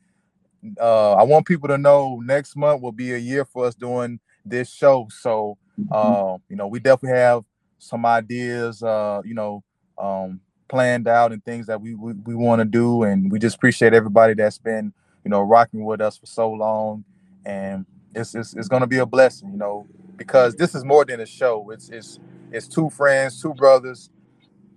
uh, 0.80 1.12
I 1.14 1.22
want 1.22 1.46
people 1.46 1.68
to 1.68 1.78
know 1.78 2.20
next 2.24 2.56
month 2.56 2.82
will 2.82 2.92
be 2.92 3.12
a 3.14 3.18
year 3.18 3.44
for 3.44 3.66
us 3.66 3.74
doing 3.74 4.20
this 4.44 4.70
show. 4.72 5.08
So, 5.10 5.58
uh, 5.90 6.38
you 6.48 6.56
know, 6.56 6.66
we 6.66 6.80
definitely 6.80 7.18
have 7.18 7.44
some 7.78 8.04
ideas, 8.06 8.82
uh, 8.82 9.22
you 9.24 9.34
know, 9.34 9.62
um, 9.98 10.40
planned 10.68 11.08
out 11.08 11.32
and 11.32 11.44
things 11.44 11.66
that 11.66 11.80
we 11.80 11.94
we, 11.94 12.12
we 12.14 12.34
want 12.34 12.60
to 12.60 12.64
do, 12.64 13.04
and 13.04 13.30
we 13.30 13.38
just 13.38 13.56
appreciate 13.56 13.94
everybody 13.94 14.34
that's 14.34 14.58
been, 14.58 14.92
you 15.24 15.30
know, 15.30 15.42
rocking 15.42 15.84
with 15.84 16.00
us 16.00 16.18
for 16.18 16.26
so 16.26 16.50
long, 16.50 17.04
and 17.46 17.86
it's 18.14 18.34
it's, 18.34 18.54
it's 18.54 18.68
going 18.68 18.82
to 18.82 18.86
be 18.86 18.98
a 18.98 19.06
blessing, 19.06 19.50
you 19.52 19.58
know, 19.58 19.86
because 20.16 20.56
this 20.56 20.74
is 20.74 20.84
more 20.84 21.04
than 21.04 21.20
a 21.20 21.26
show. 21.26 21.70
It's 21.70 21.88
it's 21.88 22.18
it's 22.52 22.68
two 22.68 22.90
friends, 22.90 23.40
two 23.40 23.54
brothers 23.54 24.10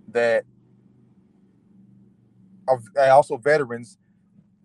that 0.08 0.44
are 2.68 3.10
also 3.10 3.36
veterans 3.36 3.98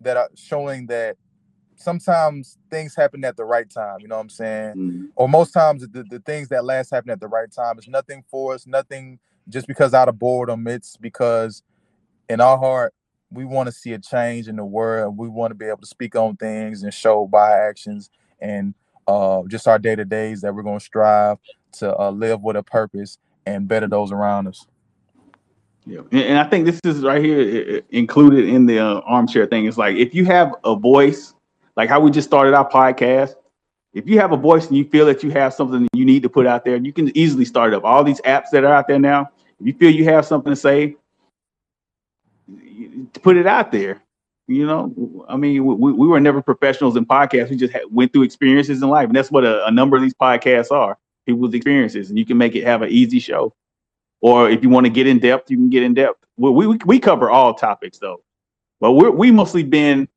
that 0.00 0.16
are 0.16 0.30
showing 0.34 0.86
that 0.86 1.16
sometimes 1.76 2.58
things 2.70 2.94
happen 2.94 3.24
at 3.24 3.36
the 3.36 3.44
right 3.44 3.68
time. 3.68 4.00
You 4.00 4.08
know 4.08 4.16
what 4.16 4.22
I'm 4.22 4.30
saying? 4.30 4.74
Mm-hmm. 4.74 5.04
Or 5.16 5.28
most 5.28 5.52
times 5.52 5.86
the, 5.88 6.04
the 6.08 6.20
things 6.20 6.48
that 6.48 6.64
last 6.64 6.90
happen 6.90 7.10
at 7.10 7.20
the 7.20 7.28
right 7.28 7.50
time. 7.50 7.78
It's 7.78 7.88
nothing 7.88 8.24
for 8.28 8.54
us, 8.54 8.66
nothing 8.66 9.18
just 9.48 9.66
because 9.66 9.94
out 9.94 10.08
of 10.08 10.18
boredom. 10.18 10.66
It's 10.66 10.96
because 10.96 11.62
in 12.28 12.40
our 12.40 12.58
heart, 12.58 12.94
we 13.30 13.44
want 13.44 13.66
to 13.66 13.72
see 13.72 13.92
a 13.92 13.98
change 13.98 14.48
in 14.48 14.56
the 14.56 14.64
world. 14.64 15.16
We 15.16 15.28
want 15.28 15.50
to 15.50 15.54
be 15.54 15.66
able 15.66 15.78
to 15.78 15.86
speak 15.86 16.16
on 16.16 16.36
things 16.36 16.82
and 16.82 16.92
show 16.92 17.26
by 17.26 17.52
actions 17.52 18.10
and 18.40 18.74
uh, 19.06 19.42
just 19.48 19.68
our 19.68 19.78
day 19.78 19.96
to 19.96 20.04
days 20.04 20.40
that 20.40 20.54
we're 20.54 20.62
going 20.62 20.78
to 20.78 20.84
strive 20.84 21.38
to 21.72 21.96
uh, 21.96 22.10
live 22.10 22.42
with 22.42 22.56
a 22.56 22.62
purpose 22.62 23.18
and 23.46 23.68
better 23.68 23.86
those 23.86 24.12
around 24.12 24.48
us. 24.48 24.66
Yeah, 25.88 26.02
and 26.12 26.38
I 26.38 26.44
think 26.44 26.66
this 26.66 26.78
is 26.84 27.02
right 27.02 27.24
here 27.24 27.80
included 27.90 28.46
in 28.46 28.66
the 28.66 28.78
uh, 28.78 29.00
armchair 29.06 29.46
thing. 29.46 29.64
It's 29.64 29.78
like 29.78 29.96
if 29.96 30.14
you 30.14 30.26
have 30.26 30.54
a 30.64 30.76
voice, 30.76 31.34
like 31.76 31.88
how 31.88 31.98
we 31.98 32.10
just 32.10 32.28
started 32.28 32.54
our 32.54 32.68
podcast. 32.68 33.34
If 33.94 34.06
you 34.06 34.18
have 34.20 34.32
a 34.32 34.36
voice 34.36 34.68
and 34.68 34.76
you 34.76 34.84
feel 34.84 35.06
that 35.06 35.22
you 35.22 35.30
have 35.30 35.54
something 35.54 35.88
you 35.94 36.04
need 36.04 36.22
to 36.22 36.28
put 36.28 36.46
out 36.46 36.64
there, 36.64 36.76
you 36.76 36.92
can 36.92 37.16
easily 37.16 37.46
start 37.46 37.72
up. 37.72 37.84
All 37.84 38.04
these 38.04 38.20
apps 38.20 38.50
that 38.52 38.62
are 38.62 38.72
out 38.72 38.86
there 38.86 38.98
now, 38.98 39.30
if 39.58 39.66
you 39.66 39.72
feel 39.72 39.90
you 39.90 40.04
have 40.04 40.26
something 40.26 40.52
to 40.52 40.56
say, 40.56 40.94
put 43.22 43.38
it 43.38 43.46
out 43.46 43.72
there. 43.72 44.02
You 44.46 44.66
know, 44.66 45.24
I 45.28 45.36
mean, 45.36 45.64
we, 45.64 45.92
we 45.92 46.06
were 46.06 46.20
never 46.20 46.42
professionals 46.42 46.96
in 46.96 47.06
podcasts. 47.06 47.50
We 47.50 47.56
just 47.56 47.74
went 47.90 48.12
through 48.12 48.22
experiences 48.22 48.82
in 48.82 48.88
life, 48.88 49.06
and 49.06 49.16
that's 49.16 49.30
what 49.30 49.44
a, 49.44 49.66
a 49.66 49.70
number 49.70 49.96
of 49.96 50.02
these 50.02 50.14
podcasts 50.14 50.70
are: 50.70 50.98
people's 51.26 51.54
experiences, 51.54 52.10
and 52.10 52.18
you 52.18 52.26
can 52.26 52.36
make 52.36 52.54
it 52.54 52.64
have 52.64 52.82
an 52.82 52.90
easy 52.90 53.20
show. 53.20 53.54
Or 54.20 54.50
if 54.50 54.62
you 54.62 54.68
want 54.68 54.86
to 54.86 54.90
get 54.90 55.06
in 55.06 55.18
depth, 55.18 55.50
you 55.50 55.56
can 55.56 55.70
get 55.70 55.82
in 55.82 55.94
depth. 55.94 56.24
Well, 56.36 56.54
we 56.54 56.66
we 56.84 56.98
cover 56.98 57.30
all 57.30 57.54
topics 57.54 57.98
though, 57.98 58.22
but 58.80 58.92
we're 58.92 59.10
we 59.10 59.30
mostly 59.30 59.62
been 59.62 60.08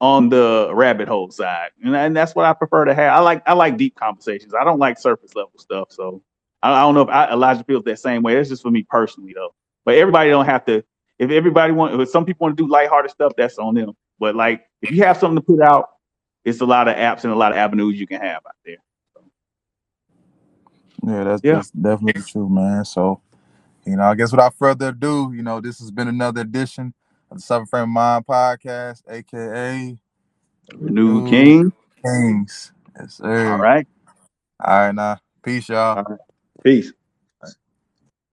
on 0.00 0.28
the 0.28 0.70
rabbit 0.72 1.08
hole 1.08 1.30
side, 1.30 1.70
and, 1.82 1.94
and 1.96 2.16
that's 2.16 2.34
what 2.34 2.44
I 2.44 2.52
prefer 2.52 2.84
to 2.84 2.94
have. 2.94 3.14
I 3.14 3.20
like 3.20 3.42
I 3.46 3.54
like 3.54 3.76
deep 3.76 3.96
conversations. 3.96 4.54
I 4.54 4.64
don't 4.64 4.78
like 4.78 4.98
surface 4.98 5.34
level 5.34 5.52
stuff. 5.58 5.88
So 5.90 6.22
I, 6.62 6.72
I 6.72 6.80
don't 6.82 6.94
know 6.94 7.02
if 7.02 7.08
I, 7.08 7.32
Elijah 7.32 7.64
feels 7.64 7.84
that 7.84 7.98
same 7.98 8.22
way. 8.22 8.34
That's 8.34 8.48
just 8.48 8.62
for 8.62 8.70
me 8.70 8.86
personally 8.88 9.32
though. 9.34 9.54
But 9.84 9.96
everybody 9.96 10.30
don't 10.30 10.46
have 10.46 10.64
to 10.66 10.84
if 11.18 11.30
everybody 11.30 11.72
want, 11.72 12.00
if 12.00 12.08
some 12.08 12.24
people 12.24 12.44
want 12.44 12.56
to 12.56 12.62
do 12.62 12.70
lighthearted 12.70 13.10
stuff, 13.10 13.32
that's 13.36 13.58
on 13.58 13.74
them. 13.74 13.92
But 14.18 14.36
like, 14.36 14.66
if 14.82 14.90
you 14.90 15.02
have 15.04 15.16
something 15.16 15.36
to 15.36 15.42
put 15.42 15.62
out, 15.62 15.88
it's 16.44 16.60
a 16.60 16.66
lot 16.66 16.88
of 16.88 16.96
apps 16.96 17.24
and 17.24 17.32
a 17.32 17.36
lot 17.36 17.52
of 17.52 17.58
avenues 17.58 17.98
you 17.98 18.06
can 18.06 18.20
have 18.20 18.36
out 18.46 18.56
there. 18.64 18.76
Yeah, 21.06 21.24
that's, 21.24 21.42
yeah. 21.44 21.54
that's 21.54 21.70
definitely 21.70 22.22
true, 22.22 22.48
man. 22.48 22.84
So, 22.84 23.20
you 23.88 23.96
know, 23.96 24.04
I 24.04 24.14
guess 24.14 24.30
without 24.30 24.54
further 24.54 24.88
ado, 24.88 25.32
you 25.32 25.42
know, 25.42 25.60
this 25.60 25.78
has 25.80 25.90
been 25.90 26.08
another 26.08 26.42
edition 26.42 26.94
of 27.30 27.38
the 27.38 27.42
Southern 27.42 27.66
Frame 27.66 27.90
Mind 27.90 28.26
Podcast, 28.26 29.02
aka 29.08 29.96
Renewed 30.74 31.28
King 31.28 31.72
Kings. 32.04 32.72
Yes, 32.98 33.14
sir. 33.14 33.52
All 33.52 33.58
right. 33.58 33.86
All 34.62 34.78
right, 34.78 34.94
now. 34.94 35.18
Peace, 35.42 35.68
y'all. 35.68 36.04
Peace. 36.62 36.92